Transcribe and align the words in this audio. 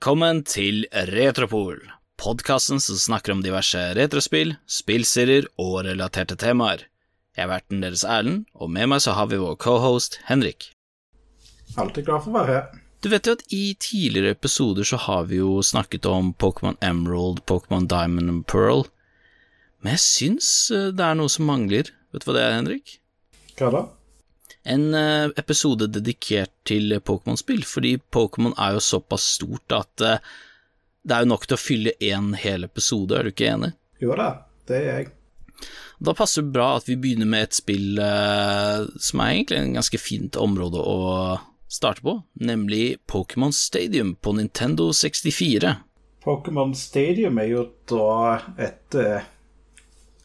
Velkommen 0.00 0.38
til 0.48 0.86
Retropol, 1.10 1.76
podkasten 2.16 2.80
som 2.80 2.96
snakker 2.96 3.34
om 3.34 3.42
diverse 3.44 3.76
retrospill, 3.98 4.54
spillserier 4.64 5.44
og 5.60 5.82
relaterte 5.84 6.38
temaer. 6.40 6.86
Jeg 7.36 7.44
er 7.44 7.50
verten 7.50 7.82
deres 7.84 8.06
Erlend, 8.08 8.46
og 8.56 8.72
med 8.72 8.88
meg 8.88 9.02
så 9.04 9.12
har 9.18 9.28
vi 9.28 9.36
vår 9.42 9.58
cohost 9.60 10.16
Henrik. 10.30 10.70
Alltid 11.76 12.08
glad 12.08 12.24
for 12.24 12.32
å 12.32 12.38
være 12.38 12.54
her. 12.54 12.80
Du 13.04 13.10
vet 13.12 13.28
jo 13.28 13.36
at 13.36 13.44
i 13.52 13.76
tidligere 13.76 14.32
episoder 14.38 14.88
så 14.88 15.02
har 15.04 15.28
vi 15.28 15.42
jo 15.42 15.60
snakket 15.60 16.08
om 16.08 16.32
Pokémon 16.32 16.80
Emerald, 16.80 17.44
Pokémon 17.44 17.84
Diamond 17.84 18.32
and 18.32 18.48
Pearl, 18.48 18.86
men 19.84 19.98
jeg 19.98 20.06
syns 20.06 20.48
eh, 20.72 20.94
det 20.96 21.10
er 21.10 21.20
noe 21.20 21.28
som 21.28 21.44
mangler. 21.52 21.92
Vet 22.08 22.24
du 22.24 22.30
hva 22.30 22.40
det 22.40 22.48
er, 22.48 22.56
Henrik? 22.56 22.96
Hva 23.60 23.74
da? 23.76 23.88
En 24.70 24.94
eh, 24.94 25.32
episode 25.40 25.88
dedikert 25.90 26.52
til 26.68 26.94
Pokémon-spill, 27.02 27.64
fordi 27.66 27.96
Pokémon 28.14 28.54
er 28.54 28.76
jo 28.76 28.84
såpass 28.84 29.26
stort 29.36 29.74
at 29.74 30.04
eh, 30.06 30.22
det 31.02 31.16
er 31.16 31.24
jo 31.24 31.30
nok 31.32 31.46
til 31.48 31.56
å 31.56 31.60
fylle 31.60 31.96
én 32.04 32.34
hel 32.38 32.66
episode, 32.68 33.16
er 33.16 33.26
du 33.26 33.32
ikke 33.32 33.48
enig? 33.50 33.72
Jo 34.02 34.14
da, 34.18 34.30
det 34.68 34.78
er 34.78 34.86
jeg. 34.90 35.10
Da 36.00 36.14
passer 36.16 36.44
det 36.44 36.54
bra 36.54 36.74
at 36.78 36.88
vi 36.88 36.96
begynner 37.00 37.28
med 37.28 37.48
et 37.48 37.56
spill 37.56 38.00
eh, 38.00 38.86
som 39.00 39.22
er 39.24 39.34
egentlig 39.34 39.60
en 39.60 39.78
ganske 39.80 40.00
fint 40.00 40.38
område 40.40 40.80
å 40.80 41.00
starte 41.70 42.04
på, 42.04 42.16
nemlig 42.40 42.98
Pokémon 43.10 43.52
Stadium 43.54 44.14
på 44.16 44.34
Nintendo 44.38 44.90
64. 44.96 45.74
Pokémon 46.24 46.72
Stadium 46.76 47.38
er 47.40 47.52
jo 47.52 47.66
da 47.88 48.40
et 48.60 48.96
eh, 48.98 49.28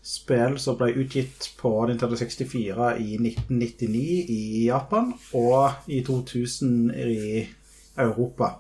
spill 0.06 0.60
som 0.62 0.78
ble 0.78 0.92
utgitt 1.02 1.50
på 1.58 1.72
Nintendo 1.90 2.18
64 2.20 2.92
i 3.02 3.16
1999 3.18 4.04
i 4.30 4.66
Japan 4.68 5.14
og 5.34 5.90
i 5.90 6.04
2000 6.06 6.92
i 6.94 7.46
Europa. 7.98 8.52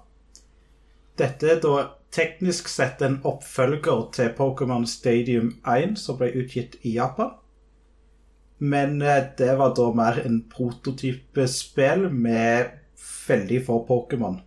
Dette 1.19 1.51
er 1.53 1.61
da 1.63 1.75
teknisk 2.15 2.67
sett 2.71 3.03
en 3.05 3.19
oppfølger 3.27 4.07
til 4.15 4.33
Pokémon 4.37 4.87
Stadium 4.89 5.53
1, 5.67 5.99
som 5.99 6.17
ble 6.19 6.31
utgitt 6.41 6.79
i 6.83 6.95
Japan. 6.95 7.35
Men 8.57 9.01
eh, 9.01 9.23
det 9.37 9.53
var 9.59 9.75
da 9.75 9.89
mer 9.95 10.21
en 10.25 10.41
prototypespill 10.49 12.07
med 12.11 12.73
veldig 13.27 13.61
få 13.67 13.81
Pokémon. 13.87 14.39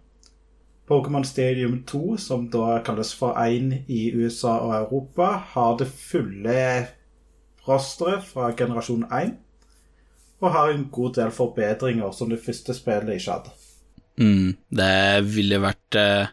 Pokémon 0.89 1.25
Stadium 1.25 1.83
2, 1.85 2.17
som 2.17 2.47
da 2.51 2.79
kalles 2.85 3.13
for 3.15 3.37
1 3.37 3.85
i 3.93 4.09
USA 4.17 4.57
og 4.65 4.75
Europa, 4.79 5.33
har 5.53 5.77
det 5.81 5.89
fulle 5.93 6.63
rosteret 7.69 8.25
fra 8.25 8.53
generasjon 8.57 9.05
1, 9.13 9.35
og 10.41 10.53
har 10.55 10.73
en 10.73 10.89
god 10.93 11.19
del 11.19 11.31
forbedringer 11.35 12.13
som 12.17 12.31
det 12.33 12.41
første 12.45 12.75
spillet 12.75 13.19
ikke 13.19 13.35
hadde. 13.37 13.55
Mm, 14.19 14.57
det 14.75 14.95
ville 15.31 15.61
vært 15.63 15.95
eh, 15.95 16.31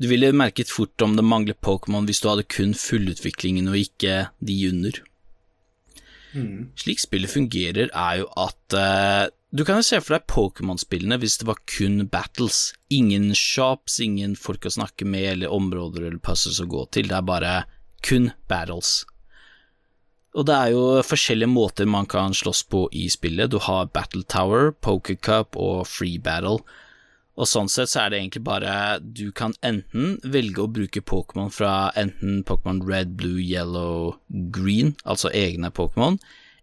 Du 0.00 0.06
ville 0.08 0.30
merket 0.32 0.70
fort 0.72 1.02
om 1.04 1.16
det 1.18 1.24
mangler 1.26 1.56
Pokémon 1.58 2.06
hvis 2.06 2.22
du 2.22 2.28
hadde 2.30 2.46
kun 2.48 2.70
fullutviklingen 2.78 3.68
og 3.68 3.76
ikke 3.76 4.28
de 4.38 4.56
under. 4.70 5.00
Slik 6.78 7.00
spillet 7.02 7.32
fungerer, 7.32 7.90
er 7.90 8.20
jo 8.20 8.28
at 8.38 8.76
eh, 8.78 9.26
du 9.50 9.64
kan 9.64 9.78
jo 9.80 9.86
se 9.86 10.00
for 10.04 10.16
deg 10.16 10.26
Pokémon-spillene 10.28 11.16
hvis 11.22 11.38
det 11.40 11.46
var 11.48 11.60
kun 11.70 12.02
battles. 12.12 12.74
Ingen 12.92 13.30
shops, 13.32 13.96
ingen 14.04 14.34
folk 14.36 14.66
å 14.68 14.74
snakke 14.74 15.08
med, 15.08 15.24
eller 15.32 15.54
områder 15.54 16.04
eller 16.04 16.20
puzzles 16.20 16.60
å 16.60 16.68
gå 16.68 16.84
til. 16.92 17.08
Det 17.08 17.16
er 17.16 17.30
bare 17.30 17.54
kun 18.04 18.32
battles. 18.50 19.06
Og 20.36 20.44
det 20.46 20.54
er 20.54 20.74
jo 20.74 20.82
forskjellige 21.02 21.48
måter 21.48 21.88
man 21.88 22.06
kan 22.06 22.36
slåss 22.36 22.66
på 22.68 22.84
i 22.92 23.06
spillet. 23.10 23.48
Du 23.50 23.56
har 23.64 23.88
Battle 23.94 24.26
Tower, 24.28 24.70
Poker 24.84 25.16
Cup 25.16 25.56
og 25.56 25.88
Free 25.88 26.20
Battle. 26.20 26.60
Og 27.38 27.48
sånn 27.48 27.70
sett 27.72 27.88
så 27.88 28.02
er 28.02 28.10
det 28.10 28.18
egentlig 28.18 28.42
bare 28.48 28.98
Du 28.98 29.30
kan 29.32 29.54
enten 29.62 30.16
velge 30.26 30.64
å 30.64 30.70
bruke 30.70 31.00
Pokémon 31.00 31.52
fra 31.54 31.88
enten 31.96 32.42
Pokémon 32.44 32.82
Red, 32.84 33.16
Blue, 33.16 33.40
Yellow, 33.40 34.18
Green, 34.28 34.96
altså 35.04 35.32
egne 35.32 35.70
Pokémon, 35.72 36.18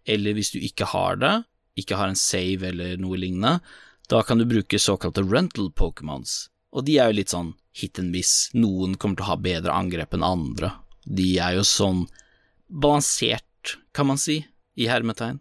eller 0.06 0.36
hvis 0.36 0.52
du 0.54 0.60
ikke 0.60 0.92
har 0.92 1.16
det, 1.18 1.34
ikke 1.76 1.98
har 2.00 2.10
en 2.10 2.18
save 2.18 2.70
eller 2.70 2.96
noe 3.00 3.18
lignende, 3.20 3.60
da 4.08 4.22
kan 4.22 4.38
du 4.38 4.46
bruke 4.48 4.78
såkalte 4.78 5.24
rental 5.26 5.70
Pokémons. 5.74 6.46
Og 6.72 6.84
de 6.86 6.98
er 7.00 7.10
jo 7.10 7.18
litt 7.18 7.32
sånn 7.32 7.54
hit 7.76 7.98
and 8.00 8.12
miss. 8.14 8.50
Noen 8.54 8.96
kommer 8.96 9.18
til 9.18 9.26
å 9.26 9.32
ha 9.32 9.40
bedre 9.40 9.74
angrep 9.74 10.14
enn 10.16 10.26
andre. 10.26 10.72
De 11.04 11.36
er 11.42 11.58
jo 11.58 11.66
sånn 11.66 12.06
balansert, 12.66 13.76
kan 13.94 14.08
man 14.10 14.20
si, 14.20 14.40
i 14.76 14.88
hermetegn. 14.90 15.40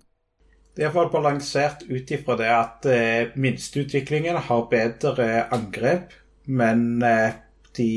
Det 0.75 0.83
er 0.83 0.89
iallfall 0.89 1.11
balansert 1.13 1.85
ut 1.87 2.09
ifra 2.11 2.35
det 2.39 2.51
at 2.51 2.85
eh, 2.91 3.31
minsteutviklingen 3.39 4.35
har 4.49 4.65
bedre 4.71 5.45
angrep, 5.55 6.11
men 6.51 6.99
eh, 7.05 7.37
de 7.77 7.89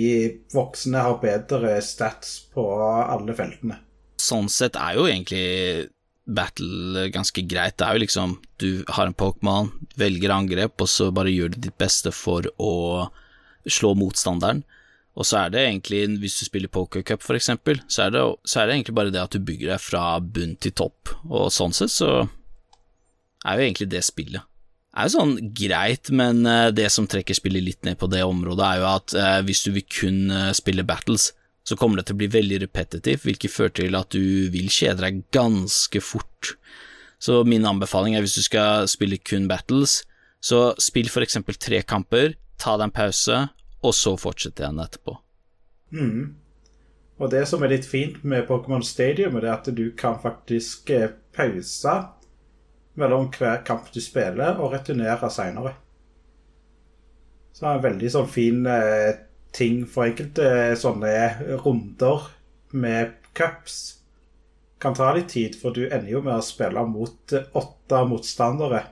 voksne 0.54 1.02
har 1.02 1.18
bedre 1.22 1.78
stats 1.82 2.38
på 2.54 2.64
alle 2.78 3.34
feltene. 3.38 3.80
Sånn 4.18 4.46
sett 4.50 4.78
er 4.78 4.94
jo 4.98 5.06
egentlig 5.10 5.88
battle 6.28 7.08
ganske 7.14 7.42
greit. 7.48 7.78
Det 7.78 7.86
er 7.86 7.96
jo 7.96 8.04
liksom 8.04 8.34
du 8.60 8.84
har 8.94 9.08
en 9.08 9.16
Pokémon, 9.16 9.70
velger 9.98 10.34
angrep, 10.34 10.80
og 10.80 10.90
så 10.90 11.10
bare 11.14 11.32
gjør 11.32 11.54
du 11.54 11.62
ditt 11.66 11.78
beste 11.80 12.12
for 12.14 12.48
å 12.60 12.74
slå 13.68 13.94
motstanderen. 13.98 14.64
Og 15.18 15.26
så 15.26 15.40
er 15.40 15.50
det 15.50 15.64
egentlig, 15.64 16.04
hvis 16.22 16.36
du 16.38 16.44
spiller 16.46 16.70
pokercup 16.70 17.24
for 17.26 17.38
eksempel, 17.38 17.80
så 17.90 18.06
så 18.44 18.60
er 18.60 18.68
det 18.68 18.76
egentlig 18.76 18.94
bare 18.94 19.14
det 19.14 19.22
at 19.22 19.34
du 19.34 19.42
bygger 19.42 19.72
deg 19.72 19.82
fra 19.82 20.20
bunn 20.22 20.54
til 20.62 20.74
topp, 20.78 21.16
og 21.26 21.50
sånn 21.50 21.74
sett 21.74 21.90
så 21.90 22.12
er 23.44 23.58
jo 23.58 23.66
egentlig 23.66 23.90
det 23.90 24.04
spillet. 24.06 24.44
Det 24.88 25.02
er 25.02 25.08
jo 25.08 25.14
sånn 25.14 25.34
greit, 25.54 26.10
men 26.14 26.46
eh, 26.46 26.70
det 26.74 26.88
som 26.90 27.06
trekker 27.06 27.36
spillet 27.36 27.62
litt 27.62 27.84
ned 27.86 27.98
på 28.00 28.08
det 28.10 28.22
området, 28.26 28.64
er 28.66 28.80
jo 28.80 28.86
at 28.90 29.14
eh, 29.14 29.40
hvis 29.46 29.62
du 29.66 29.72
vil 29.76 29.84
kun 29.86 30.32
eh, 30.34 30.54
spille 30.56 30.86
battles, 30.86 31.32
så 31.68 31.76
kommer 31.76 32.00
det 32.00 32.08
til 32.08 32.16
å 32.16 32.22
bli 32.22 32.30
veldig 32.32 32.62
repetitivt, 32.62 33.26
hvilket 33.26 33.52
fører 33.52 33.74
til 33.82 33.96
at 33.98 34.14
du 34.14 34.48
vil 34.54 34.70
kjede 34.72 35.04
deg 35.04 35.20
ganske 35.34 36.00
fort. 36.00 36.54
Så 37.20 37.42
min 37.44 37.66
anbefaling 37.68 38.16
er 38.16 38.24
hvis 38.24 38.38
du 38.38 38.44
skal 38.46 38.88
spille 38.88 39.18
kun 39.20 39.48
battles, 39.50 40.00
så 40.40 40.70
spill 40.80 41.10
for 41.12 41.26
eksempel 41.26 41.58
tre 41.60 41.82
kamper, 41.82 42.38
ta 42.56 42.78
deg 42.78 42.88
en 42.88 42.94
pause, 42.94 43.40
og 43.84 43.94
så 43.94 44.14
fortsette 44.18 44.64
igjen 44.64 44.80
etterpå. 44.80 45.18
Mm. 45.92 46.22
Og 47.18 47.32
det 47.34 47.44
som 47.50 47.62
er 47.66 47.74
litt 47.74 47.86
fint 47.88 48.22
med 48.24 48.46
Pokémon 48.48 48.84
Stadium, 48.86 49.36
er 49.36 49.50
at 49.52 49.68
du 49.74 49.90
kan 49.98 50.16
faktisk 50.22 50.90
eh, 50.94 51.10
pause 51.36 51.96
mellom 52.98 53.28
hver 53.34 53.60
kamp 53.66 53.92
du 53.92 54.00
spiller, 54.02 54.56
og 54.56 54.72
returnere 54.72 55.30
seinere. 55.30 55.76
Så 57.52 57.64
det 57.64 57.68
er 57.68 57.76
en 57.76 57.88
veldig 57.90 58.10
sånn 58.14 58.30
fin 58.30 58.66
eh, 58.70 59.18
ting 59.58 59.84
for 59.90 60.08
enkelte 60.08 60.46
eh, 60.46 60.74
sånne 60.78 61.58
runder 61.64 62.28
med 62.70 63.16
cups. 63.36 63.98
Kan 64.78 64.94
ta 64.94 65.10
litt 65.14 65.32
tid, 65.34 65.58
for 65.58 65.74
du 65.74 65.88
ender 65.88 66.12
jo 66.12 66.22
med 66.22 66.38
å 66.38 66.44
spille 66.44 66.84
mot 66.86 67.34
eh, 67.34 67.50
åtte 67.58 68.04
motstandere 68.08 68.84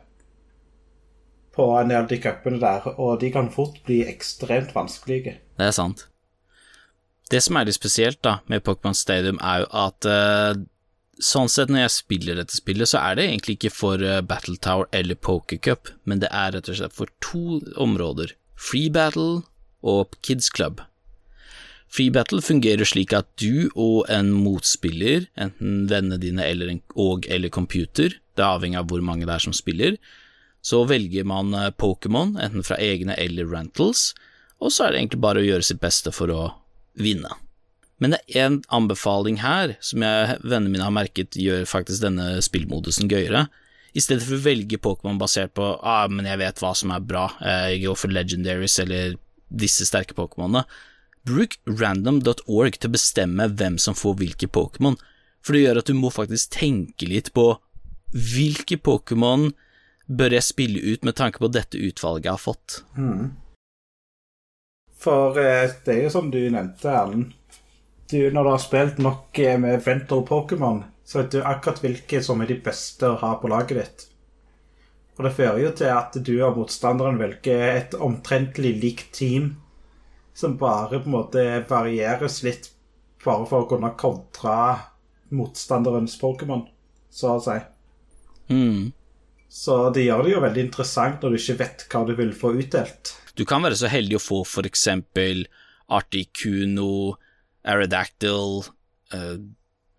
på 1.57 1.71
en 1.79 1.89
del 1.89 2.03
av 2.03 2.11
de 2.11 2.19
cupene 2.21 2.61
der, 2.61 2.85
og 3.01 3.21
de 3.23 3.31
kan 3.33 3.49
fort 3.53 3.79
bli 3.87 4.03
ekstremt 4.05 4.75
vanskelige. 4.77 5.39
Det 5.57 5.69
er 5.71 5.73
sant. 5.73 6.05
Det 7.33 7.41
som 7.43 7.57
er 7.57 7.67
litt 7.67 7.79
spesielt 7.79 8.21
da 8.23 8.39
med 8.51 8.65
Pokémon 8.67 8.95
Stadium, 8.95 9.39
er 9.41 9.63
jo 9.63 9.71
at 9.81 10.05
uh, 10.05 10.53
sånn 11.17 11.49
sett 11.51 11.73
når 11.73 11.87
jeg 11.87 11.95
spiller 11.95 12.39
dette 12.39 12.59
spillet, 12.59 12.91
så 12.93 13.01
er 13.01 13.17
det 13.17 13.25
egentlig 13.31 13.57
ikke 13.57 13.73
for 13.73 14.05
uh, 14.05 14.21
Battle 14.21 14.61
Tower 14.61 14.85
eller 14.93 15.17
Poker 15.17 15.57
Cup, 15.65 15.89
men 16.05 16.21
det 16.21 16.29
er 16.29 16.53
rett 16.59 16.69
og 16.69 16.77
slett 16.77 16.99
for 16.99 17.11
to 17.25 17.63
områder, 17.83 18.37
Free 18.53 18.93
Battle 18.93 19.47
og 19.83 20.17
Kids 20.23 20.51
Club. 20.53 20.83
Free 21.93 22.11
Battle 22.11 22.43
fungerer 22.43 22.85
slik 22.85 23.15
at 23.17 23.29
du 23.41 23.71
og 23.73 24.05
en 24.13 24.33
motspiller, 24.35 25.29
enten 25.39 25.87
vennene 25.91 26.19
dine 26.21 26.45
eller 26.45 26.73
en, 26.75 26.83
og 26.99 27.27
eller 27.31 27.53
computer, 27.53 28.19
det 28.37 28.43
er 28.43 28.57
avhengig 28.59 28.81
av 28.81 28.91
hvor 28.91 29.05
mange 29.05 29.27
det 29.29 29.37
er 29.37 29.45
som 29.47 29.55
spiller, 29.57 29.97
så 30.67 30.83
velger 30.89 31.27
man 31.29 31.55
eh, 31.55 31.71
Pokémon, 31.79 32.35
enten 32.43 32.67
fra 32.67 32.79
egne 32.83 33.15
eller 33.23 33.49
rentals, 33.49 34.11
og 34.59 34.73
så 34.73 34.87
er 34.87 34.93
det 34.93 35.03
egentlig 35.03 35.23
bare 35.23 35.43
å 35.43 35.47
gjøre 35.47 35.69
sitt 35.69 35.83
beste 35.83 36.13
for 36.15 36.33
å 36.33 36.47
vinne. 36.99 37.31
Men 38.03 38.13
det 38.13 38.21
er 38.35 38.49
en 38.49 38.59
anbefaling 38.77 39.39
her 39.41 39.77
som 39.85 40.03
jeg, 40.05 40.41
vennene 40.43 40.73
mine 40.73 40.85
har 40.85 40.93
merket 40.93 41.39
gjør 41.41 41.65
faktisk 41.69 42.03
denne 42.03 42.43
spillmodusen 42.45 43.09
gøyere. 43.09 43.47
I 43.97 44.03
stedet 44.05 44.27
for 44.27 44.37
å 44.37 44.45
velge 44.45 44.81
Pokémon 44.83 45.21
basert 45.21 45.55
på 45.57 45.71
ah, 45.81 46.05
men 46.13 46.29
jeg 46.29 46.43
vet 46.43 46.61
hva 46.61 46.75
som 46.77 46.93
er 46.93 47.05
bra, 47.05 47.31
eh, 47.41 47.77
jeg 47.77 47.87
går 47.87 48.01
for 48.03 48.13
legendaries 48.13 48.77
eller 48.85 49.17
disse 49.49 49.87
sterke 49.89 50.17
Pokémonene, 50.17 50.65
bruk 51.27 51.59
random.org 51.67 52.79
til 52.79 52.91
å 52.91 52.95
bestemme 52.95 53.49
hvem 53.59 53.79
som 53.83 53.97
får 53.99 54.19
hvilke 54.21 54.49
Pokémon, 54.53 54.99
for 55.43 55.55
det 55.55 55.65
gjør 55.65 55.81
at 55.83 55.91
du 55.91 55.97
må 55.99 56.11
faktisk 56.15 56.59
tenke 56.59 57.09
litt 57.11 57.33
på 57.37 57.53
hvilke 58.15 58.79
Pokémon 58.79 59.51
bør 60.07 60.37
jeg 60.37 60.47
spille 60.47 60.83
ut 60.95 61.07
med 61.07 61.17
tanke 61.19 61.43
på 61.43 61.51
dette 61.51 61.79
utvalget 61.79 62.29
jeg 62.29 62.37
har 62.37 62.43
fått. 62.43 62.79
For 65.03 65.39
eh, 65.43 65.71
det 65.85 65.95
er 65.95 66.05
jo 66.07 66.13
som 66.15 66.31
du 66.33 66.41
nevnte, 66.41 66.91
Erlend. 66.91 67.35
Du, 68.11 68.21
når 68.31 68.47
du 68.47 68.51
har 68.53 68.63
spilt 68.63 69.01
nok 69.03 69.39
eh, 69.43 69.57
med 69.59 69.83
Venter 69.83 70.23
Pokémon, 70.27 70.85
så 71.07 71.21
vet 71.21 71.35
du 71.35 71.41
akkurat 71.43 71.83
hvilke 71.83 72.23
som 72.23 72.43
er 72.43 72.51
de 72.51 72.59
beste 72.63 73.11
å 73.11 73.19
ha 73.23 73.35
på 73.43 73.51
laget 73.51 73.81
ditt. 73.81 74.07
Og 75.17 75.25
det 75.25 75.33
fører 75.37 75.63
jo 75.63 75.71
til 75.77 75.93
at 75.93 76.17
du 76.21 76.35
og 76.45 76.59
motstanderen 76.61 77.21
velger 77.21 77.63
et 77.71 77.97
omtrentlig 77.97 78.75
likt 78.83 79.15
team 79.17 79.55
som 80.37 80.59
bare 80.61 81.01
på 81.01 81.09
en 81.09 81.15
måte 81.15 81.45
varieres 81.71 82.43
litt 82.45 82.69
bare 83.25 83.47
for 83.49 83.65
å 83.65 83.71
kunne 83.71 83.95
kontre 83.99 84.57
motstanderens 85.35 86.15
Pokémon, 86.21 86.67
så 87.11 87.37
å 87.39 87.43
si. 87.43 87.57
Mm. 88.53 88.93
Så 89.49 89.79
det 89.97 90.05
gjør 90.05 90.27
det 90.27 90.35
jo 90.35 90.43
veldig 90.45 90.65
interessant 90.67 91.23
når 91.23 91.33
du 91.33 91.41
ikke 91.41 91.61
vet 91.63 91.87
hva 91.91 92.03
du 92.07 92.13
vil 92.19 92.35
få 92.37 92.53
utdelt. 92.61 93.15
Du 93.37 93.45
kan 93.49 93.65
være 93.65 93.79
så 93.81 93.91
heldig 93.91 94.19
å 94.19 94.23
få 94.23 94.43
for 94.47 94.69
eksempel 94.69 95.47
Articuno, 95.93 97.17
Aerodactyl, 97.67 98.67
uh, 99.15 99.37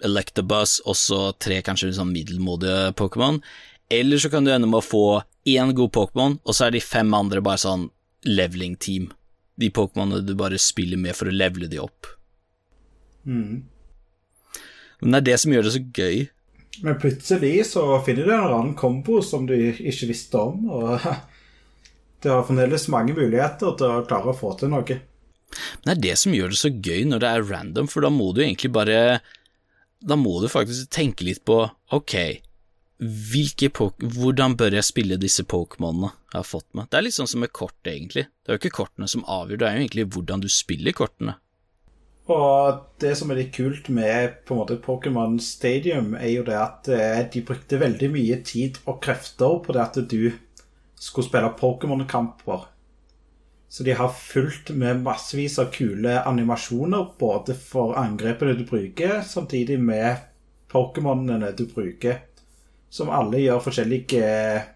Electabuzz 0.05 0.77
også 0.85 1.31
tre 1.41 1.59
kanskje 1.65 1.95
sånn 1.97 2.13
middelmådige 2.13 2.93
Pokémon. 2.99 3.41
Eller 3.89 4.17
så 4.17 4.29
kan 4.29 4.45
du 4.45 4.51
ende 4.51 4.67
med 4.67 4.81
å 4.81 4.85
få 4.85 5.05
én 5.47 5.71
god 5.75 5.93
Pokémon, 5.95 6.37
og 6.43 6.55
så 6.55 6.67
er 6.67 6.75
de 6.75 6.83
fem 6.83 7.13
andre 7.15 7.41
bare 7.43 7.61
sånn 7.61 7.87
leveling 8.27 8.75
team. 8.75 9.11
De 9.57 9.69
Pokémonene 9.73 10.25
du 10.27 10.35
bare 10.37 10.59
spiller 10.59 10.99
med 10.99 11.15
for 11.15 11.31
å 11.31 11.35
levele 11.35 11.69
de 11.71 11.79
opp. 11.81 12.09
Mm. 13.27 13.63
Men 15.01 15.13
det 15.13 15.21
er 15.21 15.27
det 15.31 15.37
som 15.43 15.53
gjør 15.53 15.67
det 15.67 15.75
så 15.75 15.83
gøy. 15.83 16.25
Men 16.85 16.99
plutselig 17.01 17.53
så 17.71 17.85
finner 18.05 18.27
du 18.27 18.33
en 18.33 18.45
annen 18.45 18.75
kombo 18.77 19.21
som 19.25 19.47
du 19.49 19.55
ikke 19.55 20.09
visste 20.11 20.41
om, 20.41 20.67
og 20.69 21.07
det 22.21 22.33
har 22.33 22.45
fremdeles 22.45 22.89
mange 22.93 23.15
muligheter 23.17 23.77
til 23.79 23.93
å 23.93 24.03
klare 24.09 24.33
å 24.33 24.37
få 24.37 24.53
til 24.59 24.73
noe. 24.73 24.99
Men 25.79 25.87
det 25.87 25.95
er 25.95 26.03
det 26.09 26.17
som 26.19 26.35
gjør 26.35 26.51
det 26.53 26.59
så 26.59 26.73
gøy 26.73 27.07
når 27.07 27.23
det 27.23 27.31
er 27.31 27.49
random, 27.49 27.89
for 27.89 28.03
da 28.03 28.11
må 28.13 28.33
du 28.35 28.43
egentlig 28.43 28.73
bare 28.75 29.21
Da 30.03 30.17
må 30.19 30.35
du 30.43 30.49
faktisk 30.51 30.91
tenke 30.93 31.25
litt 31.25 31.39
på 31.47 31.55
ok, 31.95 32.13
hvordan 32.97 34.55
bør 34.57 34.73
jeg 34.73 34.85
spille 34.87 35.19
disse 35.21 35.43
Pokémonene 35.45 36.09
jeg 36.31 36.39
har 36.39 36.47
fått 36.47 36.67
med? 36.73 36.87
Det 36.89 36.97
er 36.97 37.05
litt 37.05 37.17
sånn 37.17 37.29
som 37.29 37.43
med 37.43 37.53
kort, 37.53 37.77
egentlig. 37.85 38.25
Det 38.41 38.49
er 38.49 38.57
jo 38.57 38.61
ikke 38.63 38.77
kortene 38.79 39.09
som 39.11 39.25
avgjør, 39.29 39.59
det 39.61 39.67
er 39.67 39.75
jo 39.75 39.83
egentlig 39.83 40.07
hvordan 40.15 40.41
du 40.41 40.49
spiller 40.49 40.95
kortene. 40.97 41.37
Og 42.27 42.79
det 42.99 43.13
som 43.15 43.29
er 43.31 43.39
litt 43.39 43.53
kult 43.55 43.87
med 43.93 44.41
på 44.47 44.55
en 44.55 44.61
måte 44.63 44.79
Pokémon 44.83 45.37
Stadium, 45.39 46.15
er 46.17 46.33
jo 46.33 46.47
det 46.47 46.57
at 46.59 46.89
eh, 46.91 47.21
de 47.31 47.43
brukte 47.45 47.79
veldig 47.79 48.09
mye 48.11 48.39
tid 48.43 48.81
og 48.85 48.97
krefter 49.05 49.61
på 49.63 49.75
det 49.77 49.83
at 49.83 49.99
du 50.11 50.33
skulle 50.97 51.27
spille 51.29 51.53
Pokémon-kamper. 51.59 52.65
Så 53.69 53.83
de 53.83 53.93
har 53.99 54.09
fulgt 54.15 54.73
med 54.75 55.03
massevis 55.05 55.59
av 55.61 55.69
kule 55.75 56.17
animasjoner, 56.25 57.13
både 57.19 57.55
for 57.55 57.95
angrepene 57.99 58.57
du 58.57 58.65
bruker, 58.67 59.21
samtidig 59.27 59.77
med 59.79 60.25
Pokémonene 60.71 61.53
du 61.55 61.67
bruker 61.69 62.25
som 62.89 63.11
alle 63.13 63.41
gjør 63.43 63.63
forskjellige 63.65 64.23
eh, 64.23 64.67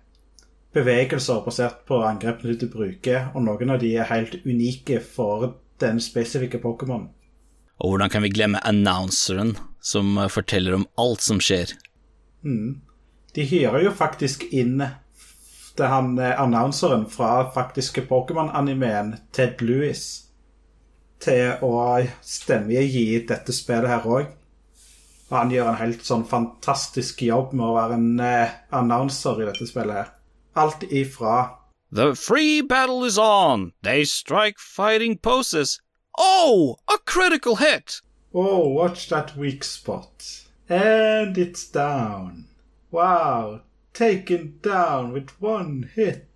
bevegelser 0.76 1.44
basert 1.46 1.84
på 1.88 2.02
angrepene 2.06 2.58
du 2.60 2.68
bruker, 2.72 3.32
og 3.36 3.46
noen 3.48 3.74
av 3.76 3.82
de 3.82 3.96
er 3.98 4.10
helt 4.12 4.38
unike 4.46 5.02
for 5.04 5.54
den 5.82 6.00
spesifikke 6.04 6.62
Pokémon. 6.64 7.10
Og 7.82 7.94
hvordan 7.94 8.12
kan 8.14 8.24
vi 8.24 8.30
glemme 8.30 8.62
announceren, 8.68 9.56
som 9.82 10.18
eh, 10.18 10.30
forteller 10.30 10.78
om 10.78 10.88
alt 11.02 11.24
som 11.26 11.42
skjer? 11.42 11.74
Mm. 12.44 12.82
De 13.36 13.46
hyrer 13.48 13.86
jo 13.86 13.94
faktisk 13.96 14.44
inn 14.52 14.82
det 15.78 15.88
han 15.88 16.18
eh, 16.20 16.36
annonseren 16.42 17.08
fra 17.10 17.48
faktiske 17.56 18.06
Pokémon-animeen 18.10 19.16
Ted 19.32 19.64
Lewis 19.64 20.28
til 21.22 21.62
å 21.64 22.02
stemmegi 22.26 23.22
dette 23.30 23.54
spillet 23.54 23.90
her 23.90 24.06
òg. 24.08 24.30
Og 25.32 25.38
han 25.38 25.52
gjør 25.54 25.70
en 25.72 25.80
helt 25.80 26.04
sånn 26.04 26.26
fantastisk 26.28 27.22
jobb 27.24 27.54
med 27.56 27.66
å 27.70 27.76
være 27.78 27.98
en 27.98 28.20
eh, 28.20 28.56
annonser 28.76 29.40
i 29.40 29.48
dette 29.48 29.68
spillet 29.70 29.96
her. 30.02 30.14
Alt 30.60 30.84
ifra 30.92 31.38
The 31.94 32.16
free 32.16 32.62
battle 32.62 33.04
is 33.04 33.18
on. 33.18 33.72
They 33.82 34.06
strike 34.06 34.60
fighting 34.60 35.18
poses. 35.18 35.80
Oh, 36.18 36.78
a 36.88 36.98
critical 37.06 37.58
hit! 37.58 38.00
Oh, 38.34 38.68
watch 38.70 39.10
that 39.10 39.36
weak 39.36 39.64
spot. 39.64 40.44
And 40.70 41.38
it's 41.38 41.68
down. 41.68 42.46
Wow, 42.92 43.62
taken 43.94 44.60
down 44.62 45.12
with 45.12 45.32
one 45.42 45.90
hit. 45.96 46.28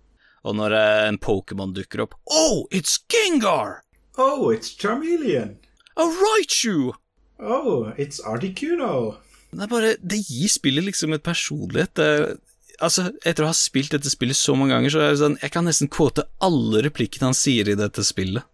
Og 0.44 0.56
når 0.56 0.72
eh, 0.76 1.08
en 1.08 1.18
Pokémon 1.18 1.72
dukker 1.74 2.04
opp 2.04 2.14
Oh, 2.30 2.68
it's 2.70 2.98
Gengar! 3.08 3.80
Oh, 4.18 4.50
it's 4.50 4.70
Charmeleon. 4.76 5.56
A 5.96 6.04
Raichu! 6.04 6.92
Oh, 7.38 7.92
it's 7.96 8.20
Articuno. 8.24 9.16
Det 9.50 9.62
er 9.62 9.70
bare 9.70 9.94
Det 10.00 10.18
gir 10.24 10.48
spillet 10.50 10.84
liksom 10.84 11.12
et 11.16 11.24
personlighet. 11.24 11.94
Det, 11.96 12.38
altså, 12.80 13.10
etter 13.24 13.44
å 13.44 13.52
ha 13.52 13.56
spilt 13.56 13.94
dette 13.94 14.10
spillet 14.12 14.36
så 14.36 14.56
mange 14.56 14.74
ganger, 14.74 14.92
så 14.92 15.04
er 15.04 15.12
det 15.12 15.22
sånn 15.22 15.38
Jeg 15.42 15.54
kan 15.54 15.68
nesten 15.68 15.92
kvote 15.92 16.26
alle 16.44 16.82
replikkene 16.86 17.30
han 17.30 17.38
sier 17.38 17.68
i 17.68 17.78
dette 17.78 18.04
spillet. 18.06 18.44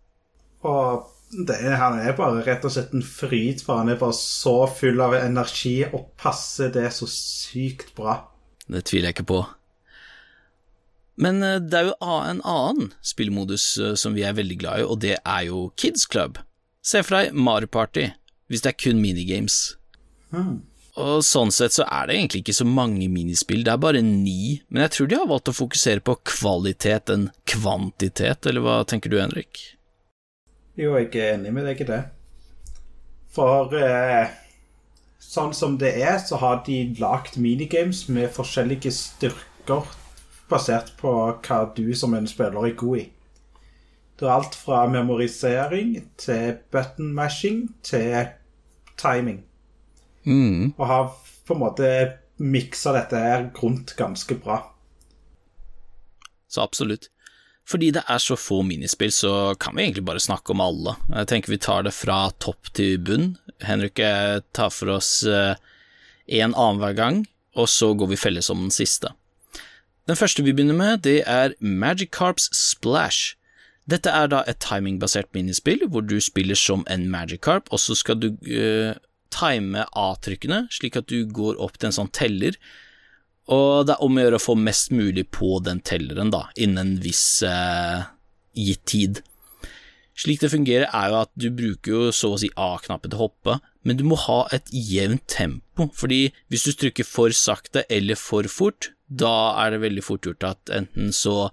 Og 0.66 1.08
det, 1.48 1.56
han 1.80 1.98
er 2.02 2.14
bare 2.18 2.44
rett 2.44 2.64
og 2.68 2.74
slett 2.74 2.92
en 2.94 3.06
fryd, 3.06 3.62
for 3.64 3.80
han 3.80 3.90
er 3.90 3.98
bare 4.00 4.14
så 4.16 4.66
full 4.68 5.00
av 5.02 5.16
energi 5.16 5.80
og 5.88 6.12
passer 6.20 6.70
det 6.74 6.90
så 6.94 7.08
sykt 7.08 7.94
bra. 7.96 8.20
Det 8.68 8.84
tviler 8.88 9.10
jeg 9.10 9.18
ikke 9.18 9.30
på. 9.32 9.42
Men 11.22 11.42
eh, 11.44 11.58
det 11.60 11.78
er 11.78 11.90
jo 11.90 11.96
en 12.02 12.40
annen 12.48 12.92
spillmodus 13.04 13.66
eh, 13.78 13.94
som 14.00 14.14
vi 14.16 14.24
er 14.26 14.36
veldig 14.36 14.58
glad 14.60 14.82
i, 14.82 14.86
og 14.86 15.00
det 15.04 15.16
er 15.18 15.46
jo 15.48 15.66
Kids 15.76 16.06
Club. 16.08 16.40
Se 16.82 17.02
for 17.04 17.18
deg 17.18 17.36
Mario 17.36 17.70
Party 17.70 18.10
hvis 18.52 18.64
det 18.64 18.74
er 18.74 18.80
kun 18.84 19.00
minigames. 19.00 19.56
Mm. 20.32 20.60
Og 21.00 21.22
sånn 21.24 21.52
sett 21.54 21.72
så 21.72 21.86
er 21.88 22.08
det 22.08 22.18
egentlig 22.18 22.42
ikke 22.42 22.58
så 22.58 22.66
mange 22.68 23.06
minispill, 23.08 23.62
det 23.64 23.72
er 23.72 23.80
bare 23.80 24.02
ni, 24.04 24.60
men 24.68 24.84
jeg 24.84 24.92
tror 24.96 25.08
de 25.08 25.20
har 25.22 25.30
valgt 25.30 25.48
å 25.48 25.56
fokusere 25.56 26.04
på 26.04 26.18
kvalitet 26.28 27.12
enn 27.14 27.30
kvantitet, 27.48 28.44
eller 28.50 28.64
hva 28.64 28.82
tenker 28.88 29.12
du, 29.12 29.16
Henrik? 29.22 29.62
Jo, 30.76 30.98
jeg 31.00 31.08
er 31.16 31.38
enig 31.38 31.54
med 31.56 31.64
deg 31.68 31.80
i 31.80 31.88
det. 31.88 32.02
For 33.32 33.72
eh, 33.76 34.36
sånn 35.16 35.56
som 35.56 35.78
det 35.80 35.94
er, 36.04 36.18
så 36.20 36.36
har 36.44 36.60
de 36.68 36.82
lagd 37.00 37.40
minigames 37.40 38.04
med 38.12 38.28
forskjellige 38.36 38.92
styrker 38.92 39.88
basert 40.52 40.92
på 41.00 41.12
hva 41.40 41.62
du 41.72 41.86
som 41.96 42.12
en 42.16 42.28
spiller 42.28 42.68
er 42.68 42.76
god 42.76 43.00
i. 43.00 43.08
Det 44.20 44.28
er 44.28 44.34
alt 44.36 44.54
fra 44.54 44.84
memorisering 44.92 45.96
til 46.20 46.58
button 46.70 47.14
mashing 47.16 47.64
til 47.82 48.28
timing. 49.02 49.42
Mm. 50.26 50.74
Og 50.76 50.84
har 50.86 51.08
på 51.46 51.56
en 51.56 51.62
måte 51.64 51.88
miksa 52.42 52.94
dette 52.96 53.18
her 53.18 53.48
rundt 53.58 53.96
ganske 53.98 54.36
bra. 54.42 54.62
Så 56.48 56.62
absolutt. 56.62 57.08
Fordi 57.68 57.92
det 57.94 58.02
er 58.10 58.18
så 58.18 58.36
få 58.36 58.60
minispill, 58.66 59.12
så 59.14 59.54
kan 59.60 59.76
vi 59.76 59.86
egentlig 59.86 60.04
bare 60.04 60.20
snakke 60.20 60.52
om 60.52 60.60
alle. 60.60 60.96
Jeg 61.08 61.28
tenker 61.30 61.54
vi 61.54 61.60
tar 61.62 61.86
det 61.86 61.94
fra 61.94 62.26
topp 62.42 62.72
til 62.74 62.98
bunn. 62.98 63.36
Henrik 63.62 64.02
tar 64.52 64.72
for 64.74 64.90
oss 64.98 65.22
én 65.22 65.54
eh, 66.50 66.50
annenhver 66.50 66.96
gang, 66.98 67.22
og 67.54 67.70
så 67.70 67.92
går 67.94 68.10
vi 68.12 68.18
felles 68.18 68.50
om 68.50 68.66
den 68.66 68.74
siste. 68.74 69.14
Den 70.10 70.18
første 70.18 70.42
vi 70.42 70.52
begynner 70.52 70.74
med, 70.74 71.04
det 71.06 71.22
er 71.30 71.54
Magic 71.60 72.10
Carps 72.10 72.50
Splash. 72.50 73.36
Dette 73.90 74.12
er 74.14 74.28
da 74.30 74.42
et 74.46 74.60
timingbasert 74.62 75.32
minispill, 75.34 75.82
hvor 75.90 76.04
du 76.06 76.18
spiller 76.22 76.58
som 76.58 76.84
en 76.90 77.08
Magic 77.10 77.42
Carp, 77.42 77.70
og 77.74 77.82
så 77.82 77.96
skal 77.98 78.20
du 78.22 78.28
uh, 78.30 78.94
time 79.34 79.86
A-trykkene, 79.98 80.66
slik 80.70 81.00
at 81.00 81.10
du 81.10 81.26
går 81.26 81.58
opp 81.62 81.78
til 81.78 81.90
en 81.90 81.98
sånn 81.98 82.12
teller, 82.14 82.58
og 83.50 83.88
det 83.88 83.96
er 83.96 84.04
om 84.06 84.16
å 84.18 84.22
gjøre 84.22 84.38
å 84.38 84.44
få 84.44 84.54
mest 84.54 84.92
mulig 84.94 85.26
på 85.34 85.56
den 85.66 85.82
telleren, 85.82 86.30
da, 86.30 86.46
innen 86.54 86.78
en 86.84 87.02
viss 87.02 87.42
uh, 87.42 88.06
gitt 88.54 88.84
tid. 88.86 89.22
Slik 90.22 90.42
det 90.42 90.52
fungerer, 90.52 90.86
er 90.86 91.10
jo 91.10 91.18
at 91.24 91.32
du 91.40 91.48
bruker 91.50 91.94
jo 91.94 92.14
så 92.14 92.34
å 92.34 92.38
si 92.38 92.52
A-knappen 92.54 93.10
til 93.10 93.18
å 93.18 93.24
hoppe, 93.24 93.58
men 93.82 93.98
du 93.98 94.04
må 94.06 94.18
ha 94.28 94.44
et 94.54 94.70
jevnt 94.70 95.24
tempo, 95.32 95.88
fordi 95.96 96.28
hvis 96.52 96.68
du 96.68 96.72
trykker 96.78 97.08
for 97.08 97.34
sakte 97.34 97.82
eller 97.90 98.20
for 98.20 98.46
fort, 98.46 98.92
da 99.08 99.58
er 99.64 99.74
det 99.74 99.82
veldig 99.82 100.04
fort 100.06 100.28
gjort 100.28 100.46
at 100.46 100.72
enten 100.72 101.10
så 101.16 101.50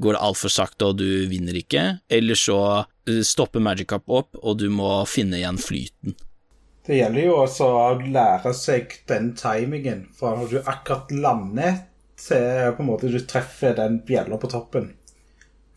går 0.00 0.16
det 0.16 0.22
altfor 0.26 0.52
sakte 0.52 0.90
og 0.90 0.98
du 1.00 1.08
vinner 1.30 1.56
ikke, 1.58 1.84
eller 2.08 2.38
så 2.38 2.60
uh, 2.84 3.22
stopper 3.24 3.62
Magic 3.62 3.90
Cup 3.92 4.08
opp 4.10 4.38
og 4.42 4.58
du 4.62 4.68
må 4.72 4.96
finne 5.10 5.40
igjen 5.40 5.60
flyten. 5.60 6.16
Det 6.84 6.98
gjelder 6.98 7.24
jo 7.24 7.36
også 7.40 7.66
å 7.72 7.84
lære 8.02 8.52
seg 8.56 8.92
den 9.08 9.30
timingen, 9.40 10.04
fra 10.12 10.34
når 10.36 10.50
du 10.50 10.58
akkurat 10.60 11.14
lander 11.16 11.78
til 12.20 12.74
på 12.76 12.84
en 12.84 12.90
måte 12.90 13.08
du 13.08 13.18
treffer 13.24 13.72
den 13.78 14.02
bjella 14.04 14.36
på 14.40 14.50
toppen. 14.52 14.90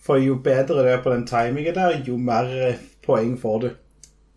For 0.03 0.19
jo 0.19 0.35
bedre 0.43 0.83
du 0.83 0.91
er 0.91 1.01
på 1.03 1.13
den 1.13 1.25
timingen 1.27 1.75
der, 1.75 2.01
jo 2.03 2.19
mer 2.19 2.51
poeng 3.07 3.37
får 3.39 3.59
du. 3.63 3.69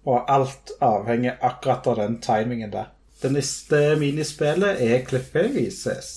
Og 0.07 0.31
alt 0.33 0.73
avhenger 0.83 1.43
akkurat 1.45 1.91
av 1.91 1.99
den 2.01 2.17
timingen 2.23 2.73
der. 2.73 2.91
Det 3.21 3.35
neste 3.35 3.99
minispillet 4.01 4.81
er 4.81 5.03
Cliffhavises. 5.05 6.13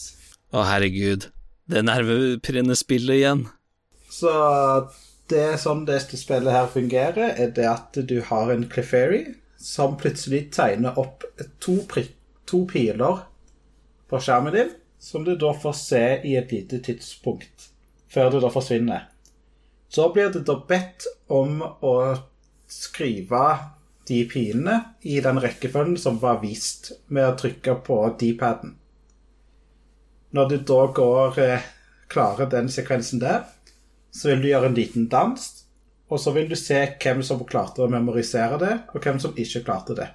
Å, 0.53 0.63
herregud. 0.69 1.32
Det 1.69 1.83
nervepirrende 1.85 2.75
spillet 2.75 3.21
igjen. 3.21 3.45
Så 4.11 4.31
det 5.31 5.39
er 5.39 5.61
sånn 5.61 5.85
dette 5.87 6.19
spillet 6.19 6.53
her 6.53 6.67
fungerer, 6.71 7.37
er 7.39 7.53
det 7.55 7.67
at 7.69 7.97
du 8.09 8.19
har 8.27 8.51
en 8.51 8.67
Clefairy 8.69 9.23
som 9.63 9.95
plutselig 9.97 10.49
tegner 10.53 10.97
opp 10.99 11.23
to, 11.63 11.77
to 12.49 12.65
piler 12.67 13.23
på 14.11 14.19
skjermen 14.19 14.55
din, 14.55 14.73
som 14.99 15.23
du 15.23 15.33
da 15.39 15.53
får 15.55 15.77
se 15.79 16.03
i 16.27 16.35
et 16.39 16.51
lite 16.51 16.81
tidspunkt, 16.83 17.69
før 18.11 18.33
du 18.33 18.41
da 18.43 18.51
forsvinner. 18.51 19.07
Så 19.89 20.09
blir 20.13 20.31
du 20.33 20.41
da 20.43 20.57
bedt 20.67 21.07
om 21.31 21.61
å 21.63 21.95
skrive 22.67 23.43
de 24.09 24.23
pilene 24.27 24.79
i 25.07 25.19
den 25.23 25.39
rekkefølgen 25.39 25.97
som 26.01 26.19
var 26.19 26.41
vist, 26.43 26.91
med 27.07 27.29
å 27.29 27.35
trykke 27.39 27.77
på 27.87 27.99
D-paden. 28.19 28.75
Når 30.33 30.49
du 30.49 30.55
da 30.65 30.79
går 30.97 31.39
eh, 31.39 31.67
klarer 32.09 32.49
den 32.49 32.69
sekvensen 32.69 33.21
der, 33.21 33.45
så 34.13 34.31
vil 34.31 34.41
du 34.41 34.49
gjøre 34.49 34.71
en 34.71 34.77
liten 34.77 35.05
dans, 35.09 35.45
og 36.09 36.19
så 36.21 36.33
vil 36.33 36.49
du 36.49 36.55
se 36.57 36.79
hvem 37.01 37.21
som 37.25 37.41
klarte 37.45 37.85
å 37.85 37.89
memorisere 37.89 38.57
det, 38.61 38.73
og 38.93 39.01
hvem 39.01 39.21
som 39.21 39.37
ikke 39.37 39.63
klarte 39.65 39.97
det. 39.97 40.09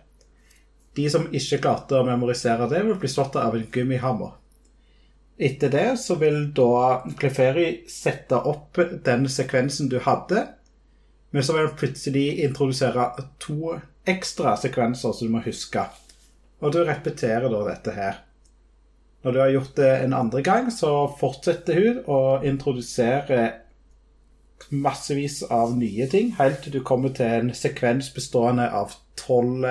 De 0.99 1.07
som 1.11 1.27
ikke 1.31 1.61
klarte 1.63 1.99
å 1.99 2.07
memorisere 2.07 2.67
det, 2.71 2.83
vil 2.87 2.99
bli 2.99 3.11
slått 3.11 3.39
av 3.39 3.55
en 3.55 3.67
gummihammer. 3.73 4.37
Etter 5.39 5.71
det 5.71 5.89
så 6.03 6.17
vil 6.19 6.49
da 6.55 7.05
Cleferi 7.19 7.85
sette 7.91 8.39
opp 8.51 8.81
den 9.07 9.29
sekvensen 9.31 9.91
du 9.91 10.01
hadde, 10.03 10.49
men 11.31 11.45
så 11.45 11.55
vil 11.55 11.69
han 11.69 11.79
plutselig 11.79 12.27
introdusere 12.43 13.13
to 13.39 13.77
ekstra 14.09 14.57
sekvenser 14.59 15.15
som 15.15 15.29
du 15.29 15.35
må 15.37 15.45
huske. 15.47 15.85
Og 16.59 16.75
du 16.75 16.81
repeterer 16.83 17.47
da 17.53 17.61
dette 17.69 17.95
her. 17.95 18.25
Når 19.23 19.35
du 19.35 19.39
har 19.43 19.51
gjort 19.51 19.77
det 19.77 19.91
en 20.05 20.15
andre 20.15 20.43
gang, 20.47 20.69
så 20.71 20.93
fortsetter 21.19 21.81
hun 21.81 22.03
å 22.07 22.21
introdusere 22.47 23.41
massevis 24.71 25.41
av 25.55 25.75
nye 25.79 26.07
ting, 26.11 26.33
helt 26.39 26.63
til 26.65 26.79
du 26.79 26.83
kommer 26.87 27.15
til 27.15 27.27
en 27.27 27.51
sekvens 27.55 28.11
bestående 28.15 28.69
av 28.75 28.95
tolv 29.19 29.67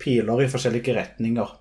piler 0.00 0.44
i 0.44 0.48
forskjellige 0.52 0.96
retninger. 0.96 1.52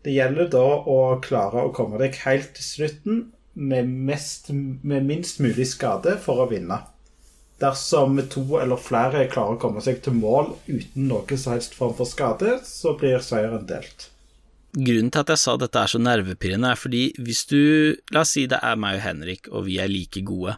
Det 0.00 0.14
gjelder 0.14 0.48
da 0.52 0.64
å 0.88 1.00
klare 1.20 1.66
å 1.66 1.74
komme 1.76 2.00
deg 2.00 2.16
helt 2.24 2.54
til 2.56 2.64
slutten 2.64 3.18
med, 3.52 3.88
mest, 4.08 4.48
med 4.52 5.04
minst 5.04 5.42
mulig 5.44 5.66
skade 5.74 6.16
for 6.24 6.40
å 6.40 6.48
vinne. 6.48 6.80
Dersom 7.60 8.16
to 8.32 8.46
eller 8.56 8.80
flere 8.80 9.26
klarer 9.28 9.58
å 9.58 9.60
komme 9.60 9.82
seg 9.84 10.00
til 10.04 10.16
mål 10.16 10.54
uten 10.70 11.10
noe 11.10 11.36
som 11.36 11.52
helst 11.52 11.76
form 11.76 11.92
for 11.98 12.08
skade, 12.08 12.56
så 12.64 12.94
blir 12.96 13.20
seieren 13.24 13.68
delt. 13.68 14.08
Grunnen 14.70 15.10
til 15.10 15.24
at 15.24 15.32
jeg 15.32 15.42
sa 15.42 15.56
dette 15.58 15.80
er 15.80 15.90
så 15.90 15.98
nervepirrende, 15.98 16.70
er 16.70 16.78
fordi 16.78 17.06
hvis 17.18 17.42
du 17.50 17.60
La 18.14 18.22
oss 18.22 18.36
si 18.36 18.44
det 18.50 18.60
er 18.62 18.78
meg 18.78 19.00
og 19.00 19.04
Henrik, 19.06 19.48
og 19.50 19.66
vi 19.66 19.80
er 19.82 19.90
like 19.90 20.22
gode. 20.26 20.56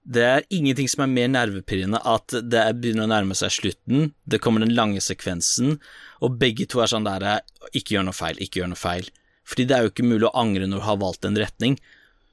Det 0.00 0.22
er 0.24 0.46
ingenting 0.54 0.88
som 0.88 1.04
er 1.04 1.12
mer 1.12 1.28
nervepirrende 1.32 2.00
at 2.08 2.32
det 2.46 2.62
begynner 2.80 3.08
å 3.08 3.10
nærme 3.10 3.36
seg 3.36 3.52
slutten, 3.52 4.12
det 4.24 4.40
kommer 4.42 4.62
den 4.62 4.74
lange 4.74 5.02
sekvensen, 5.04 5.78
og 6.22 6.38
begge 6.40 6.68
to 6.70 6.80
er 6.80 6.90
sånn 6.90 7.08
der 7.08 7.42
ikke 7.74 7.96
gjør 7.96 8.06
noe 8.08 8.16
feil, 8.16 8.38
ikke 8.38 8.62
gjør 8.62 8.72
noe 8.72 8.80
feil. 8.80 9.10
Fordi 9.50 9.66
det 9.66 9.76
er 9.76 9.84
jo 9.84 9.92
ikke 9.92 10.06
mulig 10.06 10.28
å 10.28 10.36
angre 10.38 10.68
når 10.70 10.80
du 10.80 10.86
har 10.86 11.00
valgt 11.02 11.26
en 11.26 11.38
retning. 11.38 11.76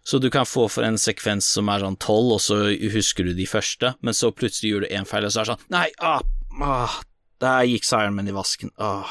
Så 0.07 0.21
du 0.24 0.29
kan 0.31 0.47
få 0.47 0.67
for 0.71 0.86
en 0.88 1.00
sekvens 1.01 1.50
som 1.50 1.67
er 1.74 1.81
sånn 1.83 1.97
tolv, 2.00 2.38
og 2.38 2.43
så 2.43 2.62
husker 2.93 3.27
du 3.27 3.33
de 3.36 3.50
første, 3.50 3.95
men 4.05 4.15
så 4.15 4.29
plutselig 4.31 4.71
gjør 4.71 4.86
du 4.86 4.93
én 4.93 5.09
feil, 5.09 5.25
og 5.27 5.33
så 5.33 5.41
er 5.41 5.50
det 5.50 5.55
sånn 5.55 5.74
Nei, 5.74 5.88
ah, 5.97 6.21
ah, 6.63 7.01
der 7.43 7.65
gikk 7.67 7.89
seieren 7.89 8.15
min 8.15 8.29
i 8.31 8.38
vasken. 8.38 8.71
Ah. 8.77 9.09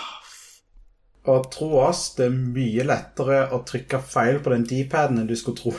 Og 1.26 1.50
tro 1.50 1.72
oss, 1.82 2.12
det 2.18 2.28
er 2.28 2.38
mye 2.38 2.86
lettere 2.86 3.46
å 3.54 3.62
trykke 3.66 4.00
feil 4.04 4.40
på 4.42 4.52
den 4.54 4.66
D-paden 4.68 5.22
enn 5.22 5.30
du 5.30 5.34
skulle 5.38 5.58
tro. 5.58 5.74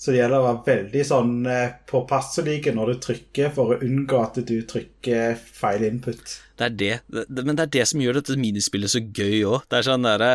Så 0.00 0.14
det 0.14 0.22
gjelder 0.22 0.40
å 0.40 0.46
være 0.46 0.64
veldig 0.64 1.02
sånn 1.04 1.32
eh, 1.52 1.74
påpasselig 1.90 2.72
når 2.72 2.94
du 2.94 3.00
trykker, 3.04 3.50
for 3.52 3.74
å 3.74 3.80
unngå 3.84 4.22
at 4.22 4.40
du 4.48 4.56
trykker 4.64 5.36
feil 5.36 5.84
input. 5.90 6.38
Det 6.56 6.70
er 6.70 6.76
det, 6.80 6.94
men 7.28 7.52
det 7.52 7.66
er 7.66 7.74
det 7.76 7.86
som 7.90 8.00
gjør 8.00 8.16
dette 8.18 8.38
minispillet 8.40 8.92
så 8.92 9.02
gøy 9.04 9.44
òg. 9.44 9.66
Det 9.68 9.80
er 9.80 9.88
sånn 9.90 10.08
derre 10.08 10.32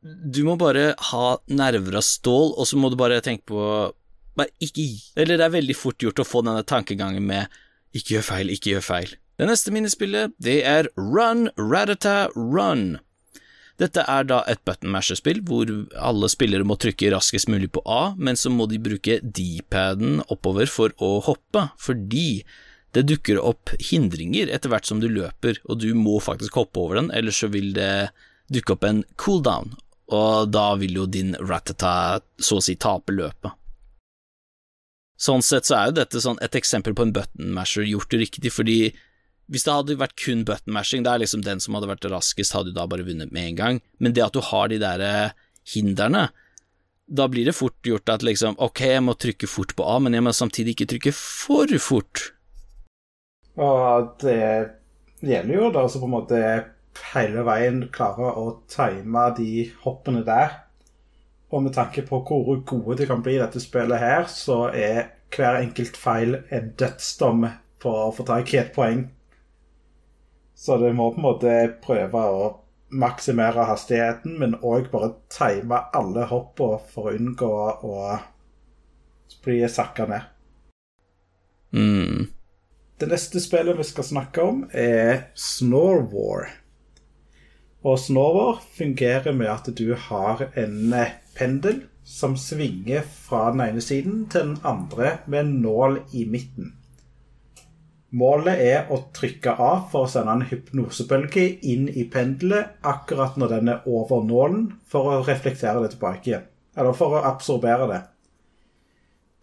Du 0.00 0.40
må 0.46 0.54
bare 0.56 0.94
ha 1.10 1.24
nerver 1.52 1.98
av 2.00 2.06
stål, 2.08 2.54
og 2.56 2.68
så 2.68 2.80
må 2.80 2.88
du 2.88 2.96
bare 3.00 3.20
tenke 3.24 3.52
på 3.52 3.64
Bare 4.38 4.48
ikke. 4.62 4.86
Eller 5.18 5.36
det 5.36 5.44
er 5.44 5.52
veldig 5.58 5.74
fort 5.76 6.00
gjort 6.00 6.22
å 6.22 6.24
få 6.24 6.40
denne 6.46 6.62
tankegangen 6.64 7.24
med 7.26 7.60
ikke 7.92 8.14
gjør 8.14 8.26
feil, 8.28 8.52
ikke 8.54 8.76
gjør 8.76 8.84
feil. 8.86 9.14
Det 9.40 9.46
neste 9.48 9.72
minispillet, 9.72 10.34
det 10.36 10.58
er 10.68 10.90
Run 11.00 11.46
Ratata 11.56 12.28
Run. 12.36 12.98
Dette 13.80 14.02
er 14.04 14.26
da 14.28 14.42
et 14.44 14.60
button 14.68 14.92
masher-spill 14.92 15.40
hvor 15.48 15.70
alle 15.96 16.28
spillere 16.28 16.66
må 16.68 16.76
trykke 16.76 17.08
raskest 17.14 17.48
mulig 17.48 17.70
på 17.72 17.80
A, 17.88 18.12
men 18.20 18.36
så 18.36 18.52
må 18.52 18.66
de 18.68 18.76
bruke 18.84 19.16
D-paden 19.24 20.20
oppover 20.28 20.68
for 20.68 20.92
å 21.00 21.14
hoppe, 21.24 21.70
fordi 21.80 22.42
det 22.92 23.06
dukker 23.08 23.40
opp 23.40 23.72
hindringer 23.80 24.52
etter 24.52 24.74
hvert 24.74 24.92
som 24.92 25.00
du 25.00 25.08
løper, 25.08 25.64
og 25.64 25.80
du 25.80 25.88
må 25.96 26.20
faktisk 26.20 26.60
hoppe 26.60 26.84
over 26.84 27.00
den, 27.00 27.08
ellers 27.08 27.40
så 27.40 27.48
vil 27.48 27.72
det 27.72 28.10
dukke 28.52 28.76
opp 28.76 28.84
en 28.92 29.04
cooldown, 29.16 29.72
og 30.12 30.52
da 30.52 30.74
vil 30.84 31.00
jo 31.00 31.08
din 31.08 31.32
ratata 31.40 32.20
så 32.36 32.60
å 32.60 32.68
si 32.68 32.76
tape 32.76 33.16
løpet. 33.16 33.56
Sånn 35.16 35.40
sett 35.40 35.64
så 35.64 35.80
er 35.80 35.88
jo 35.88 36.02
dette 36.04 36.20
sånn 36.20 36.44
et 36.44 36.60
eksempel 36.60 36.92
på 36.92 37.08
en 37.08 37.16
button 37.16 37.54
masher 37.56 37.88
gjort 37.88 38.12
riktig, 38.12 38.52
fordi 38.52 38.82
hvis 39.50 39.66
det 39.66 39.74
hadde 39.74 39.98
vært 39.98 40.18
kun 40.20 40.44
button 40.46 40.74
mashing, 40.74 41.02
det 41.04 41.12
er 41.12 41.22
liksom 41.24 41.42
den 41.46 41.62
som 41.62 41.74
hadde 41.76 41.90
vært 41.90 42.06
raskest, 42.12 42.54
hadde 42.54 42.70
jo 42.72 42.78
da 42.78 42.86
bare 42.90 43.06
vunnet 43.06 43.32
med 43.34 43.50
en 43.50 43.58
gang, 43.58 43.80
men 43.98 44.14
det 44.14 44.24
at 44.24 44.36
du 44.36 44.42
har 44.46 44.70
de 44.70 44.78
der 44.82 45.02
eh, 45.04 45.38
hindrene, 45.74 46.28
da 47.10 47.26
blir 47.26 47.48
det 47.48 47.56
fort 47.58 47.74
gjort 47.82 48.12
at 48.12 48.22
liksom, 48.22 48.54
ok, 48.62 48.84
jeg 48.92 49.02
må 49.02 49.16
trykke 49.18 49.48
fort 49.50 49.74
på 49.74 49.86
A, 49.90 49.98
men 49.98 50.14
jeg 50.14 50.22
må 50.22 50.32
samtidig 50.36 50.76
ikke 50.76 50.92
trykke 50.92 51.14
for 51.16 51.72
fort. 51.82 52.28
Og 53.58 54.12
det 54.22 54.38
gjelder 55.26 55.56
jo 55.56 55.70
da 55.74 55.82
altså 55.82 56.00
på 56.00 56.06
en 56.06 56.14
måte 56.14 56.42
hele 57.10 57.42
veien 57.46 57.82
klare 57.92 58.30
å 58.38 58.44
time 58.70 59.26
de 59.36 59.66
hoppene 59.82 60.22
der. 60.26 60.60
Og 61.50 61.64
med 61.64 61.74
tanke 61.74 62.04
på 62.06 62.22
hvor 62.26 62.62
gode 62.62 63.00
det 63.00 63.08
kan 63.10 63.24
bli 63.24 63.34
i 63.36 63.42
dette 63.42 63.62
spillet 63.62 63.98
her, 63.98 64.28
så 64.30 64.68
er 64.70 65.10
hver 65.34 65.58
enkelt 65.60 65.98
feil 65.98 66.36
en 66.54 66.70
dødsdom 66.78 67.48
på 67.82 67.96
å 68.04 68.12
få 68.14 68.26
tak 68.28 68.54
i 68.54 68.60
et 68.62 68.72
poeng. 68.74 69.08
Så 70.60 70.76
du 70.76 70.90
må 70.92 71.06
på 71.14 71.22
en 71.22 71.24
måte 71.24 71.52
prøve 71.80 72.20
å 72.20 72.48
maksimere 72.90 73.64
hastigheten, 73.64 74.34
men 74.42 74.58
òg 74.60 74.90
bare 74.92 75.14
time 75.32 75.78
alle 75.96 76.26
hoppene 76.28 76.82
for 76.90 77.08
å 77.08 77.14
unngå 77.16 77.54
å 77.88 77.94
bli 79.44 79.62
sakka 79.72 80.04
ned. 80.10 80.26
Mm. 81.72 82.26
Det 83.00 83.08
neste 83.08 83.40
spillet 83.40 83.78
vi 83.78 83.86
skal 83.88 84.04
snakke 84.04 84.44
om, 84.44 84.58
er 84.76 85.30
Snorwar. 85.32 86.50
Og 87.80 87.96
Snorwar 88.02 88.60
fungerer 88.76 89.32
med 89.32 89.48
at 89.48 89.70
du 89.78 89.94
har 89.94 90.50
en 90.60 90.92
pendel 91.38 91.86
som 92.04 92.36
svinger 92.36 93.06
fra 93.08 93.46
den 93.54 93.64
ene 93.64 93.80
siden 93.80 94.26
til 94.28 94.50
den 94.50 94.60
andre 94.66 95.14
med 95.24 95.40
en 95.46 95.56
nål 95.64 96.02
i 96.12 96.26
midten. 96.28 96.74
Målet 98.10 98.58
er 98.58 98.88
å 98.90 98.96
trykke 99.14 99.52
av 99.54 99.84
for 99.92 100.06
å 100.06 100.10
sende 100.10 100.32
en 100.34 100.46
hypnosebølge 100.50 101.44
inn 101.70 101.86
i 101.88 102.08
pendelet 102.10 102.80
akkurat 102.82 103.36
når 103.38 103.52
den 103.54 103.70
er 103.70 103.84
over 103.86 104.24
nålen, 104.26 104.64
for 104.90 105.06
å 105.06 105.20
reflektere 105.26 105.82
det 105.84 105.92
tilbake 105.94 106.32
igjen. 106.32 106.48
Eller 106.74 106.96
for 106.98 107.14
å 107.14 107.22
absorbere 107.28 107.86
det. 107.90 108.00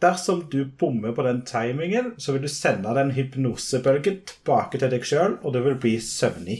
Dersom 0.03 0.43
du 0.51 0.59
bommer 0.65 1.15
på 1.15 1.23
den 1.25 1.39
timingen, 1.47 2.11
så 2.21 2.35
vil 2.35 2.43
du 2.43 2.51
sende 2.51 2.91
den 2.93 3.15
hypnosebølgen 3.15 4.19
tilbake 4.29 4.81
til 4.81 4.91
deg 4.91 5.07
sjøl, 5.07 5.39
og 5.41 5.55
du 5.55 5.61
vil 5.63 5.79
bli 5.81 5.95
søvnig. 6.03 6.59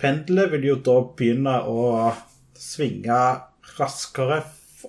Pendelet 0.00 0.54
vil 0.54 0.70
jo 0.70 0.78
da 0.86 0.94
begynne 1.18 1.58
å 1.68 2.12
svinge 2.58 3.18
raskere 3.78 4.40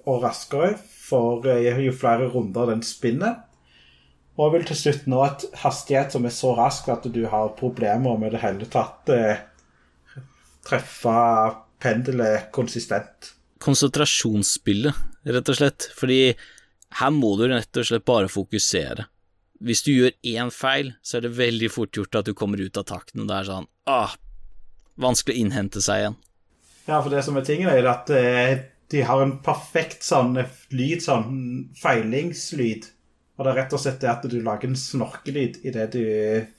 og 0.05 0.21
raskere 0.23 0.75
for 0.77 1.45
jo 1.45 1.97
flere 1.97 2.29
runder 2.31 2.71
den 2.71 2.85
spinner. 2.85 3.44
Og 4.35 4.51
vil 4.51 4.65
til 4.67 4.77
slutt 4.77 5.05
nå 5.07 5.21
et 5.23 5.45
hastighet 5.61 6.15
som 6.15 6.25
er 6.27 6.33
så 6.35 6.51
rask 6.57 6.89
at 6.91 7.07
du 7.11 7.21
har 7.31 7.53
problemer 7.55 8.17
med 8.19 8.35
det 8.35 8.41
hele 8.43 8.67
tatt 8.71 9.11
eh, 9.13 9.45
treffe 10.67 11.15
pendelet 11.79 12.49
konsistent. 12.55 13.31
Konsentrasjonsspillet, 13.63 14.97
rett 15.31 15.51
og 15.51 15.59
slett. 15.59 15.87
Fordi 15.95 16.19
her 16.99 17.13
må 17.15 17.35
du 17.39 17.47
rett 17.47 17.79
og 17.79 17.87
slett 17.87 18.07
bare 18.07 18.31
fokusere. 18.31 19.07
Hvis 19.63 19.85
du 19.85 19.93
gjør 19.93 20.11
én 20.27 20.51
feil, 20.51 20.91
så 20.99 21.17
er 21.17 21.25
det 21.25 21.37
veldig 21.37 21.71
fort 21.71 21.95
gjort 21.95 22.19
at 22.19 22.27
du 22.27 22.35
kommer 22.35 22.59
ut 22.59 22.77
av 22.77 22.87
takten, 22.89 23.23
og 23.23 23.29
det 23.29 23.37
er 23.37 23.47
sånn 23.47 23.69
ah, 23.87 24.17
vanskelig 24.99 25.37
å 25.37 25.45
innhente 25.45 25.83
seg 25.83 26.01
igjen. 26.01 26.17
Ja, 26.85 26.99
for 26.99 27.09
det 27.13 27.23
som 27.25 27.39
er 27.39 27.47
tingen, 27.47 27.71
er 27.71 27.87
at 27.89 28.11
eh, 28.13 28.65
de 28.91 29.05
har 29.07 29.23
en 29.23 29.37
perfekt 29.45 30.03
sånn 30.05 30.35
lyd, 30.75 30.99
sånn 31.07 31.71
feilingslyd 31.79 32.91
og 33.35 33.43
det 33.43 33.51
er 33.51 33.57
rett 33.59 33.73
og 33.75 33.81
slett 33.83 33.99
det 33.99 34.11
at 34.11 34.23
du 34.31 34.37
lager 34.39 34.69
en 34.71 34.79
snorkelyd 34.79 35.59
idet 35.67 35.89
du 35.91 36.03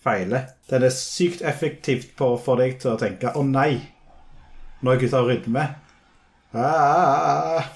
feiler. 0.04 0.50
Den 0.68 0.85
er 0.85 0.92
sykt 0.92 1.40
effektivt 1.40 2.12
på 2.18 2.35
å 2.35 2.40
få 2.40 2.59
deg 2.61 2.76
til 2.83 2.92
å 2.92 3.00
tenke 3.00 3.33
'Å 3.33 3.45
nei, 3.49 3.80
nå 4.83 4.92
er 4.92 5.00
gutta 5.00 5.23
rydme'. 5.25 5.66
Ah. 6.52 7.73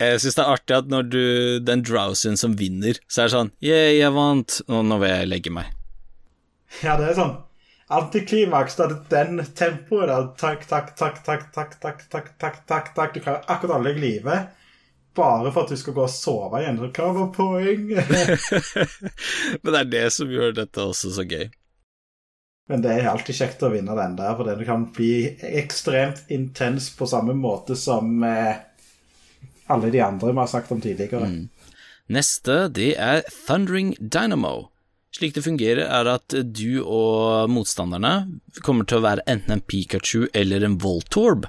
Jeg 0.00 0.20
syns 0.20 0.36
det 0.36 0.44
er 0.44 0.54
artig 0.54 0.76
at 0.76 0.88
når 0.88 1.02
du 1.10 1.60
Den 1.60 1.82
drowsyen 1.84 2.36
som 2.36 2.56
vinner, 2.56 2.96
så 3.08 3.22
er 3.22 3.28
det 3.28 3.36
sånn 3.36 3.52
'Yeah, 3.60 3.92
jeg 3.98 4.12
vant, 4.12 4.62
og 4.68 4.84
nå 4.84 4.98
vil 4.98 5.10
jeg 5.10 5.28
legge 5.28 5.50
meg'. 5.52 5.70
Ja, 6.82 6.96
det 6.96 7.10
er 7.10 7.14
sånn 7.14 7.36
antiklimaks. 7.90 8.76
Da 8.76 8.86
det 8.86 9.10
den 9.10 9.44
tempoet 9.54 10.08
der. 10.08 10.30
Takk, 10.38 10.66
takk, 10.68 10.96
takk, 10.96 11.22
takk, 11.24 11.52
takk, 11.52 11.76
takk, 11.80 12.00
takk, 12.38 12.66
takk, 12.66 12.94
takk. 12.94 13.14
Du 13.14 13.20
klarer 13.20 13.44
akkurat 13.46 13.74
å 13.74 13.78
anlegge 13.80 14.04
livet 14.04 14.48
bare 15.16 15.50
for 15.52 15.64
at 15.64 15.72
du 15.72 15.78
skal 15.80 15.96
gå 15.96 16.04
og 16.04 16.12
sove 16.12 16.60
igjen. 16.60 16.78
Hva 16.80 17.08
var 17.16 17.30
poenget? 17.34 18.10
Men 19.62 19.72
det 19.72 19.80
er 19.80 19.90
det 19.94 20.06
som 20.14 20.30
gjør 20.30 20.54
dette 20.60 20.84
også 20.84 21.12
så 21.16 21.26
gøy. 21.26 21.48
Men 22.70 22.84
det 22.84 22.92
er 22.94 23.08
alltid 23.10 23.34
kjekt 23.34 23.62
å 23.66 23.72
vinne 23.72 23.96
den 23.98 24.12
der, 24.14 24.34
for 24.38 24.46
den 24.46 24.60
kan 24.66 24.84
bli 24.94 25.14
ekstremt 25.58 26.28
intens 26.30 26.92
på 26.94 27.08
samme 27.10 27.34
måte 27.34 27.74
som 27.74 28.22
eh, 28.22 28.60
alle 29.74 29.90
de 29.90 30.02
andre 30.04 30.30
vi 30.30 30.38
har 30.38 30.50
sagt 30.52 30.70
om 30.70 30.82
tidligere. 30.82 31.26
Mm. 31.26 31.48
Neste, 32.14 32.68
det 32.74 32.92
er 32.98 33.24
Thundering 33.46 33.96
Dynamo. 33.98 34.68
Slik 35.14 35.34
det 35.34 35.42
fungerer, 35.42 35.82
er 35.90 36.06
at 36.12 36.34
du 36.54 36.82
og 36.84 37.50
motstanderne 37.50 38.14
kommer 38.62 38.86
til 38.86 39.00
å 39.00 39.06
være 39.08 39.26
enten 39.30 39.56
en 39.56 39.62
Pikachu 39.66 40.28
eller 40.30 40.62
en 40.66 40.78
Voltorb, 40.82 41.48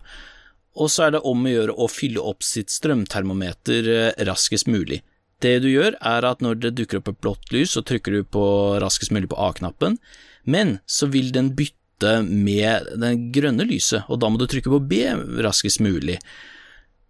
og 0.78 0.92
så 0.92 1.08
er 1.08 1.16
det 1.16 1.24
om 1.28 1.46
å 1.46 1.51
gjøre 1.51 1.75
å 1.75 1.88
fylle 1.92 2.24
opp 2.24 2.46
sitt 2.46 2.72
strømtermometer 2.72 3.90
eh, 3.92 4.24
raskest 4.28 4.70
mulig. 4.72 5.01
Det 5.42 5.58
du 5.63 5.68
gjør, 5.72 5.98
er 5.98 6.28
at 6.28 6.44
når 6.44 6.60
det 6.62 6.75
dukker 6.78 7.01
opp 7.01 7.10
et 7.12 7.22
blått 7.24 7.51
lys, 7.54 7.74
så 7.75 7.84
trykker 7.84 8.13
du 8.13 8.24
på 8.24 8.46
raskest 8.82 9.13
mulig 9.13 9.32
på 9.32 9.40
A-knappen, 9.42 9.98
men 10.46 10.78
så 10.86 11.10
vil 11.12 11.32
den 11.34 11.51
bytte 11.58 12.22
med 12.25 12.88
den 13.01 13.28
grønne 13.34 13.66
lyset, 13.68 14.08
og 14.10 14.22
da 14.22 14.30
må 14.30 14.42
du 14.42 14.48
trykke 14.50 14.72
på 14.74 14.82
B 14.90 15.04
raskest 15.44 15.82
mulig. 15.84 16.20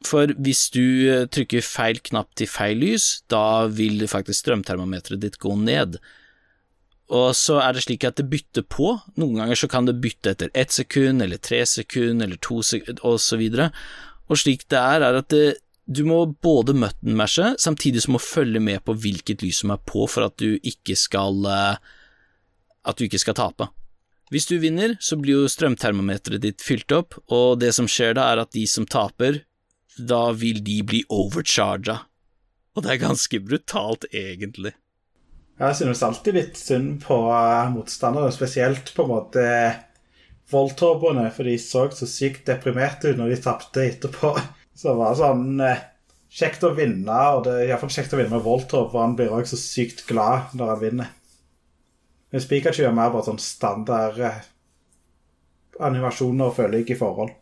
For 0.07 0.31
hvis 0.41 0.65
du 0.73 0.85
eh, 1.11 1.27
trykker 1.29 1.65
feil 1.65 2.01
knapp 2.01 2.31
til 2.39 2.49
feil 2.49 2.81
lys, 2.81 3.21
da 3.29 3.67
vil 3.69 4.01
faktisk 4.09 4.41
strømtermometeret 4.41 5.21
ditt 5.21 5.37
gå 5.41 5.53
ned. 5.59 5.99
Og 7.11 7.33
så 7.35 7.57
er 7.59 7.75
det 7.75 7.83
slik 7.83 8.05
at 8.07 8.19
det 8.19 8.29
bytter 8.31 8.63
på. 8.71 8.93
Noen 9.19 9.41
ganger 9.41 9.59
så 9.59 9.67
kan 9.71 9.87
det 9.87 9.99
bytte 10.03 10.31
etter 10.31 10.51
ett 10.55 10.71
sekund, 10.71 11.23
eller 11.23 11.41
tre 11.43 11.65
sekund, 11.67 12.23
eller 12.23 12.39
to 12.39 12.61
sekund, 12.63 13.01
og 13.03 13.19
så 13.19 13.39
videre. 13.41 13.71
Og 14.31 14.39
slik 14.39 14.63
det 14.71 14.79
er, 14.79 15.03
er 15.03 15.19
at 15.19 15.27
det, 15.33 15.57
du 15.91 16.05
må 16.07 16.23
både 16.43 16.75
mutton-mashe, 16.77 17.55
samtidig 17.59 18.05
som 18.05 18.15
må 18.15 18.21
følge 18.23 18.61
med 18.63 18.85
på 18.87 18.95
hvilket 18.95 19.43
lys 19.43 19.59
som 19.63 19.73
er 19.75 19.81
på, 19.83 20.05
for 20.07 20.29
at 20.29 20.37
du 20.39 20.55
ikke 20.55 20.95
skal 20.95 21.43
eh, 21.51 21.91
at 22.87 22.97
du 22.97 23.05
ikke 23.05 23.21
skal 23.21 23.37
tape. 23.37 23.67
Hvis 24.31 24.47
du 24.47 24.55
vinner, 24.63 24.95
så 25.03 25.17
blir 25.19 25.41
jo 25.41 25.51
strømtermometeret 25.51 26.43
ditt 26.45 26.63
fylt 26.63 26.93
opp, 26.95 27.17
og 27.27 27.59
det 27.59 27.73
som 27.75 27.89
skjer 27.91 28.15
da, 28.15 28.29
er 28.31 28.45
at 28.45 28.53
de 28.55 28.63
som 28.69 28.87
taper, 28.87 29.43
da 29.99 30.29
vil 30.31 30.61
de 30.63 30.79
bli 30.87 31.01
overcharga. 31.11 31.97
Og 32.71 32.85
det 32.85 32.93
er 32.93 33.01
ganske 33.03 33.41
brutalt, 33.43 34.07
egentlig. 34.15 34.71
Jeg 35.61 35.77
synes 35.77 36.01
alltid 36.01 36.33
litt 36.33 36.57
synd 36.57 37.03
på 37.03 37.15
motstanderne, 37.21 37.73
motstandere, 37.75 38.33
spesielt 38.33 38.93
på 38.95 39.05
en 39.05 39.11
måte 39.11 39.43
Voltorboene, 40.49 41.27
for 41.35 41.45
de 41.45 41.53
så 41.61 41.83
så 41.93 42.07
sykt 42.09 42.47
deprimerte 42.49 43.11
ut 43.11 43.19
når 43.19 43.35
de 43.35 43.37
tapte 43.43 43.85
etterpå. 43.85 44.33
Så 44.81 44.89
det 44.89 44.97
var 44.97 45.17
sånn 45.19 45.61
eh, 45.61 45.81
kjekt 46.31 46.63
å 46.65 46.71
vinne, 46.73 47.17
og 47.35 47.43
det 47.45 47.53
er 47.53 47.67
iallfall 47.67 47.91
kjekt 47.93 48.15
å 48.15 48.17
vinne 48.17 48.33
med 48.33 48.41
Voltorb, 48.41 48.87
for 48.89 49.03
han 49.03 49.13
blir 49.19 49.33
òg 49.35 49.45
så 49.45 49.59
sykt 49.59 50.05
glad 50.07 50.55
når 50.57 50.71
han 50.71 50.81
vinner. 50.81 51.09
Mens 52.33 52.47
Pikachu 52.49 52.85
er 52.87 52.95
mer 52.95 53.11
bare 53.13 53.27
sånn 53.27 53.41
standard 53.43 54.17
eh, 54.17 54.39
animasjoner 55.83 56.55
og 56.55 56.79
i 56.81 56.97
forhold. 56.97 57.35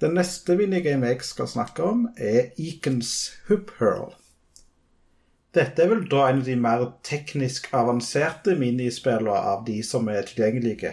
Den 0.00 0.16
neste 0.16 0.56
minigame 0.56 1.10
jeg 1.12 1.26
skal 1.26 1.50
snakke 1.50 1.84
om, 1.84 2.06
er 2.16 2.54
Eakens 2.56 3.34
Hoop 3.50 3.74
Hurl. 3.80 4.14
Dette 5.56 5.82
er 5.82 5.88
vel 5.88 6.02
da 6.10 6.26
en 6.28 6.42
av 6.42 6.48
de 6.48 6.54
mer 6.60 6.82
teknisk 7.06 7.70
avanserte 7.76 8.56
minispillene 8.60 9.38
av 9.54 9.62
de 9.64 9.78
som 9.86 10.08
er 10.12 10.26
tilgjengelige. 10.28 10.92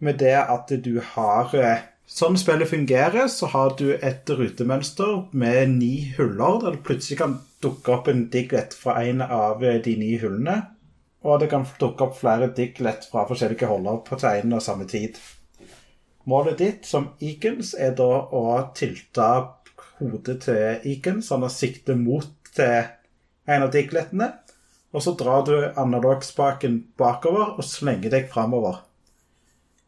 Med 0.00 0.16
det 0.22 0.36
at 0.40 0.72
du 0.84 0.96
har 1.14 1.52
eh, 1.56 1.84
Sånn 2.06 2.36
spillet 2.38 2.70
fungerer, 2.70 3.26
så 3.26 3.48
har 3.50 3.72
du 3.74 3.88
et 3.96 4.30
rutemønster 4.30 5.24
med 5.34 5.72
ni 5.80 6.12
huller, 6.14 6.60
der 6.62 6.76
det 6.76 6.84
plutselig 6.86 7.16
kan 7.18 7.32
dukke 7.64 7.96
opp 7.96 8.06
en 8.12 8.28
diglet 8.30 8.76
fra 8.78 9.00
en 9.02 9.24
av 9.24 9.64
eh, 9.66 9.80
de 9.82 9.96
ni 9.98 10.12
hullene. 10.22 10.54
Og 11.26 11.40
det 11.42 11.48
kan 11.50 11.66
dukke 11.80 12.06
opp 12.06 12.14
flere 12.20 12.46
diglet 12.54 13.08
fra 13.10 13.24
forskjellige 13.26 13.66
holder 13.66 13.98
på 14.06 14.20
tegnene 14.22 14.60
og 14.60 14.62
samme 14.62 14.86
tid. 14.86 15.18
Målet 16.30 16.62
ditt 16.62 16.86
som 16.86 17.10
Eakons 17.18 17.74
er 17.74 17.98
da 17.98 18.06
å 18.30 18.44
tilte 18.78 19.26
hodet 19.98 20.38
til 20.46 20.86
Eakon, 20.86 21.18
sånn 21.26 21.48
at 21.48 21.58
sikte 21.58 21.98
mot 21.98 22.30
til 22.54 22.86
en 23.46 23.64
av 23.66 23.72
diglettene, 23.74 24.32
og 24.94 25.02
så 25.04 25.14
drar 25.18 25.46
du 25.46 25.54
analogspaken 25.78 26.78
bakover 26.98 27.56
og 27.56 27.64
slenger 27.66 28.12
deg 28.12 28.28
framover. 28.32 28.82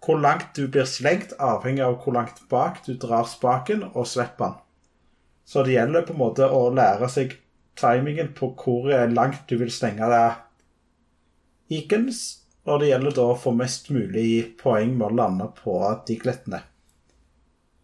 Hvor 0.05 0.21
langt 0.23 0.55
du 0.55 0.69
blir 0.71 0.87
slengt, 0.87 1.35
avhenger 1.43 1.89
av 1.89 1.99
hvor 2.03 2.15
langt 2.15 2.43
bak 2.51 2.83
du 2.87 2.95
drar 2.95 3.27
spaken 3.27 3.89
og 3.93 4.07
slipper 4.07 4.53
den. 4.53 4.59
Så 5.49 5.65
det 5.65 5.79
gjelder 5.79 6.05
på 6.05 6.13
en 6.13 6.21
måte 6.21 6.47
å 6.53 6.69
lære 6.77 7.09
seg 7.11 7.39
timingen 7.79 8.35
på 8.37 8.53
hvor 8.59 8.91
langt 9.09 9.47
du 9.49 9.57
vil 9.61 9.73
slenge 9.73 10.07
deg 10.13 10.45
Eakons, 11.73 12.21
og 12.69 12.81
det 12.81 12.91
gjelder 12.91 13.15
da 13.17 13.25
å 13.33 13.39
få 13.39 13.53
mest 13.57 13.91
mulig 13.93 14.57
poeng 14.61 14.95
med 14.97 15.07
å 15.11 15.17
lande 15.19 15.49
på 15.57 15.77
diglettene. 16.09 16.63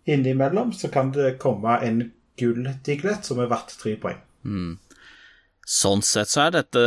Innimellom 0.05 0.73
så 0.77 0.91
kan 0.93 1.13
det 1.13 1.39
komme 1.41 1.79
en 1.85 2.03
gull 2.41 2.69
diglett 2.85 3.25
som 3.25 3.41
er 3.41 3.49
verdt 3.53 3.77
tre 3.81 3.95
poeng. 4.01 4.21
Mm. 4.45 4.77
Sånn 5.65 6.03
sett 6.05 6.29
så 6.29 6.45
er 6.45 6.55
dette 6.59 6.81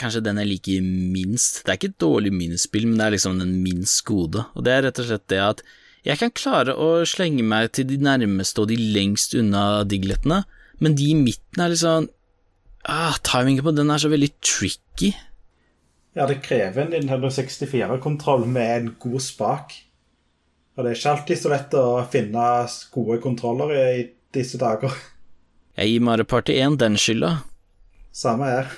kanskje 0.00 0.22
den 0.24 0.40
jeg 0.40 0.48
liker 0.48 0.84
minst. 0.84 1.60
Det 1.62 1.74
er 1.74 1.78
ikke 1.80 1.90
et 1.92 2.00
dårlig 2.00 2.32
minispill, 2.32 2.86
men 2.88 2.96
det 2.96 3.06
er 3.06 3.16
liksom 3.16 3.38
den 3.42 3.58
minst 3.64 4.00
gode. 4.08 4.46
Og 4.56 4.64
det 4.64 4.72
er 4.72 4.86
rett 4.86 5.02
og 5.02 5.08
slett 5.10 5.28
det 5.32 5.42
at 5.44 5.62
jeg 6.02 6.18
kan 6.18 6.32
klare 6.34 6.74
å 6.74 7.04
slenge 7.06 7.44
meg 7.46 7.70
til 7.76 7.86
de 7.86 8.00
nærmeste 8.02 8.64
og 8.64 8.72
de 8.72 8.78
lengst 8.96 9.36
unna 9.38 9.84
diglettene, 9.86 10.40
men 10.82 10.96
de 10.98 11.12
i 11.12 11.18
midten 11.18 11.62
er 11.62 11.70
liksom 11.70 12.08
ah, 12.90 13.20
Timingen 13.22 13.62
på 13.62 13.74
den 13.76 13.92
er 13.92 14.02
så 14.02 14.10
veldig 14.10 14.32
tricky. 14.42 15.12
Ja, 16.16 16.26
det 16.26 16.42
krever 16.44 16.82
en 16.82 16.90
Nintendo 16.92 17.30
64-kontroll 17.32 18.48
med 18.50 18.72
en 18.74 18.90
god 19.00 19.22
spak. 19.24 19.76
Og 20.76 20.82
det 20.82 20.90
er 20.90 20.98
ikke 20.98 21.14
alltid 21.14 21.40
så 21.40 21.52
lett 21.52 21.74
å 21.76 21.86
finne 22.12 22.48
gode 22.92 23.20
kontroller 23.22 23.72
i 23.76 24.04
disse 24.34 24.60
dager. 24.60 24.92
Jeg 25.76 25.88
gir 25.88 26.04
Mario 26.04 26.28
Party 26.28 26.56
1 26.60 26.80
den 26.80 26.98
skylda. 27.00 27.36
Samme 28.12 28.48
her. 28.48 28.72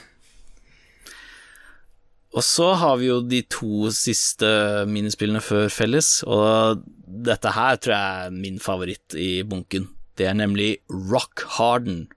Og 2.35 2.43
så 2.43 2.73
har 2.79 2.99
vi 2.99 3.09
jo 3.11 3.21
de 3.23 3.45
to 3.47 3.91
siste 3.95 4.49
minispillene 4.91 5.43
før 5.43 5.69
felles, 5.71 6.17
og 6.27 6.83
dette 7.07 7.53
her 7.55 7.79
tror 7.79 7.95
jeg 7.95 8.27
er 8.27 8.35
min 8.35 8.59
favoritt 8.63 9.15
i 9.15 9.45
bunken. 9.47 9.87
Det 10.19 10.27
er 10.27 10.35
nemlig 10.39 10.77
Rock 10.91 11.45
Harden. 11.59 12.09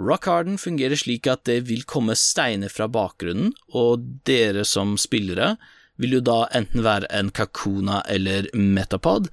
Rock 0.00 0.28
Harden 0.28 0.56
fungerer 0.60 0.96
slik 1.00 1.28
at 1.28 1.44
det 1.48 1.62
vil 1.68 1.84
komme 1.88 2.16
steiner 2.16 2.72
fra 2.72 2.88
bakgrunnen, 2.88 3.52
og 3.72 4.04
dere 4.28 4.64
som 4.68 4.96
spillere 5.00 5.54
vil 6.00 6.18
jo 6.18 6.24
da 6.24 6.42
enten 6.56 6.84
være 6.84 7.08
en 7.16 7.32
Kakuna 7.32 8.02
eller 8.12 8.48
Metapod, 8.56 9.30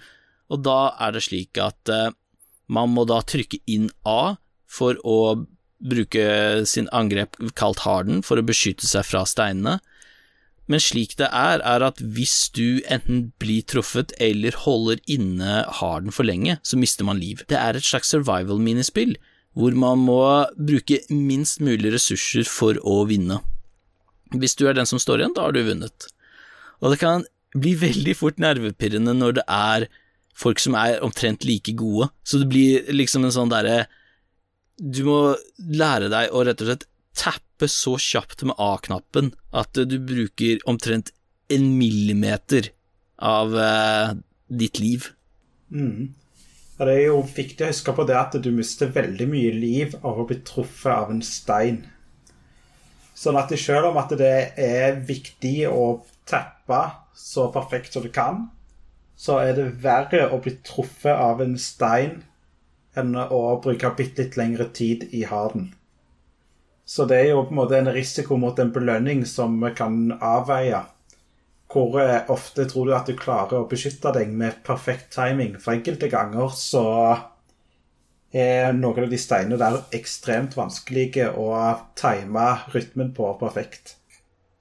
og 0.51 0.63
da 0.63 0.93
er 1.03 1.15
det 1.15 1.23
slik 1.25 1.59
at 1.59 1.91
eh, 1.91 2.11
man 2.71 2.91
må 2.95 3.03
da 3.07 3.19
trykke 3.27 3.59
inn 3.67 3.89
A 4.07 4.35
for 4.71 4.99
å 5.03 5.17
bruke 5.83 6.23
sin 6.69 6.87
angrep 6.95 7.35
kalt 7.59 7.83
harden 7.83 8.21
for 8.25 8.39
å 8.39 8.45
beskytte 8.45 8.87
seg 8.87 9.05
fra 9.07 9.25
steinene, 9.27 9.79
men 10.71 10.79
slik 10.79 11.17
det 11.19 11.27
er, 11.35 11.59
er 11.59 11.83
at 11.83 11.99
hvis 11.99 12.47
du 12.55 12.79
enten 12.91 13.25
blir 13.41 13.65
truffet 13.67 14.13
eller 14.23 14.55
holder 14.63 15.01
inne 15.11 15.63
harden 15.79 16.13
for 16.15 16.23
lenge, 16.27 16.55
så 16.63 16.79
mister 16.79 17.07
man 17.07 17.19
liv. 17.19 17.43
Det 17.51 17.57
er 17.59 17.75
et 17.75 17.83
slags 17.83 18.13
survival-minispill, 18.13 19.17
hvor 19.59 19.75
man 19.77 20.05
må 20.07 20.21
bruke 20.55 21.01
minst 21.11 21.59
mulig 21.61 21.91
ressurser 21.93 22.47
for 22.47 22.79
å 22.79 23.03
vinne. 23.09 23.41
Hvis 24.33 24.55
du 24.57 24.65
er 24.69 24.77
den 24.77 24.87
som 24.89 25.01
står 25.01 25.21
igjen, 25.21 25.35
da 25.35 25.49
har 25.49 25.53
du 25.53 25.61
vunnet. 25.67 26.07
Og 26.79 26.93
det 26.93 27.01
kan 27.03 27.27
bli 27.53 27.75
veldig 27.77 28.15
fort 28.17 28.39
nervepirrende 28.41 29.13
når 29.19 29.37
det 29.37 29.45
er 29.51 29.89
folk 30.33 30.63
som 30.63 30.77
er 30.79 31.03
omtrent 31.05 31.45
like 31.45 31.75
gode, 31.77 32.07
så 32.25 32.39
det 32.41 32.49
blir 32.49 32.87
liksom 32.89 33.27
en 33.27 33.35
sånn 33.35 33.51
derre 33.51 33.83
du 34.83 35.03
må 35.07 35.19
lære 35.57 36.09
deg 36.11 36.33
å 36.35 36.43
rett 36.43 36.61
og 36.63 36.69
slett 36.69 36.87
tappe 37.15 37.69
så 37.71 37.95
kjapt 38.01 38.43
med 38.49 38.57
A-knappen 38.59 39.31
at 39.55 39.77
du 39.77 39.95
bruker 40.03 40.59
omtrent 40.67 41.13
en 41.53 41.69
millimeter 41.77 42.71
av 43.23 43.55
eh, 43.55 44.15
ditt 44.49 44.81
liv. 44.81 45.07
Mm. 45.71 46.11
Ja, 46.77 46.87
det 46.89 46.95
er 46.97 47.05
jo 47.05 47.21
viktig 47.23 47.63
å 47.63 47.69
huske 47.69 47.93
på 47.95 48.05
det 48.09 48.17
at 48.17 48.35
du 48.43 48.49
mister 48.51 48.91
veldig 48.91 49.27
mye 49.29 49.53
liv 49.55 49.93
av 50.01 50.19
å 50.19 50.27
bli 50.27 50.39
truffet 50.43 50.91
av 50.91 51.13
en 51.13 51.21
stein. 51.23 51.83
Sånn 53.13 53.37
at 53.39 53.53
selv 53.61 53.91
om 53.91 53.99
at 54.01 54.11
det 54.19 54.35
er 54.59 54.99
viktig 55.05 55.69
å 55.69 56.01
tappe 56.27 56.81
så 57.15 57.47
perfekt 57.53 57.93
som 57.93 58.03
du 58.03 58.09
kan, 58.11 58.47
så 59.15 59.37
er 59.45 59.53
det 59.55 59.69
verre 59.83 60.25
å 60.33 60.41
bli 60.41 60.57
truffet 60.65 61.13
av 61.13 61.43
en 61.45 61.53
stein 61.61 62.23
enn 62.99 63.15
å 63.17 63.41
bruke 63.63 63.93
bitte 63.97 64.23
litt 64.23 64.37
lengre 64.37 64.69
tid 64.75 65.07
i 65.11 65.23
harden. 65.29 65.71
Så 66.85 67.05
det 67.07 67.19
er 67.21 67.29
jo 67.31 67.45
på 67.47 67.55
en 67.55 67.61
måte 67.61 67.77
en 67.79 67.91
risiko 67.95 68.37
mot 68.37 68.57
en 68.59 68.73
belønning 68.75 69.23
som 69.25 69.55
kan 69.75 70.11
avveie. 70.19 70.81
Hvor 71.73 71.95
eh, 72.03 72.27
ofte 72.29 72.67
tror 72.69 72.89
du 72.89 72.95
at 72.95 73.07
du 73.09 73.15
klarer 73.17 73.63
å 73.63 73.69
beskytte 73.69 74.11
deg 74.13 74.33
med 74.35 74.59
perfekt 74.67 75.13
timing? 75.15 75.55
For 75.63 75.73
enkelte 75.77 76.11
ganger 76.11 76.51
så 76.57 76.83
er 78.33 78.73
noen 78.75 79.05
av 79.05 79.09
de 79.13 79.19
steinene 79.21 79.57
der 79.61 79.79
ekstremt 79.95 80.57
vanskelige 80.57 81.31
å 81.39 81.49
time 81.97 82.45
rytmen 82.73 83.13
på 83.15 83.31
perfekt. 83.39 83.95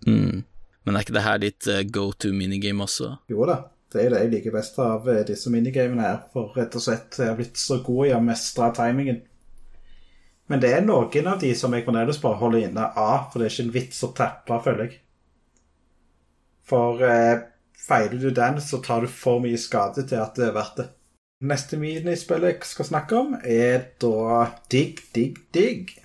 Mm. 0.07 0.45
Men 0.85 0.97
er 0.97 1.05
ikke 1.05 1.17
det 1.17 1.27
her 1.27 1.43
ditt 1.43 1.69
uh, 1.71 1.83
go 1.87 2.11
to 2.13 2.33
minigame 2.37 2.85
også? 2.85 3.15
Jo 3.33 3.47
da, 3.49 3.59
det 3.93 4.05
er 4.05 4.15
det 4.15 4.23
jeg 4.25 4.33
liker 4.33 4.55
best 4.55 4.79
av 4.83 5.07
eh, 5.11 5.25
disse 5.29 5.51
minigamene 5.53 6.07
her. 6.07 6.25
For 6.33 6.55
rett 6.57 6.75
og 6.79 6.85
slett 6.85 7.19
jeg 7.21 7.31
har 7.31 7.39
blitt 7.39 7.61
så 7.61 7.79
god 7.85 8.09
i 8.09 8.17
å 8.17 8.23
mestre 8.25 8.71
timingen. 8.77 9.23
Men 10.51 10.61
det 10.61 10.73
er 10.75 10.85
noen 10.85 11.29
av 11.31 11.39
de 11.41 11.53
som 11.57 11.73
jeg 11.73 11.87
fremdeles 11.87 12.21
bare 12.21 12.41
holder 12.41 12.67
inne 12.67 12.89
av, 12.99 13.31
for 13.31 13.41
det 13.41 13.47
er 13.47 13.55
ikke 13.55 13.67
en 13.69 13.77
vits 13.77 14.03
å 14.05 14.11
tappe, 14.17 14.59
føler 14.65 14.89
jeg. 14.89 14.99
For 16.69 17.05
eh, 17.07 17.45
feiler 17.87 18.19
du 18.21 18.31
den, 18.35 18.61
så 18.61 18.83
tar 18.85 19.05
du 19.05 19.11
for 19.11 19.41
mye 19.45 19.61
skade 19.61 20.05
til 20.09 20.21
at 20.21 20.37
det 20.39 20.49
er 20.49 20.57
verdt 20.57 20.83
det. 20.83 20.89
Neste 21.43 21.79
minispill 21.81 22.45
jeg 22.47 22.61
skal 22.69 22.87
snakke 22.87 23.19
om, 23.19 23.33
er 23.43 23.89
da 24.03 24.45
Digg, 24.71 25.01
digg, 25.15 25.41
digg. 25.55 25.97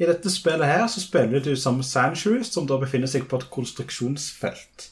I 0.00 0.08
dette 0.08 0.32
spillet 0.32 0.66
her 0.66 0.86
så 0.88 1.02
spiller 1.02 1.44
du 1.44 1.52
som 1.60 1.82
Sandshoes, 1.84 2.48
som 2.54 2.66
da 2.66 2.80
befinner 2.80 3.10
seg 3.10 3.28
på 3.28 3.36
et 3.36 3.50
konstruksjonsfelt. 3.52 4.88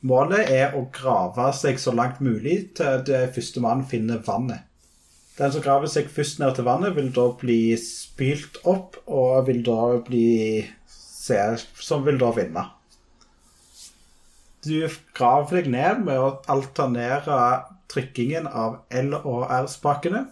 Målet 0.00 0.48
er 0.48 0.74
å 0.78 0.86
grave 0.94 1.50
seg 1.52 1.78
så 1.80 1.92
langt 1.92 2.22
mulig 2.24 2.70
til 2.78 3.02
det 3.04 3.26
første 3.34 3.60
mann 3.60 3.84
finner 3.88 4.22
vannet. 4.24 4.64
Den 5.36 5.52
som 5.52 5.62
graver 5.64 5.88
seg 5.88 6.08
først 6.12 6.40
ned 6.40 6.54
til 6.56 6.66
vannet, 6.66 6.94
vil 6.96 7.10
da 7.16 7.26
bli 7.40 7.76
spylt 7.80 8.60
opp, 8.68 8.98
og 9.06 9.46
vil 9.48 9.62
da 9.64 9.96
bli 10.04 10.66
som 10.90 12.02
vil 12.02 12.18
da 12.18 12.32
vinne. 12.34 12.64
Du 14.66 14.88
graver 15.16 15.60
deg 15.60 15.70
ned 15.72 16.02
med 16.08 16.18
å 16.18 16.32
alternere 16.50 17.36
trykkingen 17.92 18.48
av 18.50 18.80
L- 18.90 19.20
og 19.20 19.46
R-spakene 19.46 20.26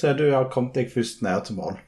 til 0.00 0.16
du 0.18 0.26
har 0.32 0.50
kommet 0.52 0.76
deg 0.76 0.90
først 0.92 1.22
ned 1.24 1.46
til 1.46 1.56
mål. 1.60 1.78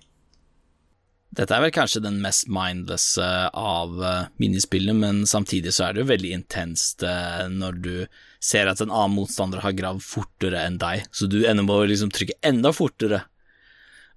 Dette 1.36 1.52
er 1.52 1.60
vel 1.60 1.72
kanskje 1.74 2.00
den 2.00 2.22
mest 2.24 2.46
mindless 2.48 3.18
av 3.20 3.98
eh, 4.00 4.30
minispillene, 4.40 4.96
men 4.96 5.26
samtidig 5.28 5.74
så 5.76 5.88
er 5.88 5.94
det 5.94 6.02
jo 6.02 6.12
veldig 6.12 6.30
intenst 6.38 7.04
eh, 7.04 7.44
når 7.52 7.80
du 7.84 7.92
ser 8.40 8.70
at 8.70 8.80
en 8.80 8.92
annen 8.92 9.18
motstander 9.18 9.60
har 9.60 9.76
gravd 9.76 10.04
fortere 10.06 10.62
enn 10.64 10.78
deg, 10.80 11.04
så 11.12 11.28
du 11.28 11.42
ender 11.42 11.66
med 11.66 11.74
å 11.74 11.90
liksom 11.90 12.14
trykke 12.14 12.38
enda 12.48 12.72
fortere. 12.72 13.26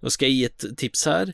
Nå 0.02 0.14
skal 0.14 0.32
jeg 0.32 0.38
gi 0.38 0.48
et 0.48 0.68
tips 0.82 1.08
her. 1.10 1.34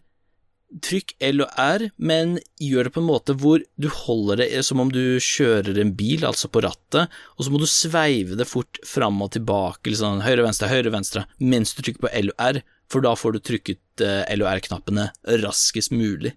Trykk 0.84 1.13
L 1.24 1.46
og 1.46 1.60
R, 1.63 1.86
men 1.96 2.34
gjør 2.60 2.90
det 2.90 2.92
på 2.98 3.00
en 3.00 3.08
måte 3.08 3.36
hvor 3.40 3.62
du 3.80 3.88
holder 4.02 4.42
det 4.42 4.63
som 4.68 4.82
om 4.84 4.90
du 4.92 5.16
kjører 5.24 5.78
en 5.80 5.94
bil, 5.96 6.26
altså 6.28 6.50
på 6.52 6.66
rattet, 6.66 7.13
og 7.38 7.46
så 7.46 7.54
må 7.54 7.62
du 7.62 7.70
sveive 7.72 8.36
det 8.36 8.50
fort 8.50 8.82
fram 8.84 9.22
og 9.24 9.32
tilbake, 9.38 9.94
liksom 9.94 10.26
høyre, 10.26 10.44
venstre, 10.44 10.68
høyre, 10.74 10.92
venstre, 10.92 11.24
mens 11.40 11.72
du 11.78 11.86
trykker 11.86 12.04
på 12.04 12.12
L 12.18 12.34
og 12.34 12.44
R, 12.50 12.60
for 12.91 13.04
da 13.04 13.13
får 13.19 13.36
du 13.36 13.43
trykket 13.43 14.04
eh, 14.04 14.23
L 14.34 14.45
og 14.45 14.52
R-knappene 14.56 15.10
raskest 15.43 15.91
mulig. 15.95 16.34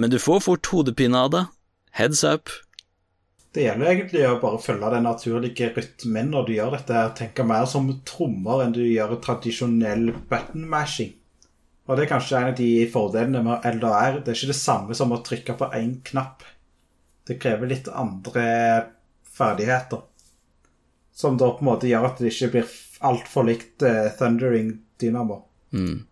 Men 0.00 0.12
du 0.12 0.18
får 0.22 0.42
fort 0.46 0.72
hodepine 0.72 1.18
av 1.18 1.30
det. 1.34 1.44
Heads 1.92 2.24
up. 2.24 2.52
Det 3.52 3.64
gjelder 3.64 3.90
egentlig 3.90 4.22
å 4.28 4.36
bare 4.40 4.60
følge 4.62 4.92
den 4.94 5.08
naturlige 5.08 5.72
rytmen 5.74 6.30
når 6.30 6.46
du 6.46 6.52
gjør 6.54 6.76
dette. 6.76 7.00
Tenke 7.18 7.44
mer 7.44 7.66
som 7.68 7.90
trommer 8.06 8.62
enn 8.64 8.76
du 8.76 8.84
gjør 8.84 9.16
tradisjonell 9.24 10.12
button 10.30 10.68
mashing. 10.70 11.16
Og 11.90 11.98
det 11.98 12.04
er 12.04 12.12
kanskje 12.12 12.38
en 12.38 12.52
av 12.52 12.56
de 12.60 12.70
fordelene 12.92 13.42
med 13.42 13.66
LDR. 13.66 14.20
Det 14.22 14.30
er 14.30 14.38
ikke 14.38 14.52
det 14.52 14.60
samme 14.60 14.94
som 14.94 15.10
å 15.10 15.18
trykke 15.26 15.56
på 15.58 15.68
én 15.74 15.96
knapp. 16.06 16.46
Det 17.26 17.40
krever 17.42 17.72
litt 17.72 17.90
andre 17.90 18.46
ferdigheter. 19.26 20.06
Som 21.10 21.36
da 21.36 21.50
på 21.50 21.64
en 21.64 21.72
måte 21.72 21.90
gjør 21.90 22.06
at 22.06 22.22
det 22.22 22.30
ikke 22.30 22.52
blir 22.54 22.76
altfor 23.10 23.50
likt 23.50 23.82
uh, 23.82 24.06
Thundering 24.14 24.76
Dynamo. 25.02 25.42
Mm. 25.72 26.06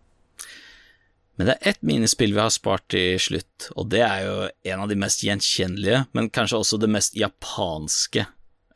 Men 1.39 1.47
det 1.47 1.53
er 1.55 1.71
ett 1.71 1.81
minispill 1.87 2.33
vi 2.35 2.41
har 2.41 2.51
spart 2.51 2.89
til 2.91 3.15
slutt, 3.23 3.69
og 3.79 3.87
det 3.93 4.01
er 4.03 4.25
jo 4.25 4.33
en 4.73 4.83
av 4.83 4.89
de 4.91 4.97
mest 4.99 5.23
gjenkjennelige, 5.23 6.01
men 6.11 6.27
kanskje 6.35 6.59
også 6.59 6.79
det 6.81 6.89
mest 6.91 7.15
japanske 7.15 8.25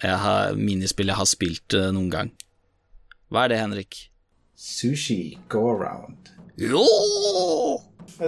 jeg 0.04 0.20
har, 0.20 0.56
minispillet 0.56 1.12
jeg 1.12 1.20
har 1.20 1.28
spilt 1.28 1.76
uh, 1.76 1.90
noen 1.96 2.08
gang. 2.12 2.32
Hva 3.32 3.44
er 3.44 3.52
det, 3.52 3.60
Henrik? 3.60 4.00
Sushi 4.56 5.36
Go 5.52 5.66
Around. 5.74 6.32
Jo! 6.60 6.86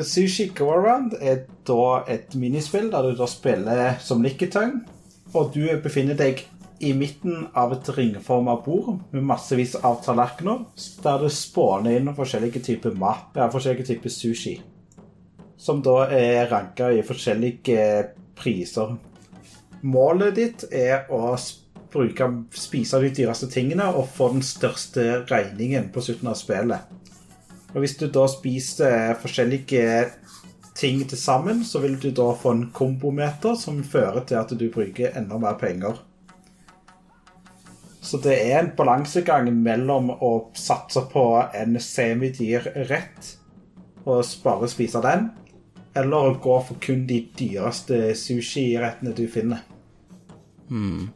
Sushi 0.03 0.49
Go 0.55 0.67
Around 0.73 1.15
er 1.21 1.45
da 1.67 2.03
et 2.11 2.35
minispill 2.35 2.91
der 2.91 3.07
du 3.07 3.15
da 3.15 3.27
spiller 3.31 3.95
som 4.03 4.23
Licketang, 4.25 4.81
og 5.31 5.55
du 5.55 5.63
befinner 5.83 6.19
deg 6.19 6.43
i 6.79 6.93
midten 6.93 7.47
av 7.53 7.73
et 7.73 7.89
ringforma 7.95 8.57
bord 8.65 8.99
med 9.11 9.23
massevis 9.23 9.75
av 9.75 10.01
tallerkener, 10.03 10.65
der 11.03 11.21
det 11.23 11.31
spåner 11.33 11.97
inn 11.97 12.11
forskjellige 12.15 12.61
typer 12.65 12.95
mat, 12.99 13.31
ja, 13.37 13.47
forskjellige 13.51 13.87
typer 13.93 14.11
sushi, 14.11 14.55
som 15.57 15.81
da 15.85 16.01
er 16.11 16.49
ranka 16.51 16.91
i 16.91 17.03
forskjellige 17.05 17.79
priser. 18.35 18.97
Målet 19.85 20.35
ditt 20.35 20.65
er 20.73 21.07
å 21.13 21.35
bruke, 21.93 22.27
spise 22.57 22.99
de 23.03 23.11
dyreste 23.15 23.47
tingene 23.51 23.87
og 23.93 24.09
få 24.11 24.31
den 24.33 24.43
største 24.43 25.21
regningen 25.29 25.91
på 25.93 26.03
slutten 26.03 26.31
av 26.31 26.39
spillet. 26.39 26.91
Og 27.75 27.83
Hvis 27.83 27.97
du 27.99 28.07
da 28.07 28.23
spiser 28.31 29.17
forskjellige 29.19 30.09
ting 30.75 31.01
til 31.07 31.19
sammen, 31.19 31.63
så 31.63 31.79
vil 31.83 31.97
du 31.99 32.09
da 32.11 32.29
få 32.35 32.53
en 32.55 32.67
kombometer 32.75 33.55
som 33.59 33.83
fører 33.83 34.23
til 34.27 34.39
at 34.39 34.51
du 34.51 34.67
bruker 34.71 35.15
enda 35.15 35.39
mer 35.39 35.57
penger. 35.59 35.99
Så 38.05 38.19
det 38.21 38.35
er 38.37 38.59
en 38.59 38.73
balansegang 38.77 39.49
mellom 39.65 40.11
å 40.13 40.31
satse 40.53 41.01
på 41.09 41.25
en 41.57 41.79
semidyr 41.81 42.67
rett 42.91 43.31
og 44.05 44.21
bare 44.43 44.69
spise 44.69 45.01
den, 45.01 45.31
eller 45.97 46.29
å 46.29 46.35
gå 46.41 46.57
for 46.67 46.77
kun 46.83 47.07
de 47.09 47.23
dyreste 47.39 48.11
sushirettene 48.19 49.15
du 49.17 49.23
finner. 49.31 49.63
Mm. 50.69 51.09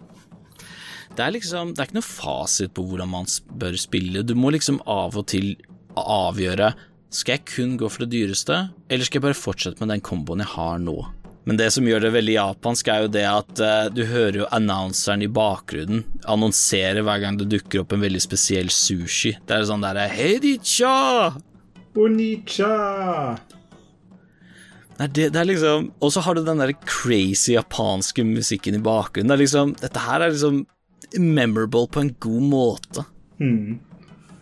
Det 1.13 1.25
er 1.25 1.33
liksom 1.33 1.73
Det 1.73 1.81
er 1.81 1.89
ikke 1.89 1.97
noe 1.97 2.05
fasit 2.05 2.73
på 2.77 2.83
hvordan 2.85 3.09
man 3.11 3.29
bør 3.61 3.77
spille. 3.81 4.21
Du 4.23 4.35
må 4.37 4.53
liksom 4.53 4.77
av 4.85 5.17
og 5.17 5.25
til 5.31 5.55
avgjøre 5.97 6.69
Skal 7.09 7.39
jeg 7.39 7.47
kun 7.49 7.71
gå 7.81 7.89
for 7.89 8.05
det 8.05 8.13
dyreste, 8.13 8.59
eller 8.89 9.05
skal 9.05 9.17
jeg 9.17 9.25
bare 9.25 9.37
fortsette 9.37 9.81
med 9.81 9.89
den 9.95 10.03
komboen 10.05 10.43
jeg 10.43 10.53
har 10.53 10.77
nå? 10.81 10.99
Men 11.47 11.57
det 11.57 11.69
som 11.73 11.87
gjør 11.87 12.03
det 12.03 12.13
veldig 12.13 12.35
japansk, 12.35 12.89
er 12.91 13.05
jo 13.05 13.11
det 13.13 13.25
at 13.25 13.61
uh, 13.63 13.85
du 13.93 14.03
hører 14.09 14.41
jo 14.41 14.49
annonseren 14.53 15.23
i 15.25 15.29
bakgrunnen 15.31 16.03
annonsere 16.29 17.03
hver 17.05 17.23
gang 17.23 17.39
det 17.39 17.49
dukker 17.49 17.83
opp 17.83 17.95
en 17.95 18.03
veldig 18.03 18.21
spesiell 18.21 18.71
sushi. 18.73 19.35
Det 19.47 19.55
er 19.55 19.69
sånn 19.69 19.85
derre 19.85 20.09
Heidicha! 20.11 21.31
Onicha! 21.99 22.75
Nei, 24.99 25.07
det, 25.07 25.29
det, 25.31 25.39
er 25.39 25.47
liksom 25.47 25.85
Og 26.03 26.11
så 26.11 26.21
har 26.25 26.35
du 26.35 26.43
den 26.43 26.59
der 26.59 26.73
crazy 26.83 27.53
japanske 27.55 28.25
musikken 28.27 28.75
i 28.75 28.83
bakgrunnen. 28.83 29.31
Det 29.31 29.45
liksom 29.45 29.73
Dette 29.79 30.03
her 30.03 30.25
er 30.25 30.35
liksom 30.35 30.65
memorable 31.17 31.87
på 31.89 32.03
en 32.03 32.11
god 32.21 32.43
måte. 32.45 33.03
Mm. 33.39 33.79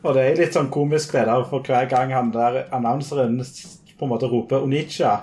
Og 0.04 0.16
det 0.18 0.24
er 0.24 0.40
litt 0.42 0.56
sånn 0.58 0.72
komisk 0.74 1.14
det 1.16 1.24
der, 1.30 1.46
for 1.48 1.64
hver 1.64 1.88
gang 1.88 2.12
han 2.12 2.34
der 2.34 2.66
annonseren 2.76 3.38
på 3.40 4.06
en 4.06 4.12
måte 4.12 4.28
roper 4.28 4.66
Onicha, 4.66 5.14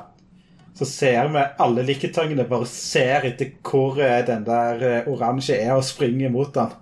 så 0.74 0.86
ser 0.88 1.28
vi 1.30 1.42
alle 1.62 1.84
liketangene, 1.86 2.46
bare 2.50 2.66
ser 2.66 3.28
etter 3.28 3.52
hvor 3.62 4.00
den 4.26 4.46
der 4.46 5.06
oransje 5.10 5.58
er, 5.60 5.76
og 5.76 5.86
springer 5.86 6.32
mot 6.34 6.50
den. 6.54 6.72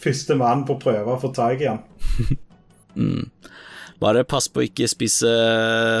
Første 0.00 0.36
mann 0.38 0.62
på 0.68 0.78
prøve 0.80 1.16
å 1.16 1.20
få 1.20 1.32
tak 1.34 1.64
i 1.64 1.68
han. 1.68 1.82
mm. 2.94 3.26
Bare 4.00 4.22
pass 4.24 4.46
på 4.48 4.62
å 4.62 4.64
ikke 4.64 4.88
spise 4.88 5.30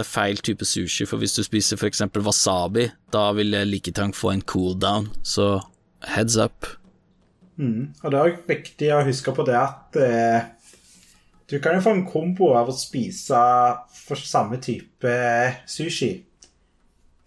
feil 0.08 0.38
type 0.40 0.64
sushi, 0.64 1.04
for 1.08 1.20
hvis 1.20 1.34
du 1.36 1.42
spiser 1.44 1.76
f.eks. 1.76 2.06
wasabi, 2.24 2.86
da 3.12 3.26
vil 3.36 3.58
liketang 3.68 4.14
få 4.16 4.32
en 4.32 4.46
cooldown, 4.46 5.10
så 5.20 5.58
heads 6.14 6.38
up. 6.40 6.64
Mm. 7.60 7.90
Og 8.00 8.06
det 8.08 8.16
er 8.16 8.30
òg 8.30 8.40
viktig 8.48 8.88
å 8.96 9.04
huske 9.04 9.34
på 9.36 9.44
det 9.44 9.58
at 9.58 9.98
eh, 10.00 10.48
du 11.50 11.58
kan 11.60 11.76
jo 11.76 11.84
få 11.84 11.92
en 11.98 12.06
kombo 12.08 12.54
av 12.56 12.70
å 12.70 12.76
spise 12.76 13.40
for 13.92 14.16
samme 14.16 14.60
type 14.64 15.12
sushi. 15.68 16.14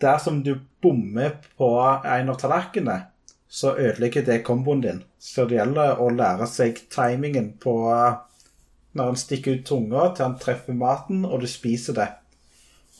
Dersom 0.01 0.41
du 0.43 0.55
bommer 0.81 1.37
på 1.57 1.69
en 2.05 2.29
av 2.29 2.39
tallerkenene, 2.39 3.09
så 3.53 3.75
ødelegger 3.77 4.25
det 4.25 4.43
komboen 4.43 4.81
din. 4.81 5.03
Så 5.19 5.45
det 5.45 5.59
gjelder 5.59 5.99
å 6.01 6.09
lære 6.09 6.47
seg 6.49 6.79
timingen 6.91 7.51
på 7.61 7.75
når 8.93 9.09
han 9.09 9.17
stikker 9.17 9.59
ut 9.59 9.67
tunga 9.67 10.09
til 10.13 10.27
han 10.27 10.39
treffer 10.41 10.77
maten, 10.77 11.23
og 11.25 11.41
du 11.41 11.47
spiser 11.49 11.97
det. 11.97 12.09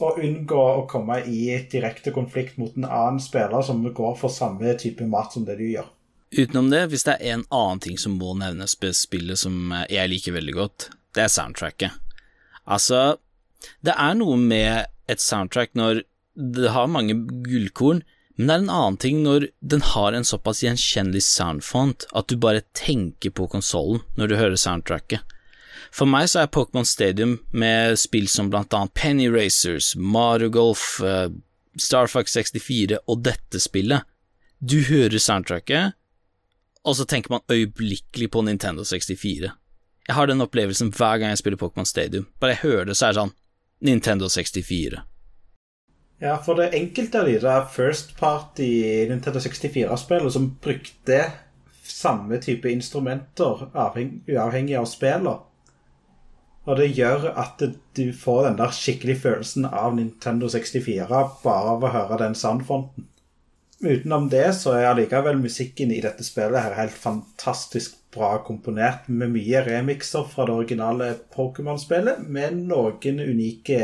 Og 0.02 0.22
unngå 0.26 0.62
å 0.62 0.86
komme 0.90 1.20
i 1.30 1.58
direkte 1.72 2.14
konflikt 2.14 2.58
mot 2.62 2.78
en 2.78 2.88
annen 2.88 3.22
spiller 3.22 3.66
som 3.66 3.82
går 3.86 4.16
for 4.20 4.34
samme 4.34 4.74
type 4.82 5.06
mat 5.10 5.34
som 5.34 5.46
det 5.46 5.58
du 5.60 5.68
gjør. 5.70 5.90
Utenom 6.34 6.72
det, 6.74 6.88
hvis 6.90 7.06
det 7.06 7.20
er 7.20 7.36
en 7.36 7.46
annen 7.54 7.82
ting 7.82 8.00
som 8.02 8.16
må 8.18 8.34
nevnes 8.38 8.74
på 8.78 8.90
spillet 8.98 9.38
som 9.38 9.74
jeg 9.90 10.10
liker 10.10 10.34
veldig 10.34 10.56
godt, 10.58 10.88
det 11.14 11.28
er 11.28 11.34
soundtracket. 11.34 11.94
Altså, 12.66 13.20
det 13.86 13.94
er 13.94 14.18
noe 14.18 14.40
med 14.40 14.90
et 15.10 15.22
soundtrack 15.22 15.76
når 15.78 16.02
det 16.36 16.74
har 16.74 16.90
mange 16.92 17.16
gullkorn, 17.46 18.02
men 18.36 18.48
det 18.48 18.54
er 18.54 18.64
en 18.64 18.74
annen 18.74 18.98
ting 18.98 19.22
når 19.22 19.48
den 19.62 19.84
har 19.94 20.14
en 20.14 20.26
såpass 20.26 20.64
gjenkjennelig 20.64 21.22
soundfont 21.28 22.08
at 22.18 22.32
du 22.32 22.40
bare 22.42 22.66
tenker 22.74 23.30
på 23.30 23.46
konsollen 23.52 24.02
når 24.18 24.32
du 24.32 24.38
hører 24.40 24.58
soundtracket. 24.58 25.22
For 25.94 26.10
meg 26.10 26.26
så 26.32 26.42
er 26.42 26.54
Pokémon 26.54 26.88
Stadium 26.90 27.38
med 27.54 28.00
spill 28.02 28.26
som 28.32 28.50
blant 28.50 28.74
annet 28.74 28.96
Penny 28.98 29.28
Racers, 29.30 29.94
Mario 29.96 30.50
Golf, 30.50 30.98
uh, 31.06 31.30
Star 31.78 32.10
Fox 32.10 32.34
64 32.34 32.98
og 33.06 33.22
dette 33.26 33.62
spillet. 33.62 34.02
Du 34.58 34.80
hører 34.88 35.22
soundtracket, 35.22 35.94
og 36.84 36.98
så 36.98 37.06
tenker 37.06 37.36
man 37.36 37.46
øyeblikkelig 37.52 38.32
på 38.34 38.42
Nintendo 38.42 38.84
64. 38.84 39.54
Jeg 40.08 40.16
har 40.18 40.28
den 40.28 40.42
opplevelsen 40.42 40.90
hver 40.92 41.22
gang 41.22 41.32
jeg 41.32 41.44
spiller 41.44 41.62
Pokémon 41.62 41.88
Stadium. 41.88 42.26
Bare 42.42 42.58
jeg 42.58 42.66
hører 42.66 42.90
det, 42.90 42.98
så 42.98 43.08
er 43.08 43.14
det 43.14 43.22
sånn 43.22 43.36
Nintendo 43.84 44.30
64. 44.32 45.04
Ja, 46.22 46.38
for 46.38 46.56
det 46.56 46.74
enkelte 46.78 47.20
av 47.20 47.26
de 47.28 47.40
der 47.42 47.66
First 47.72 48.14
Party 48.20 48.70
Nintendo 49.10 49.40
64-spillene 49.40 50.32
som 50.32 50.52
brukte 50.62 51.24
samme 51.84 52.38
type 52.42 52.72
instrumenter 52.72 53.66
uavhengig 53.74 54.78
av 54.80 54.86
spillet. 54.88 55.50
Og 56.64 56.78
det 56.80 56.94
gjør 56.96 57.26
at 57.36 57.60
du 57.98 58.06
får 58.16 58.46
den 58.48 58.60
der 58.62 58.72
skikkelig 58.72 59.18
følelsen 59.26 59.66
av 59.68 59.98
Nintendo 59.98 60.48
64 60.48 61.24
bare 61.44 61.74
av 61.76 61.84
å 61.84 61.92
høre 61.92 62.22
den 62.22 62.38
soundfonten. 62.40 63.10
Utenom 63.84 64.30
det 64.32 64.46
så 64.56 64.78
er 64.78 64.86
allikevel 64.88 65.42
musikken 65.44 65.92
i 65.92 66.00
dette 66.04 66.24
spillet 66.24 66.64
her 66.64 66.78
helt 66.78 66.96
fantastisk 66.96 67.98
bra 68.14 68.38
komponert, 68.46 69.10
med 69.12 69.34
mye 69.34 69.60
remixer 69.66 70.24
fra 70.30 70.46
det 70.48 70.54
originale 70.56 71.10
Pokémon-spillet, 71.34 72.22
med 72.24 72.62
noen 72.70 73.20
unike 73.20 73.80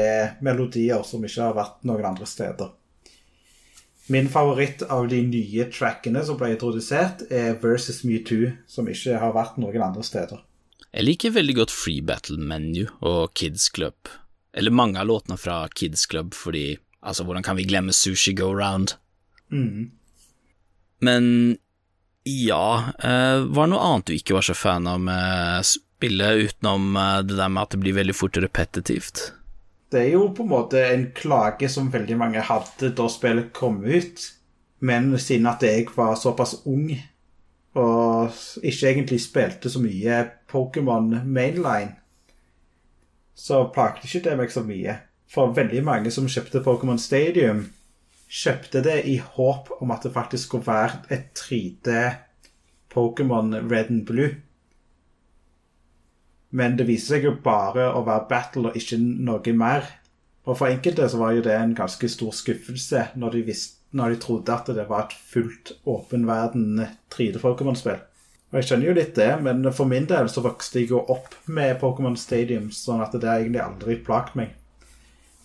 melodier 0.45 1.03
som 1.03 1.25
ikke 1.25 1.49
har 1.49 1.57
vært 1.57 1.81
noen 1.89 2.07
andre 2.13 2.27
steder. 2.29 2.69
Min 4.09 4.29
favoritt 4.31 4.85
av 4.87 5.09
de 5.11 5.19
nye 5.25 5.67
trackene 5.73 6.23
som 6.25 6.39
ble 6.39 6.53
introdusert, 6.55 7.25
er 7.27 7.59
Versus 7.59 7.99
Me 8.07 8.21
Too, 8.23 8.53
som 8.71 8.87
ikke 8.87 9.19
har 9.19 9.35
vært 9.35 9.59
noen 9.59 9.83
andre 9.83 10.05
steder. 10.05 10.39
Jeg 10.89 11.05
liker 11.05 11.35
veldig 11.35 11.57
godt 11.59 11.75
Free 11.75 12.01
Battle 12.01 12.39
Menu 12.39 12.87
og 13.03 13.35
Kids 13.35 13.67
Club, 13.69 14.07
eller 14.55 14.73
mange 14.73 14.97
av 15.01 15.11
låtene 15.11 15.37
fra 15.37 15.65
Kids 15.75 16.07
Club, 16.07 16.31
fordi 16.33 16.79
altså, 17.03 17.27
hvordan 17.27 17.43
kan 17.45 17.59
vi 17.59 17.67
glemme 17.67 17.93
Sushi 17.93 18.33
Go 18.39 18.53
Round? 18.55 18.95
Mm. 19.51 19.91
Men 20.99 21.25
ja, 22.23 22.83
eh, 22.99 23.39
var 23.47 23.67
det 23.67 23.73
noe 23.73 23.85
annet 23.85 24.09
du 24.09 24.15
ikke 24.15 24.37
var 24.37 24.45
så 24.45 24.55
fan 24.57 24.87
av 24.87 24.99
med 25.01 25.65
spillet, 25.65 26.49
utenom 26.49 26.95
eh, 26.95 27.19
det 27.27 27.37
der 27.39 27.51
med 27.51 27.63
at 27.63 27.75
det 27.75 27.83
blir 27.83 27.97
veldig 27.97 28.15
fort 28.15 28.37
repetitivt? 28.37 29.29
Det 29.89 30.03
er 30.03 30.11
jo 30.13 30.27
på 30.35 30.45
en 30.45 30.51
måte 30.51 30.81
en 30.85 31.07
klage 31.17 31.69
som 31.71 31.89
veldig 31.89 32.17
mange 32.19 32.43
hadde 32.45 32.91
da 32.97 33.07
spillet 33.09 33.53
kom 33.57 33.81
ut, 33.81 34.27
men 34.85 35.15
siden 35.17 35.49
at 35.49 35.63
jeg 35.65 35.87
var 35.95 36.13
såpass 36.19 36.59
ung 36.69 36.91
og 37.79 38.35
ikke 38.65 38.89
egentlig 38.89 39.19
spilte 39.21 39.69
så 39.69 39.81
mye 39.81 40.21
Pokémon 40.49 41.23
mainline, 41.25 41.95
så 43.35 43.63
plagde 43.73 44.03
ikke 44.03 44.23
det 44.25 44.37
meg 44.39 44.51
så 44.51 44.63
mye. 44.65 44.97
For 45.29 45.53
veldig 45.53 45.83
mange 45.85 46.11
som 46.11 46.27
kjøpte 46.27 46.63
Pokémon 46.65 46.97
Stadium, 46.99 47.67
kjøpte 48.29 48.83
det 48.85 48.99
i 49.09 49.17
håp 49.17 49.71
om 49.81 49.91
at 49.91 50.05
det 50.05 50.13
faktisk 50.13 50.51
skulle 50.51 50.69
være 50.69 51.01
et 51.09 51.31
3D 51.37 51.95
Pokémon 52.93 53.55
Red 53.71 53.89
and 53.89 54.05
Blue. 54.05 54.35
Men 56.49 56.77
det 56.77 56.87
viser 56.89 57.17
seg 57.17 57.27
jo 57.27 57.35
bare 57.43 57.91
å 57.93 58.03
være 58.05 58.29
battle 58.29 58.69
og 58.69 58.77
ikke 58.77 58.97
noe 59.01 59.53
mer. 59.57 59.85
Og 60.45 60.57
for 60.57 60.69
enkelte 60.69 61.05
så 61.09 61.19
var 61.21 61.35
jo 61.37 61.45
det 61.45 61.53
en 61.53 61.75
ganske 61.77 62.09
stor 62.09 62.33
skuffelse 62.33 63.09
når 63.21 63.35
de, 63.35 63.43
visste, 63.51 63.81
når 63.93 64.15
de 64.15 64.21
trodde 64.23 64.53
at 64.53 64.69
det 64.73 64.87
var 64.89 65.07
et 65.07 65.17
fullt 65.33 65.75
åpen 65.89 66.25
verden 66.29 66.85
3D-Pokémon-spill. 67.13 67.99
Og 68.49 68.57
jeg 68.57 68.65
skjønner 68.65 68.89
jo 68.89 68.95
litt 68.97 69.13
det, 69.13 69.29
men 69.45 69.61
for 69.77 69.85
min 69.89 70.07
del 70.09 70.29
så 70.33 70.41
vokste 70.41 70.81
jeg 70.81 70.89
jo 70.89 71.03
opp 71.13 71.35
med 71.45 71.75
Pokémon 71.81 72.17
Stadium, 72.17 72.71
sånn 72.73 73.03
at 73.05 73.13
det 73.13 73.29
har 73.29 73.43
egentlig 73.43 73.61
aldri 73.61 73.99
plaget 74.01 74.39
meg. 74.39 74.55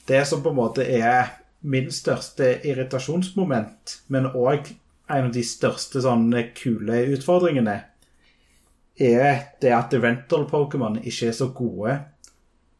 Det 0.09 0.23
som 0.29 0.41
på 0.45 0.55
en 0.55 0.57
måte 0.57 0.87
er 0.89 1.35
min 1.65 1.93
største 1.93 2.61
irritasjonsmoment, 2.69 4.01
men 4.13 4.27
òg 4.31 4.69
en 5.09 5.25
av 5.29 5.33
de 5.33 5.43
største 5.45 6.01
sånne 6.05 6.43
kule 6.57 7.05
utfordringene, 7.17 7.83
er 8.95 9.41
det 9.61 9.73
at 9.75 9.95
rental-Pokémon 9.97 10.99
ikke 11.03 11.29
er 11.29 11.33
så 11.37 11.49
gode. 11.57 11.99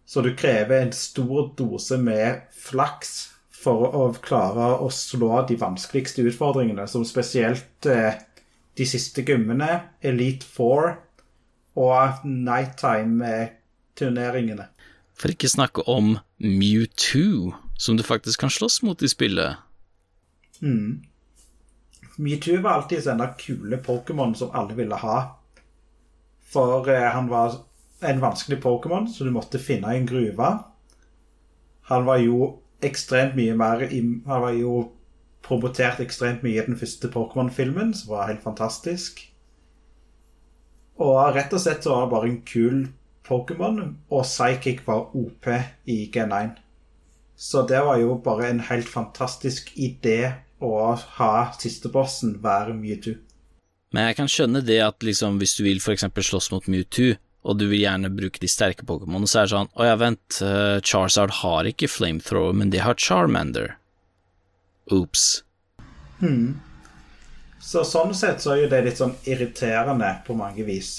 Så 0.07 0.21
du 0.23 0.35
krever 0.37 0.83
en 0.85 0.93
stor 0.95 1.55
dose 1.59 1.99
med 1.99 2.41
flaks 2.53 3.31
for 3.65 3.95
å 3.97 4.13
klare 4.23 4.79
å 4.85 4.91
slå 4.93 5.47
de 5.49 5.57
vanskeligste 5.59 6.23
utfordringene, 6.29 6.87
som 6.89 7.05
spesielt 7.09 7.87
eh, 7.89 8.15
de 8.77 8.87
siste 8.87 9.23
gummene, 9.27 9.81
Elite 10.05 10.47
Four 10.47 10.97
og 11.81 12.09
Nighttime-turneringene. 12.29 14.67
For 15.15 15.31
ikke 15.31 15.49
snakke 15.51 15.83
om 15.91 16.19
Mewtwo, 16.43 17.55
som 17.77 17.97
du 17.97 18.03
faktisk 18.03 18.41
kan 18.41 18.51
slåss 18.51 18.83
mot 18.83 19.03
i 19.03 19.09
spillet. 19.09 19.57
Mm. 20.63 21.03
Metoo 22.17 22.61
var 22.63 22.71
alltid 22.71 23.07
en 23.07 23.19
der 23.19 23.35
kule 23.39 23.77
Pokémon 23.77 24.35
som 24.35 24.51
alle 24.55 24.75
ville 24.75 24.95
ha. 24.95 25.19
For 26.53 26.89
eh, 26.89 27.11
han 27.11 27.29
var 27.29 27.59
en 28.01 28.21
vanskelig 28.21 28.63
Pokémon, 28.63 29.09
så 29.09 29.25
du 29.25 29.31
måtte 29.31 29.59
finne 29.59 29.95
i 29.95 29.99
en 29.99 30.07
gruve. 30.07 30.59
Han 31.91 32.05
var 32.07 32.23
jo 32.23 32.61
ekstremt 32.85 33.35
mye 33.37 33.55
mer 33.57 33.83
i, 33.89 34.01
Han 34.27 34.43
var 34.43 34.53
jo 34.53 34.91
promotert 35.45 36.01
ekstremt 36.01 36.43
mye 36.43 36.63
i 36.63 36.67
den 36.67 36.79
første 36.79 37.09
Pokémon-filmen, 37.13 37.95
som 37.95 38.15
var 38.15 38.29
helt 38.31 38.43
fantastisk. 38.43 39.21
Og 40.97 41.35
rett 41.35 41.53
og 41.53 41.61
slett 41.61 41.85
så 41.85 41.91
var 41.91 42.05
han 42.05 42.13
bare 42.13 42.31
en 42.31 42.43
kul 42.47 42.87
Pokémon, 43.27 43.97
og 44.11 44.25
Psychic 44.25 44.85
var 44.87 45.11
OP 45.17 45.49
i 45.91 45.99
G9. 46.15 46.64
Så 47.37 47.65
det 47.67 47.81
var 47.83 47.99
jo 47.99 48.15
bare 48.23 48.49
en 48.49 48.63
helt 48.69 48.89
fantastisk 48.89 49.73
idé 49.75 50.35
å 50.63 50.95
ha 51.19 51.35
sistebossen 51.59 52.39
være 52.43 52.75
Mewtwo. 52.79 53.17
Men 53.95 54.09
jeg 54.09 54.19
kan 54.19 54.31
skjønne 54.31 54.63
det 54.67 54.81
at 54.83 55.07
liksom, 55.07 55.39
hvis 55.39 55.57
du 55.59 55.65
vil 55.67 55.81
f.eks. 55.83 56.07
slåss 56.29 56.51
mot 56.55 56.67
Mewtwo, 56.71 57.15
og 57.45 57.59
du 57.61 57.67
vil 57.69 57.83
gjerne 57.83 58.11
bruke 58.11 58.41
de 58.41 58.49
sterke 58.49 58.87
Pokémonene, 58.89 59.29
så 59.29 59.43
er 59.43 59.49
det 59.49 59.53
sånn 59.53 59.73
Å 59.77 59.89
ja, 59.89 59.97
vent, 60.01 60.39
uh, 60.41 60.79
Charizard 60.81 61.35
har 61.43 61.69
ikke 61.69 61.91
flamethrower, 61.93 62.57
men 62.57 62.73
det 62.73 62.81
har 62.87 62.97
Charmander. 62.97 63.75
Ops. 64.95 65.43
Hmm. 66.23 66.57
Så 67.61 67.85
sånn 67.89 68.15
sett 68.17 68.43
så 68.45 68.55
er 68.55 68.65
jo 68.65 68.71
det 68.73 68.81
litt 68.87 69.01
sånn 69.01 69.15
irriterende 69.29 70.11
på 70.27 70.37
mange 70.37 70.65
vis. 70.67 70.95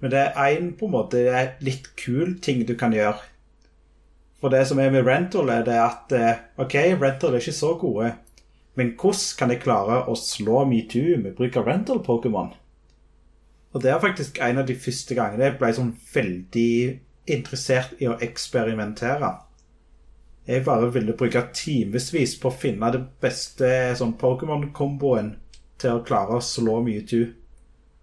Men 0.00 0.12
det 0.12 0.22
er 0.26 0.58
én 0.58 0.70
på 0.76 0.88
en 0.88 0.94
måte 0.94 1.24
litt 1.64 1.88
kul 2.00 2.36
ting 2.44 2.62
du 2.68 2.74
kan 2.78 2.94
gjøre. 2.96 3.20
For 4.40 4.52
det 4.52 4.66
som 4.68 4.78
er 4.78 4.92
med 4.92 5.06
rental, 5.06 5.48
er 5.48 5.64
det 5.64 5.78
at 5.80 6.12
eh, 6.12 6.44
OK, 6.60 6.74
rental 7.00 7.34
er 7.34 7.40
ikke 7.40 7.56
så 7.56 7.72
gode, 7.80 8.12
men 8.76 8.92
hvordan 9.00 9.38
kan 9.38 9.52
jeg 9.54 9.62
klare 9.64 10.02
å 10.10 10.14
slå 10.20 10.66
metoo 10.68 11.16
med 11.22 11.36
bruk 11.38 11.56
av 11.56 11.70
rental-Pokémon? 11.70 12.52
Og 13.72 13.82
det 13.82 13.90
er 13.92 14.00
faktisk 14.00 14.38
en 14.44 14.60
av 14.60 14.68
de 14.68 14.76
første 14.80 15.16
gangene 15.16 15.48
jeg 15.48 15.56
ble 15.60 15.72
sånn 15.76 15.94
veldig 16.12 16.70
interessert 17.32 17.96
i 18.00 18.08
å 18.08 18.18
eksperimentere. 18.24 19.32
Jeg 20.46 20.62
bare 20.68 20.92
ville 20.94 21.16
bruke 21.18 21.42
timevis 21.56 22.36
på 22.38 22.52
å 22.52 22.54
finne 22.54 22.92
det 22.94 23.02
beste 23.22 23.68
sånn 23.98 24.14
Pokémon-komboen 24.20 25.32
til 25.80 25.96
å 25.96 26.04
klare 26.06 26.38
å 26.38 26.44
slå 26.44 26.78
Mewtwo. 26.86 27.24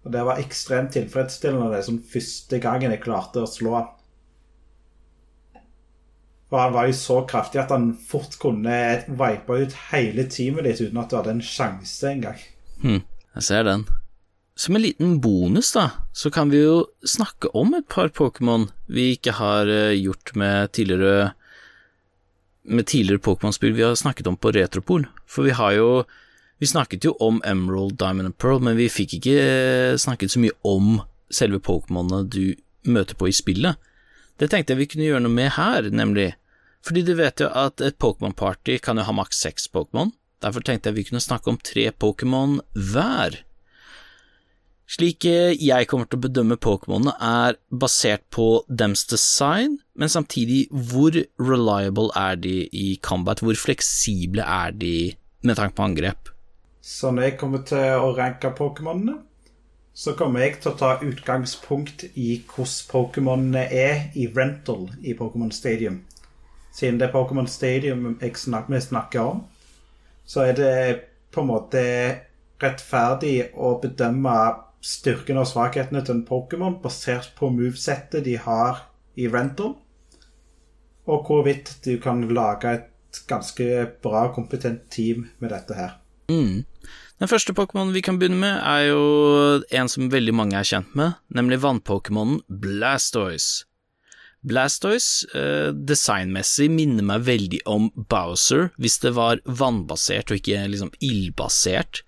Og 0.04 0.12
det 0.12 0.24
var 0.26 0.42
ekstremt 0.42 0.92
tilfredsstillende 0.92 1.70
det 1.72 1.84
som 1.86 2.02
første 2.10 2.60
gangen 2.60 2.92
jeg 2.92 3.02
klarte 3.06 3.42
å 3.42 3.48
slå 3.48 3.78
han. 3.78 3.88
For 6.54 6.62
han 6.62 6.74
var 6.76 6.86
jo 6.86 6.94
så 6.94 7.14
kraftig 7.26 7.58
at 7.64 7.72
han 7.74 7.88
fort 7.98 8.36
kunne 8.38 8.74
vipe 9.18 9.54
ut 9.58 9.72
hele 9.88 10.22
teamet 10.30 10.68
ditt 10.68 10.84
uten 10.84 11.00
at 11.02 11.10
du 11.10 11.16
hadde 11.18 11.32
en 11.34 11.40
sjanse 11.42 12.06
engang. 12.06 12.36
Hm, 12.78 13.00
jeg 13.34 13.42
ser 13.42 13.64
den. 13.66 13.82
Som 14.54 14.78
en 14.78 14.84
liten 14.84 15.16
bonus, 15.18 15.72
da, 15.74 15.88
så 16.14 16.30
kan 16.30 16.52
vi 16.52 16.60
jo 16.60 16.76
snakke 17.02 17.50
om 17.58 17.74
et 17.74 17.88
par 17.90 18.12
Pokémon 18.14 18.68
vi 18.86 19.08
ikke 19.16 19.34
har 19.40 19.66
eh, 19.66 19.96
gjort 19.98 20.30
med 20.38 20.70
tidligere 20.78 21.32
med 22.70 22.86
tidligere 22.86 23.24
Pokémon-spill 23.26 23.74
vi 23.74 23.82
har 23.82 23.98
snakket 23.98 24.30
om 24.30 24.38
på 24.38 24.54
Retropol. 24.54 25.08
For 25.26 25.42
vi 25.42 25.58
har 25.58 25.74
jo 25.74 26.04
Vi 26.62 26.70
snakket 26.70 27.04
jo 27.04 27.16
om 27.18 27.42
Emerald, 27.44 27.98
Diamond 27.98 28.30
and 28.30 28.38
Pearl, 28.38 28.60
men 28.62 28.76
vi 28.78 28.86
fikk 28.88 29.16
ikke 29.18 29.34
eh, 29.42 29.96
snakket 29.98 30.30
så 30.30 30.38
mye 30.38 30.54
om 30.62 31.00
selve 31.26 31.58
Pokémonene 31.58 32.30
du 32.30 32.54
møter 32.86 33.18
på 33.18 33.26
i 33.26 33.34
spillet. 33.34 33.74
Det 34.38 34.52
tenkte 34.52 34.72
jeg 34.72 34.78
vi 34.78 34.86
kunne 34.86 35.08
gjøre 35.10 35.24
noe 35.26 35.34
med 35.34 35.50
her, 35.58 35.90
nemlig 35.90 36.30
fordi 36.84 37.02
du 37.06 37.14
vet 37.16 37.40
jo 37.40 37.48
at 37.48 37.80
et 37.80 37.96
Pokémon-party 38.00 38.78
kan 38.84 39.00
jo 39.00 39.06
ha 39.08 39.16
maks 39.16 39.40
seks 39.46 39.66
Pokémon. 39.72 40.12
Derfor 40.44 40.64
tenkte 40.64 40.90
jeg 40.90 40.98
vi 40.98 41.08
kunne 41.08 41.24
snakke 41.24 41.52
om 41.52 41.60
tre 41.60 41.88
Pokémon 41.90 42.58
hver. 42.76 43.40
Slik 44.84 45.24
eh, 45.24 45.54
jeg 45.56 45.88
kommer 45.88 46.08
til 46.08 46.20
å 46.20 46.24
bedømme 46.26 46.58
Pokémonene, 46.60 47.14
er 47.16 47.56
basert 47.72 48.26
på 48.34 48.48
dems 48.68 49.06
design, 49.08 49.78
men 49.96 50.12
samtidig 50.12 50.66
hvor 50.70 51.16
reliable 51.40 52.10
er 52.20 52.36
de 52.36 52.66
i 52.68 52.98
combat, 53.00 53.40
hvor 53.40 53.56
fleksible 53.56 54.44
er 54.44 54.76
de 54.76 55.14
med 55.40 55.56
tanke 55.56 55.78
på 55.78 55.86
angrep. 55.88 56.28
Så 56.84 57.14
når 57.14 57.30
jeg 57.30 57.38
kommer 57.40 57.64
til 57.64 57.80
å 57.96 58.12
ranke 58.18 58.52
Pokémonene, 58.58 59.22
så 59.94 60.12
kommer 60.18 60.42
jeg 60.44 60.58
til 60.60 60.74
å 60.74 60.76
ta 60.76 60.96
utgangspunkt 61.06 62.04
i 62.18 62.42
hvordan 62.50 62.88
Pokémonene 62.90 63.64
er 63.72 64.10
i 64.18 64.26
rental 64.28 64.90
i 65.00 65.14
Pokémon 65.16 65.54
Stadium. 65.54 66.02
Siden 66.74 66.98
det 66.98 67.08
er 67.08 67.14
Pokémon 67.14 67.46
Stadium 67.46 68.16
jeg 68.20 68.36
snak 68.40 68.66
vi 68.68 68.80
snakker 68.82 69.20
om, 69.22 69.44
så 70.26 70.48
er 70.48 70.56
det 70.58 70.76
på 71.34 71.44
en 71.44 71.50
måte 71.52 71.82
rettferdig 72.62 73.52
å 73.54 73.76
bedømme 73.82 74.34
styrken 74.84 75.38
og 75.40 75.48
svakhetene 75.48 76.02
til 76.04 76.18
en 76.18 76.26
Pokémon 76.26 76.80
basert 76.82 77.32
på 77.38 77.50
movesettet 77.54 78.24
de 78.26 78.36
har 78.40 78.84
i 79.16 79.28
rental, 79.30 79.76
og 81.06 81.28
hvorvidt 81.28 81.76
du 81.84 81.96
kan 82.02 82.24
lage 82.28 82.72
et 82.78 83.22
ganske 83.30 83.86
bra, 84.02 84.26
kompetent 84.34 84.88
team 84.90 85.28
med 85.38 85.52
dette 85.54 85.76
her. 85.78 85.98
Mm. 86.32 86.64
Den 87.20 87.30
første 87.30 87.54
Pokémon 87.54 87.92
vi 87.94 88.02
kan 88.02 88.18
begynne 88.18 88.40
med, 88.40 88.58
er 88.58 88.88
jo 88.90 89.04
en 89.70 89.90
som 89.92 90.10
veldig 90.10 90.34
mange 90.34 90.58
er 90.58 90.66
kjent 90.66 90.96
med, 90.98 91.20
nemlig 91.30 91.60
vannpokémonen 91.62 92.40
Blastoise. 92.48 93.68
Blastoise 94.44 95.28
eh, 95.36 95.70
designmessig 95.72 96.68
minner 96.72 97.06
meg 97.06 97.24
veldig 97.28 97.62
om 97.70 97.88
Bowser, 97.96 98.70
hvis 98.76 98.98
det 99.04 99.14
var 99.16 99.40
vannbasert 99.44 100.32
og 100.32 100.40
ikke 100.40 100.66
liksom 100.70 100.92
ildbasert. 101.00 102.02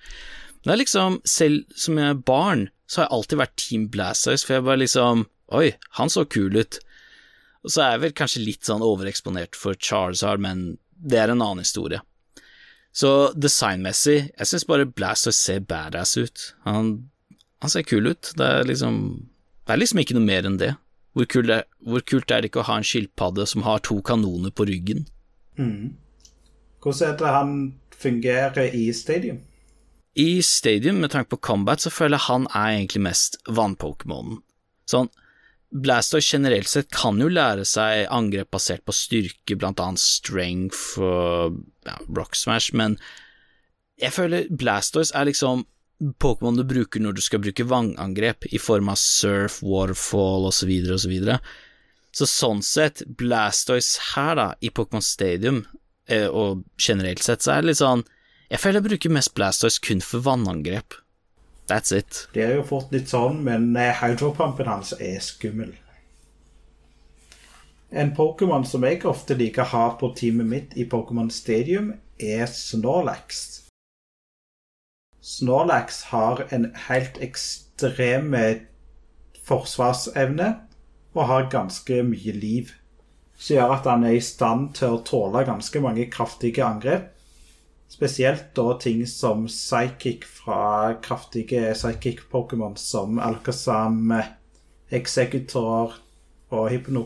Det 0.65 0.75
er 0.75 0.81
liksom, 0.83 1.21
selv 1.25 1.65
som 1.79 2.01
jeg 2.01 2.13
er 2.13 2.25
barn, 2.29 2.67
så 2.87 3.01
har 3.01 3.07
jeg 3.07 3.17
alltid 3.17 3.41
vært 3.41 3.57
Team 3.63 3.87
Blastoise, 3.93 4.47
for 4.47 4.59
jeg 4.59 4.67
bare 4.67 4.83
liksom 4.85 5.27
Oi, 5.55 5.77
han 5.95 6.11
så 6.11 6.25
kul 6.27 6.57
ut. 6.59 6.81
Og 7.63 7.71
så 7.71 7.85
er 7.85 7.93
jeg 7.93 8.01
vel 8.03 8.15
kanskje 8.19 8.43
litt 8.43 8.67
sånn 8.67 8.83
overeksponert 8.83 9.55
for 9.55 9.79
Charizard, 9.79 10.43
men 10.43 10.81
det 10.91 11.21
er 11.23 11.31
en 11.31 11.39
annen 11.39 11.63
historie. 11.63 12.01
Så 12.97 13.31
designmessig, 13.39 14.17
jeg 14.33 14.49
syns 14.51 14.67
bare 14.67 14.89
Blastoise 14.91 15.39
ser 15.39 15.63
badass 15.63 16.17
ut. 16.19 16.49
Han, 16.67 16.91
han 17.63 17.73
ser 17.73 17.87
kul 17.87 18.11
ut. 18.11 18.33
Det 18.35 18.47
er 18.47 18.67
liksom 18.67 18.99
Det 19.67 19.75
er 19.75 19.81
liksom 19.83 20.03
ikke 20.03 20.15
noe 20.19 20.27
mer 20.27 20.47
enn 20.51 20.59
det. 20.59 20.73
Hvor 21.17 21.25
kult, 21.33 21.49
er, 21.49 21.65
hvor 21.81 22.03
kult 22.05 22.31
er 22.31 22.43
det 22.45 22.51
ikke 22.51 22.61
å 22.61 22.69
ha 22.69 22.77
en 22.77 22.85
skilpadde 22.85 23.47
som 23.49 23.65
har 23.65 23.81
to 23.87 24.03
kanoner 24.05 24.53
på 24.53 24.67
ryggen? 24.69 25.07
Mm. 25.57 25.97
Hvordan 26.85 27.09
er 27.09 27.21
det 27.23 27.31
han 27.33 27.55
fungerer 27.97 28.75
i 28.77 28.91
Stadium? 28.93 29.39
I 30.17 30.43
Stadium, 30.45 31.01
med 31.01 31.15
tanke 31.15 31.33
på 31.33 31.41
combat, 31.49 31.81
så 31.81 31.93
føler 31.93 32.17
jeg 32.17 32.29
han 32.29 32.45
er 32.53 32.75
egentlig 32.75 33.03
mest 33.09 33.41
vannpokémonen. 33.49 34.43
Sånn, 34.89 35.09
Blastoise 35.73 36.37
generelt 36.37 36.71
sett 36.71 36.93
kan 36.95 37.19
jo 37.21 37.29
lære 37.29 37.65
seg 37.69 38.07
angrep 38.15 38.53
basert 38.55 38.85
på 38.87 38.95
styrke, 38.95 39.57
blant 39.59 39.81
annet 39.83 40.01
strength 40.01 41.01
og 41.03 41.59
ja, 41.89 41.97
rock 42.17 42.37
smash, 42.39 42.77
men 42.77 42.97
jeg 44.01 44.13
føler 44.15 44.47
Blastoise 44.53 45.17
er 45.17 45.29
liksom 45.29 45.65
Pokémon 46.19 46.57
du 46.57 46.65
bruker 46.65 47.01
når 47.01 47.17
du 47.17 47.23
skal 47.25 47.41
bruke 47.41 47.65
vangangrep, 47.65 48.47
i 48.53 48.61
form 48.61 48.91
av 48.93 48.99
surf, 49.01 49.63
waterfall 49.65 50.49
osv., 50.51 50.69
osv. 50.69 50.99
Så, 51.01 51.11
videre. 51.11 51.39
så 52.13 52.29
sånn 52.29 52.61
sett, 52.65 53.03
Blastoise 53.07 54.13
her, 54.13 54.37
da, 54.37 54.51
i 54.61 54.71
Pokémon 54.71 55.05
Stadium, 55.05 55.65
eh, 56.09 56.29
og 56.29 56.67
generelt 56.77 57.25
sett, 57.25 57.43
så 57.43 57.57
er 57.57 57.65
det 57.65 57.73
litt 57.73 57.83
sånn 57.83 58.05
Jeg 58.51 58.63
føler 58.63 58.79
jeg 58.79 58.89
bruker 58.91 59.17
mest 59.17 59.35
Blastoise 59.35 59.83
kun 59.83 60.05
for 60.05 60.23
vannangrep. 60.23 61.01
That's 61.67 61.91
it. 61.91 62.29
Det 62.33 62.45
har 62.45 62.55
jo 62.61 62.69
fått 62.69 62.93
litt 62.95 63.11
sånn, 63.11 63.41
men 63.43 63.73
hydropumpen 63.75 64.69
hans 64.71 64.93
er 65.01 65.19
skummel. 65.25 65.73
En 67.91 68.13
Pokémon 68.15 68.65
som 68.67 68.85
jeg 68.87 69.03
ofte 69.07 69.35
liker 69.35 69.65
å 69.65 69.73
ha 69.73 69.85
på 69.99 70.13
teamet 70.19 70.47
mitt 70.47 70.77
i 70.79 70.87
Pokémon 70.87 71.31
Stadium, 71.33 71.95
er 72.19 72.47
Snorlax. 72.51 73.66
Snorlax 75.27 76.03
har 76.13 76.45
en 76.55 76.69
helt 76.87 77.17
ekstrem 77.19 78.35
forsvarsevne 79.43 80.53
og 81.17 81.25
har 81.27 81.49
ganske 81.51 81.97
mye 82.07 82.35
liv. 82.37 82.69
Som 83.35 83.57
gjør 83.57 83.73
at 83.75 83.89
han 83.91 84.05
er 84.07 84.15
i 84.15 84.23
stand 84.23 84.69
til 84.79 84.95
å 84.95 85.01
tåle 85.09 85.43
ganske 85.49 85.81
mange 85.83 86.05
kraftige 86.15 86.63
angrep. 86.63 87.09
Spesielt 87.91 88.53
da 88.55 88.77
ting 88.79 89.03
som 89.11 89.49
psychic 89.51 90.29
fra 90.31 90.95
kraftige 91.03 91.73
psychic-pokémon 91.75 92.77
som 92.79 93.19
Alkazam, 93.19 94.13
Executor 94.95 95.97
og 96.55 96.69
Hypno. 96.71 97.03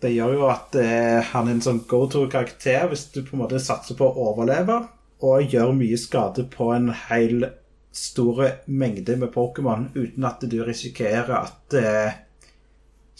Det 0.00 0.14
gjør 0.14 0.38
jo 0.38 0.48
at 0.48 0.80
eh, 0.80 1.20
han 1.34 1.50
er 1.50 1.58
en 1.58 1.62
sånn 1.68 1.82
go 1.88 2.06
to-karakter 2.08 2.88
hvis 2.88 3.04
du 3.12 3.20
på 3.20 3.36
en 3.36 3.42
måte 3.42 3.60
satser 3.60 4.00
på 4.00 4.08
å 4.08 4.30
overleve 4.30 4.78
og 5.20 5.52
gjør 5.52 5.74
mye 5.76 5.98
skade 6.00 6.46
på 6.52 6.70
en 6.74 6.90
hel 7.08 7.50
store 7.92 8.52
mengde 8.66 9.16
med 9.20 9.32
Pokémon 9.34 9.88
uten 9.94 10.24
at 10.24 10.42
du 10.46 10.60
risikerer 10.64 11.32
at 11.42 11.76
eh, 11.76 12.18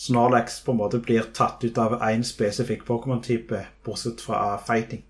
Snorlax 0.00 0.62
på 0.64 0.72
en 0.72 0.78
måte 0.80 0.98
blir 1.04 1.26
tatt 1.36 1.64
ut 1.64 1.78
av 1.78 1.98
én 2.06 2.22
spesifikk 2.24 2.86
Pokémon-type, 2.88 3.58
bortsett 3.84 4.22
fra 4.24 4.54
fighting. 4.64 5.02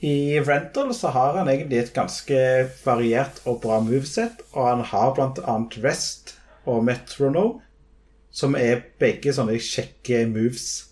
I 0.00 0.40
Rental 0.40 0.94
så 0.96 1.10
har 1.12 1.36
han 1.36 1.48
egentlig 1.52 1.82
et 1.82 1.92
ganske 1.92 2.38
variert 2.86 3.42
og 3.44 3.60
bra 3.60 3.82
moveset, 3.84 4.40
og 4.54 4.64
han 4.64 4.84
har 4.88 5.12
bl.a. 5.18 5.56
Rest 5.84 6.38
og 6.64 6.86
Metronome, 6.88 7.60
som 8.32 8.56
er 8.56 8.80
begge 9.02 9.34
sånne 9.36 9.58
kjekke 9.60 10.22
moves. 10.30 10.89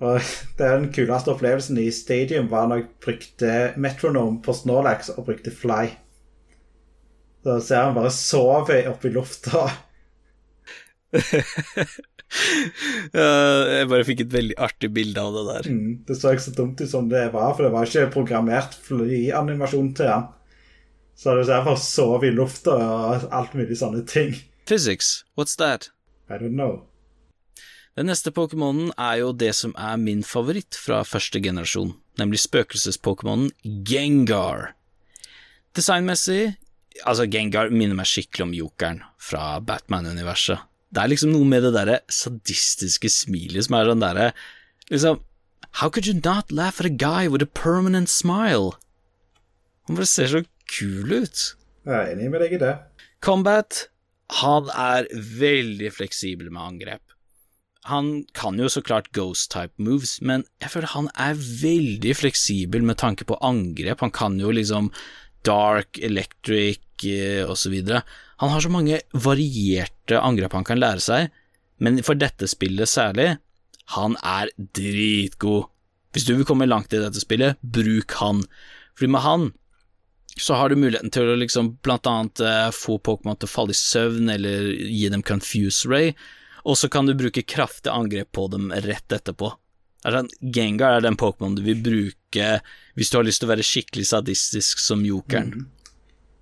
Og 0.00 0.20
det 0.56 0.64
er 0.64 0.78
Den 0.78 0.92
kuleste 0.94 1.34
opplevelsen 1.34 1.78
i 1.80 1.90
Stadium 1.92 2.48
var 2.50 2.68
når 2.70 2.76
jeg 2.80 2.88
brukte 3.04 3.56
Metronome 3.76 4.40
på 4.44 4.54
Snorlax 4.56 5.12
og 5.12 5.26
brukte 5.28 5.52
Fly. 5.52 5.92
Da 7.44 7.60
ser 7.64 7.86
han 7.86 7.96
bare 7.96 8.12
sove 8.12 8.78
opp 8.88 9.04
i 9.04 9.12
lufta. 9.12 9.68
jeg 13.16 13.88
bare 13.90 14.06
fikk 14.06 14.24
et 14.24 14.34
veldig 14.34 14.56
artig 14.60 14.90
bilde 14.96 15.20
av 15.20 15.36
det 15.36 15.44
der. 15.48 15.70
Mm, 15.72 15.94
det 16.08 16.16
så 16.16 16.34
ikke 16.34 16.48
så 16.48 16.56
dumt 16.56 16.80
ut 16.80 16.92
som 16.92 17.08
det 17.12 17.26
var, 17.34 17.54
for 17.56 17.66
det 17.66 17.72
var 17.74 17.88
ikke 17.88 18.12
programmert 18.14 18.76
flyanimasjon 18.84 19.94
til 19.98 20.12
han. 20.12 20.28
Så 21.20 21.34
du 21.36 21.42
ser 21.44 21.64
bare 21.66 21.80
sove 21.80 22.28
i 22.28 22.32
lufta 22.32 22.76
og 22.76 23.26
alt 23.36 23.56
mulig 23.58 23.76
sånne 23.80 24.04
ting. 24.08 24.32
Physics, 24.68 25.24
what's 25.36 25.56
that? 25.60 25.90
I 26.30 26.38
don't 26.38 26.56
know. 26.56 26.89
Den 28.00 28.08
neste 28.08 28.30
Pokémonen 28.32 28.94
er 28.96 29.18
jo 29.20 29.32
det 29.36 29.50
som 29.52 29.74
er 29.76 29.98
min 30.00 30.22
favoritt 30.24 30.72
fra 30.72 31.02
første 31.04 31.36
generasjon, 31.44 31.90
nemlig 32.16 32.38
spøkelses-Pokémonen 32.40 33.50
Gengar. 33.84 34.70
Designmessig, 35.76 36.54
altså 37.04 37.26
Gengar 37.28 37.68
minner 37.68 37.98
meg 37.98 38.08
skikkelig 38.08 38.46
om 38.46 38.54
jokeren 38.56 39.02
fra 39.20 39.58
Batman-universet. 39.60 40.64
Det 40.88 41.02
er 41.02 41.12
liksom 41.12 41.34
noe 41.34 41.50
med 41.50 41.66
det 41.66 41.74
derre 41.76 41.98
sadistiske 42.08 43.12
smilet 43.12 43.68
som 43.68 43.76
er 43.76 43.92
sånn 43.92 44.06
derre 44.06 44.30
Liksom 44.88 45.20
How 45.82 45.92
could 45.92 46.08
you 46.08 46.16
not 46.16 46.48
laugh 46.48 46.80
at 46.80 46.88
a 46.88 46.94
guy 47.04 47.28
with 47.28 47.44
a 47.44 47.52
permanent 47.52 48.08
smile? 48.08 48.78
Han 49.84 50.00
bare 50.00 50.08
ser 50.08 50.32
så 50.32 50.44
kul 50.72 51.12
ut. 51.20 51.44
Jeg 51.84 51.94
er 52.00 52.16
enig 52.16 52.32
med 52.32 52.46
deg 52.46 52.56
i 52.56 52.64
det. 52.64 52.74
Combat 53.20 53.84
Han 54.40 54.72
er 54.72 55.12
veldig 55.12 55.92
fleksibel 56.00 56.48
med 56.48 56.64
angrep. 56.64 57.09
Han 57.90 58.10
kan 58.36 58.58
jo 58.60 58.68
så 58.70 58.82
klart 58.86 59.10
ghost-type 59.16 59.82
moves, 59.82 60.18
men 60.22 60.44
jeg 60.62 60.72
føler 60.74 60.94
han 60.94 61.10
er 61.18 61.38
veldig 61.38 62.14
fleksibel 62.18 62.84
med 62.86 63.00
tanke 63.02 63.26
på 63.26 63.38
angrep. 63.44 64.04
Han 64.04 64.14
kan 64.14 64.38
jo 64.40 64.52
liksom 64.54 64.92
dark, 65.46 65.98
electric 65.98 67.04
eh, 67.08 67.44
osv. 67.50 67.76
Han 68.40 68.52
har 68.54 68.64
så 68.64 68.72
mange 68.72 69.00
varierte 69.12 70.20
angrep 70.20 70.54
han 70.56 70.66
kan 70.68 70.80
lære 70.80 71.04
seg, 71.04 71.30
men 71.80 72.02
for 72.04 72.18
dette 72.18 72.48
spillet 72.50 72.90
særlig, 72.90 73.34
han 73.96 74.16
er 74.22 74.52
dritgod. 74.76 75.70
Hvis 76.14 76.26
du 76.26 76.34
vil 76.34 76.46
komme 76.46 76.68
langt 76.68 76.92
i 76.94 77.00
dette 77.00 77.22
spillet, 77.22 77.58
bruk 77.62 78.14
han, 78.20 78.44
fordi 78.98 79.10
med 79.14 79.24
han 79.24 79.50
så 80.40 80.56
har 80.56 80.70
du 80.70 80.78
muligheten 80.78 81.10
til 81.12 81.32
å 81.32 81.38
liksom 81.38 81.74
blant 81.84 82.06
annet 82.08 82.40
eh, 82.44 82.68
få 82.74 83.00
Pokémon 83.02 83.36
til 83.36 83.48
å 83.48 83.50
falle 83.50 83.74
i 83.74 83.78
søvn, 83.78 84.30
eller 84.32 84.70
gi 84.72 85.08
dem 85.12 85.24
Confuse 85.26 85.88
Ray, 85.90 86.12
og 86.64 86.78
så 86.78 86.88
kan 86.92 87.08
du 87.08 87.14
bruke 87.18 87.42
kraftig 87.42 87.90
angrep 87.92 88.32
på 88.32 88.46
dem 88.52 88.70
rett 88.72 89.12
etterpå. 89.12 89.52
Gengar 90.40 90.96
er 90.96 91.04
den 91.04 91.16
Pokémon 91.20 91.56
du 91.56 91.62
vil 91.62 91.82
bruke 91.84 92.46
hvis 92.96 93.10
du 93.10 93.18
har 93.18 93.26
lyst 93.26 93.42
til 93.42 93.50
å 93.50 93.52
være 93.52 93.66
skikkelig 93.66 94.06
sadistisk 94.08 94.80
som 94.80 95.04
jokeren. 95.04 95.52
Mm. 95.52 95.68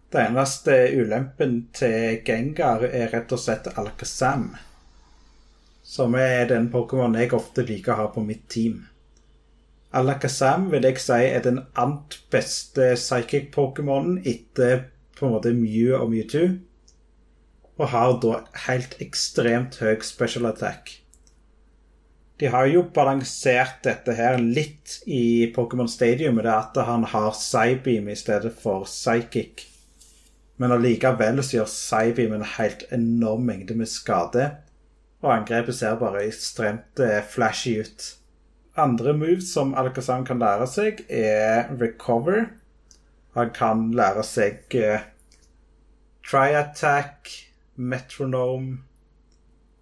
Det 0.09 0.21
eneste 0.25 0.75
ulempen 0.97 1.57
til 1.77 2.23
Gengar 2.25 2.87
er 2.87 3.11
rett 3.13 3.33
og 3.35 3.43
slett 3.43 3.67
Alakazam, 3.75 4.55
som 5.85 6.15
er 6.17 6.47
den 6.49 6.71
Pokémon 6.73 7.19
jeg 7.19 7.35
ofte 7.37 7.67
liker 7.69 7.93
å 7.93 7.99
ha 7.99 8.07
på 8.15 8.25
mitt 8.25 8.47
team. 8.49 8.87
Alakazam 9.93 10.71
vil 10.73 10.87
jeg 10.89 11.03
si 11.03 11.19
er 11.27 11.45
den 11.45 11.61
ant 11.77 12.19
beste 12.33 12.95
psychic-pokémonen 12.97 14.23
etter 14.25 14.87
på 15.19 15.27
en 15.27 15.35
måte 15.35 15.53
Mew 15.57 15.93
og 15.99 16.09
Mewtwo, 16.13 16.47
og 17.79 17.93
har 17.95 18.17
da 18.23 18.41
helt 18.67 18.97
ekstremt 19.03 19.79
høy 19.83 20.01
special 20.03 20.51
attack. 20.51 20.99
De 22.39 22.47
har 22.53 22.69
jo 22.71 22.85
balansert 22.95 23.81
dette 23.83 24.15
her 24.15 24.39
litt 24.39 25.01
i 25.11 25.51
Pokémon 25.55 25.91
Stadium 25.91 26.37
med 26.39 26.47
det 26.47 26.55
at 26.55 26.79
han 26.87 27.07
har 27.11 27.33
Psybeam 27.35 28.11
i 28.11 28.19
stedet 28.19 28.53
for 28.63 28.87
Psychic. 28.87 29.65
Men 30.59 30.75
allikevel 30.75 31.43
så 31.43 31.59
gjør 31.59 31.73
Psybeam 31.73 32.37
en 32.37 32.47
helt 32.59 32.85
enorm 32.95 33.43
mengde 33.47 33.75
med 33.79 33.91
skade. 33.91 34.53
Og 35.23 35.33
angrepet 35.35 35.81
ser 35.81 35.99
bare 35.99 36.29
ekstremt 36.29 37.03
eh, 37.03 37.25
flashy 37.27 37.81
ut. 37.83 38.07
Andre 38.79 39.17
moves 39.19 39.51
som 39.51 39.75
Alcazam 39.75 40.23
kan 40.27 40.39
lære 40.39 40.67
seg, 40.71 41.03
er 41.11 41.67
Recover. 41.81 42.53
Han 43.35 43.51
kan 43.55 43.89
lære 43.95 44.23
seg 44.27 44.79
uh, 44.79 45.03
Tri-attack, 46.27 47.31
Metronome 47.79 48.79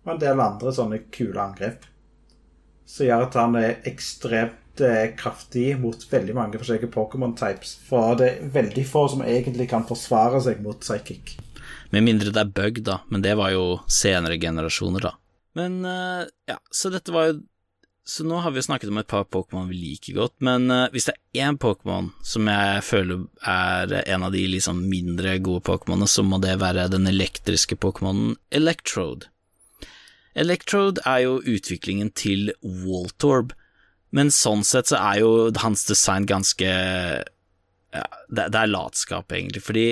og 0.06 0.14
en 0.14 0.22
del 0.22 0.40
andre 0.40 0.72
sånne 0.74 1.00
kule 1.14 1.40
angrep. 1.42 1.88
Som 2.86 3.08
gjør 3.08 3.24
at 3.26 3.38
han 3.40 3.56
er 3.58 3.88
ekstremt 3.90 4.82
eh, 4.84 5.08
kraftig 5.18 5.72
mot 5.82 6.06
veldig 6.10 6.36
mange 6.36 6.60
forskjellige 6.60 6.92
Pokémon-types. 6.94 7.72
For 7.88 8.14
det 8.20 8.28
er 8.30 8.52
veldig 8.54 8.84
få 8.86 9.06
som 9.16 9.24
egentlig 9.26 9.66
kan 9.72 9.86
forsvare 9.88 10.44
seg 10.44 10.62
mot 10.62 10.78
psychic. 10.84 11.34
Med 11.90 12.06
mindre 12.06 12.30
det 12.30 12.42
er 12.44 12.54
bug, 12.54 12.80
da, 12.86 13.00
men 13.10 13.24
det 13.24 13.34
var 13.38 13.50
jo 13.54 13.80
senere 13.90 14.38
generasjoner, 14.42 15.08
da. 15.08 15.12
Men 15.56 15.80
uh, 15.88 16.22
ja, 16.46 16.58
så 16.70 16.92
dette 16.92 17.14
var 17.14 17.30
jo 17.30 17.40
Så 18.06 18.22
nå 18.24 18.36
har 18.38 18.52
vi 18.54 18.62
snakket 18.62 18.88
om 18.92 19.00
et 19.00 19.08
par 19.10 19.24
Pokémon 19.24 19.66
vi 19.66 19.80
liker 19.80 20.14
godt, 20.14 20.36
men 20.46 20.70
uh, 20.70 20.86
hvis 20.94 21.08
det 21.08 21.16
er 21.16 21.48
én 21.48 21.56
Pokémon 21.58 22.12
som 22.22 22.46
jeg 22.46 22.84
føler 22.86 23.24
er 23.42 23.94
en 24.04 24.26
av 24.28 24.30
de 24.30 24.44
liksom 24.52 24.84
mindre 24.86 25.32
gode 25.42 25.64
Pokémonene, 25.66 26.06
så 26.06 26.22
må 26.22 26.38
det 26.38 26.54
være 26.62 26.86
den 26.92 27.10
elektriske 27.10 27.74
Pokémonen 27.82 28.36
Electrode. 28.54 29.26
Electrode 30.38 31.02
er 31.02 31.24
jo 31.24 31.40
utviklingen 31.42 32.12
til 32.14 32.52
Waltorb, 32.62 33.56
men 34.14 34.30
sånn 34.30 34.62
sett 34.68 34.92
så 34.92 35.00
er 35.00 35.24
jo 35.24 35.30
hans 35.64 35.82
design 35.88 36.28
ganske 36.30 36.68
ja, 37.96 38.04
det, 38.28 38.44
det, 38.52 38.60
er 38.60 38.70
latskap, 38.70 39.32
egentlig, 39.34 39.64
fordi 39.66 39.86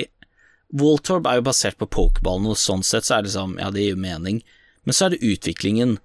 Waltorb 0.71 1.27
er 1.27 1.41
jo 1.41 1.47
basert 1.49 1.81
på 1.81 1.89
pokerballen, 1.91 2.47
og 2.53 2.61
sånn 2.61 2.85
sett 2.85 3.09
så 3.09 3.17
er 3.17 3.25
det 3.25 3.33
liksom, 3.33 3.57
ja, 3.59 3.73
det 3.75 3.83
gir 3.83 3.97
jo 3.97 4.03
mening, 4.05 4.39
men 4.87 4.95
så 4.95 5.09
er 5.09 5.15
det 5.17 5.33
utviklingen. 5.33 5.97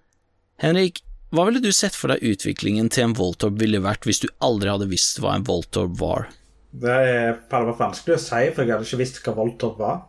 Henrik, 0.60 1.04
hva 1.30 1.46
ville 1.46 1.62
du 1.62 1.70
sett 1.70 1.94
for 1.94 2.10
deg 2.10 2.24
utviklingen 2.26 2.88
til 2.90 3.08
en 3.08 3.16
Voltorb 3.18 3.60
ville 3.62 3.82
vært 3.84 4.06
hvis 4.08 4.22
du 4.24 4.28
aldri 4.42 4.70
hadde 4.72 4.90
visst 4.90 5.20
hva 5.22 5.36
en 5.36 5.46
Voltorb 5.46 5.94
var? 6.00 6.28
Det 6.70 6.90
er 6.90 7.36
vanskelig 7.50 8.16
å 8.16 8.22
si, 8.22 8.40
for 8.54 8.62
jeg 8.62 8.74
hadde 8.74 8.86
ikke 8.86 9.00
visst 9.00 9.20
hva 9.22 9.34
Voltorb 9.38 9.78
var. 9.78 10.00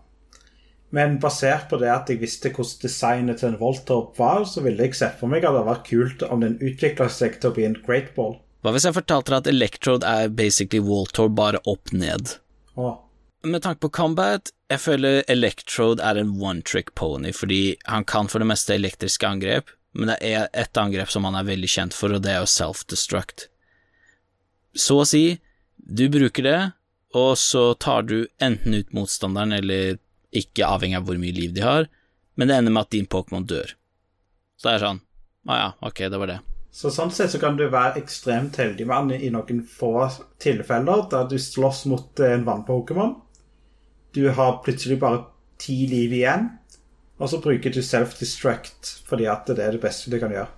Men 0.91 1.19
basert 1.23 1.69
på 1.71 1.77
det 1.79 1.91
at 1.93 2.09
jeg 2.11 2.19
visste 2.19 2.51
hvordan 2.51 2.81
designet 2.83 3.39
til 3.39 3.51
en 3.51 3.59
Voltorb 3.61 4.17
var, 4.17 4.43
så 4.49 4.63
ville 4.65 4.89
jeg 4.89 4.97
sett 4.99 5.19
for 5.21 5.31
meg 5.31 5.45
at 5.47 5.55
det 5.55 5.67
var 5.67 5.83
kult 5.87 6.25
om 6.27 6.41
den 6.43 6.57
utvikla 6.59 7.07
seg 7.09 7.37
til 7.39 7.51
å 7.51 7.55
bli 7.55 7.67
en 7.69 7.77
Great 7.85 8.11
Ball. 8.17 8.35
Hva 8.61 8.73
hvis 8.75 8.85
jeg 8.85 8.97
fortalte 8.97 9.31
deg 9.31 9.39
at 9.39 9.51
Electrode 9.53 10.09
er 10.09 10.33
basically 10.35 10.83
Voltorb 10.85 11.37
bare 11.37 11.61
opp 11.69 11.93
ned? 11.95 12.35
Åh. 12.77 12.97
Med 13.47 13.63
tanke 13.63 13.87
på 13.87 13.93
combat, 13.93 14.51
jeg 14.69 14.83
føler 14.83 15.23
Electrode 15.31 16.03
er 16.05 16.19
en 16.21 16.35
one 16.41 16.61
trick 16.61 16.91
pony, 16.93 17.31
fordi 17.33 17.77
han 17.89 18.05
kan 18.05 18.29
for 18.29 18.43
det 18.43 18.51
meste 18.51 18.75
elektriske 18.75 19.25
angrep, 19.25 19.71
men 19.97 20.11
det 20.13 20.17
er 20.23 20.49
ett 20.53 20.77
angrep 20.77 21.11
som 21.11 21.25
han 21.27 21.35
er 21.35 21.47
veldig 21.47 21.69
kjent 21.69 21.95
for, 21.95 22.13
og 22.13 22.23
det 22.23 22.33
er 22.33 22.43
jo 22.43 22.51
self-destruct. 22.51 23.47
Så 24.77 25.01
å 25.01 25.07
si, 25.07 25.41
du 25.75 26.07
bruker 26.11 26.47
det, 26.47 26.59
og 27.17 27.33
så 27.39 27.73
tar 27.73 28.07
du 28.07 28.29
enten 28.39 28.77
ut 28.77 28.93
motstanderen 28.95 29.51
eller 29.57 29.97
ikke 30.31 30.67
avhengig 30.67 31.01
av 31.01 31.09
hvor 31.09 31.19
mye 31.19 31.35
liv 31.35 31.51
de 31.55 31.65
har, 31.65 31.89
men 32.39 32.47
det 32.47 32.55
ender 32.55 32.71
med 32.71 32.87
at 32.87 32.95
din 32.95 33.09
Pokémon 33.11 33.43
dør. 33.47 33.75
Så 34.55 34.69
det 34.69 34.77
er 34.77 34.85
sånn 34.85 35.01
Å 35.01 35.51
ah, 35.51 35.57
ja, 35.57 35.69
ok, 35.89 35.99
det 36.13 36.19
var 36.21 36.29
det. 36.29 36.37
Så 36.71 36.91
sånn 36.93 37.11
sett 37.11 37.33
så 37.33 37.39
kan 37.41 37.57
du 37.57 37.65
være 37.67 37.99
ekstremt 37.99 38.55
heldig 38.61 38.85
mann 38.87 39.09
i 39.11 39.31
noen 39.33 39.63
få 39.67 40.05
tilfeller 40.39 41.07
der 41.11 41.25
du 41.27 41.35
slåss 41.41 41.83
mot 41.91 42.21
en 42.23 42.45
vann-Pokémon. 42.47 43.15
Du 44.15 44.23
har 44.37 44.59
plutselig 44.63 44.99
bare 45.01 45.23
ti 45.59 45.81
liv 45.89 46.13
igjen, 46.15 46.47
og 47.21 47.29
så 47.29 47.37
bruker 47.43 47.73
du 47.73 47.83
self-destruct 47.85 48.97
fordi 49.07 49.29
at 49.29 49.45
det 49.51 49.61
er 49.61 49.77
det 49.77 49.83
beste 49.83 50.11
du 50.11 50.17
kan 50.21 50.33
gjøre. 50.33 50.49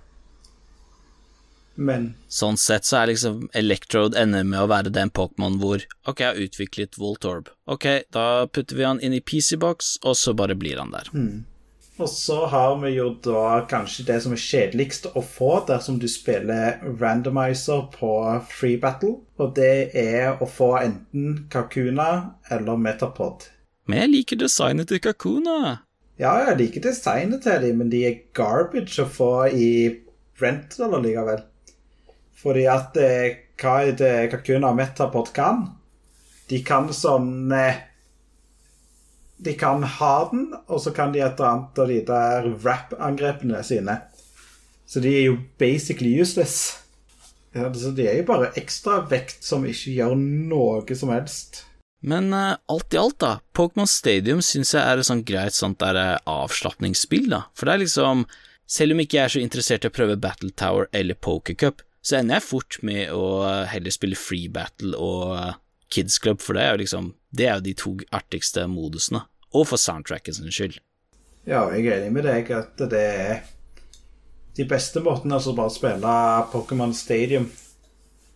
Men 1.74 2.12
Sånn 2.30 2.56
sett 2.60 2.86
så 2.86 3.00
er 3.00 3.10
liksom 3.10 3.48
Electrode 3.58 4.18
ender 4.18 4.44
med 4.46 4.62
å 4.62 4.68
være 4.70 4.92
den 4.94 5.10
Pokémon 5.10 5.56
hvor 5.58 5.82
Ok, 6.06 6.20
jeg 6.22 6.28
har 6.28 6.38
utviklet 6.44 6.98
Voltorb. 7.00 7.50
Ok, 7.66 7.88
da 8.14 8.46
putter 8.46 8.78
vi 8.78 8.86
han 8.86 9.02
inn 9.02 9.16
i 9.16 9.22
PC-box, 9.24 9.96
og 10.06 10.14
så 10.18 10.36
bare 10.38 10.54
blir 10.54 10.78
han 10.78 10.94
der. 10.94 11.10
Mm. 11.14 11.42
Og 12.02 12.08
så 12.10 12.40
har 12.50 12.72
vi 12.82 12.90
jo 12.96 13.12
da 13.22 13.60
kanskje 13.70 14.06
det 14.08 14.16
som 14.24 14.34
er 14.34 14.42
kjedeligst 14.42 15.06
å 15.14 15.22
få 15.22 15.60
dersom 15.68 16.00
du 16.02 16.08
spiller 16.10 16.80
randomizer 16.98 17.84
på 17.94 18.14
free 18.50 18.80
battle, 18.82 19.20
og 19.38 19.54
det 19.58 19.94
er 19.98 20.42
å 20.42 20.48
få 20.50 20.72
enten 20.80 21.44
Kakuna 21.50 22.08
eller 22.50 22.80
Metapod. 22.82 23.46
Men 23.86 24.04
jeg 24.04 24.10
liker 24.14 24.42
designet 24.42 24.90
til 24.90 25.02
Kakuna. 25.04 25.83
Ja, 26.20 26.36
jeg 26.46 26.58
liker 26.60 26.84
designet 26.84 27.42
til 27.42 27.64
dem, 27.64 27.80
men 27.82 27.90
de 27.90 28.04
er 28.06 28.20
garbage 28.36 29.02
å 29.02 29.10
få 29.10 29.32
i 29.50 29.70
rental 30.38 30.94
likevel. 31.02 31.42
Fordi 32.38 32.68
at 32.70 32.98
eh, 33.00 33.40
hva 33.58 33.80
er 33.82 33.96
det 33.98 34.12
Kakuna 34.30 34.70
og 34.70 34.78
Metapod 34.78 35.32
kan? 35.34 35.66
De 36.50 36.60
kan 36.66 36.90
sånn 36.92 37.50
eh, 37.56 37.82
De 39.44 39.56
kan 39.58 39.82
ha 39.82 40.14
den, 40.30 40.46
og 40.68 40.80
så 40.84 40.92
kan 40.94 41.12
de 41.12 41.22
et 41.24 41.34
eller 41.34 41.50
annet 41.50 41.82
av 41.82 41.90
de 41.90 42.00
der 42.06 42.48
rap-angrepene 42.62 43.64
sine. 43.66 43.98
Så 44.86 45.02
de 45.02 45.10
er 45.10 45.26
jo 45.32 45.38
basically 45.58 46.14
useless. 46.20 46.84
Ja, 47.54 47.66
så 47.74 47.90
de 47.94 48.06
er 48.06 48.20
jo 48.20 48.28
bare 48.30 48.52
ekstra 48.58 49.00
vekt 49.10 49.42
som 49.46 49.66
ikke 49.66 49.96
gjør 49.98 50.14
noe 50.18 50.98
som 50.98 51.10
helst. 51.14 51.64
Men 52.04 52.28
uh, 52.36 52.56
alt 52.68 52.94
i 52.94 53.00
alt, 53.00 53.16
da, 53.22 53.38
Pokémon 53.56 53.88
Stadium 53.88 54.42
syns 54.44 54.74
jeg 54.76 54.84
er 54.84 55.00
et 55.00 55.08
sånt 55.08 55.24
greit 55.28 55.56
sånt 55.56 55.80
der 55.80 55.96
uh, 55.96 56.34
avslapningsspill, 56.44 57.30
da. 57.32 57.46
For 57.56 57.68
det 57.68 57.76
er 57.76 57.86
liksom 57.86 58.26
Selv 58.64 58.94
om 58.94 59.00
ikke 59.02 59.18
jeg 59.18 59.28
er 59.28 59.32
så 59.34 59.40
interessert 59.44 59.84
i 59.84 59.88
å 59.90 59.92
prøve 59.92 60.14
Battle 60.16 60.48
Tower 60.56 60.86
eller 60.96 61.18
Pokercup, 61.20 61.82
så 62.00 62.16
ender 62.16 62.38
jeg 62.38 62.46
fort 62.46 62.78
med 62.80 63.10
å 63.12 63.26
heller 63.68 63.92
spille 63.92 64.16
Free 64.16 64.48
Battle 64.48 64.96
og 64.96 65.34
eh, 65.36 65.58
Kids 65.92 66.16
Club, 66.16 66.40
for 66.40 66.56
det 66.56 66.62
er 66.62 66.72
jo 66.72 66.80
liksom 66.80 67.10
Det 67.28 67.44
er 67.44 67.58
jo 67.58 67.64
de 67.66 67.74
to 67.76 67.92
artigste 68.16 68.64
modusene, 68.72 69.20
og 69.52 69.68
for 69.68 69.80
soundtracken 69.80 70.36
sin 70.36 70.48
skyld. 70.48 70.78
Ja, 71.44 71.66
jeg 71.76 71.84
er 71.84 71.98
enig 71.98 72.14
med 72.16 72.24
deg 72.24 72.48
at 72.56 72.80
det 72.88 73.04
er 73.04 73.44
de 74.56 74.64
beste 74.70 75.02
måtene 75.04 75.36
altså 75.36 75.52
bare 75.52 75.68
å 75.68 75.76
spille 75.76 76.16
Pokémon 76.52 76.96
Stadium. 76.96 77.50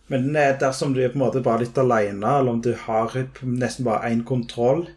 Men 0.09 0.35
eh, 0.35 0.55
dersom 0.57 0.93
du 0.93 1.03
er 1.03 1.11
på 1.13 1.19
en 1.19 1.25
måte 1.27 1.43
bare 1.45 1.63
litt 1.63 1.77
aleine, 1.77 2.39
eller 2.39 2.55
om 2.55 2.61
du 2.65 2.71
har 2.87 3.13
nesten 3.45 3.85
bare 3.85 4.09
én 4.09 4.23
kontroll, 4.25 4.87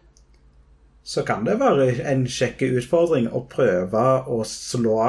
så 1.03 1.21
kan 1.27 1.43
det 1.45 1.59
være 1.59 1.89
en 2.07 2.23
kjekk 2.25 2.63
utfordring 2.79 3.27
å 3.29 3.43
prøve 3.51 4.03
å 4.31 4.39
slå 4.47 4.99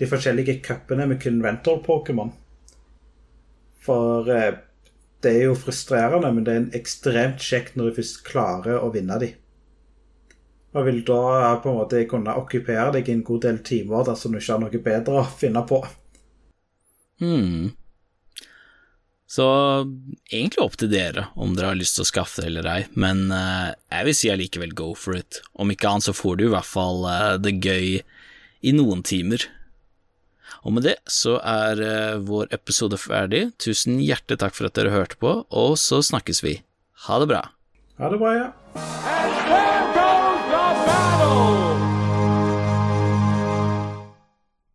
de 0.00 0.08
forskjellige 0.10 0.58
cupene 0.64 1.06
med 1.06 1.20
kun 1.22 1.42
rental-Pokémon. 1.44 2.32
For 3.84 4.30
eh, 4.32 4.56
det 5.22 5.36
er 5.36 5.46
jo 5.46 5.58
frustrerende, 5.58 6.32
men 6.34 6.46
det 6.46 6.56
er 6.56 6.66
ekstremt 6.80 7.42
kjekt 7.44 7.78
når 7.78 7.90
du 7.90 8.00
først 8.00 8.24
klarer 8.26 8.80
å 8.82 8.90
vinne 8.94 9.20
de. 9.22 9.30
Og 10.74 10.88
vil 10.88 11.04
da 11.06 11.54
på 11.62 11.70
en 11.70 11.78
måte 11.78 12.02
kunne 12.10 12.34
okkupere 12.40 12.90
deg 12.96 13.12
en 13.12 13.22
god 13.22 13.44
del 13.46 13.62
timer 13.62 14.08
dersom 14.08 14.34
du 14.34 14.40
ikke 14.40 14.56
har 14.56 14.64
noe 14.64 14.82
bedre 14.88 15.20
å 15.20 15.28
finne 15.38 15.62
på. 15.68 15.78
Hmm. 17.22 17.70
Så 19.34 19.46
egentlig 20.30 20.62
opp 20.62 20.76
til 20.78 20.92
dere 20.92 21.28
om 21.34 21.56
dere 21.56 21.72
har 21.72 21.78
lyst 21.78 21.96
til 21.98 22.04
å 22.04 22.10
skaffe 22.10 22.44
det 22.44 22.52
eller 22.52 22.68
ei, 22.70 22.80
men 22.94 23.26
uh, 23.34 23.72
jeg 23.90 24.06
vil 24.06 24.16
si 24.18 24.30
allikevel 24.30 24.74
go 24.78 24.92
for 24.98 25.18
it. 25.18 25.40
Om 25.58 25.72
ikke 25.74 25.90
annet 25.90 26.06
så 26.06 26.14
får 26.14 26.38
du 26.38 26.44
i 26.46 26.52
hvert 26.52 26.68
fall 26.68 27.02
uh, 27.08 27.34
det 27.42 27.56
gøy 27.58 27.98
i 28.64 28.74
noen 28.76 29.02
timer. 29.06 29.48
Og 30.62 30.76
med 30.76 30.86
det 30.86 30.94
så 31.10 31.40
er 31.42 31.82
uh, 31.82 32.22
vår 32.22 32.54
episode 32.54 33.00
ferdig. 33.00 33.48
Tusen 33.58 33.98
hjertelig 33.98 34.38
takk 34.44 34.54
for 34.54 34.70
at 34.70 34.78
dere 34.78 34.94
hørte 34.94 35.18
på, 35.18 35.36
og 35.50 35.76
så 35.82 35.98
snakkes 36.04 36.44
vi. 36.46 36.60
Ha 37.08 37.18
det 37.24 37.30
bra. 37.34 37.42
Ha 37.98 38.14
det 38.14 38.22
bra, 38.22 38.38
ja. 38.38 38.48
And 38.74 39.34
there 39.50 39.84
goes 39.98 40.42
the 40.54 40.66
battle! 40.86 41.63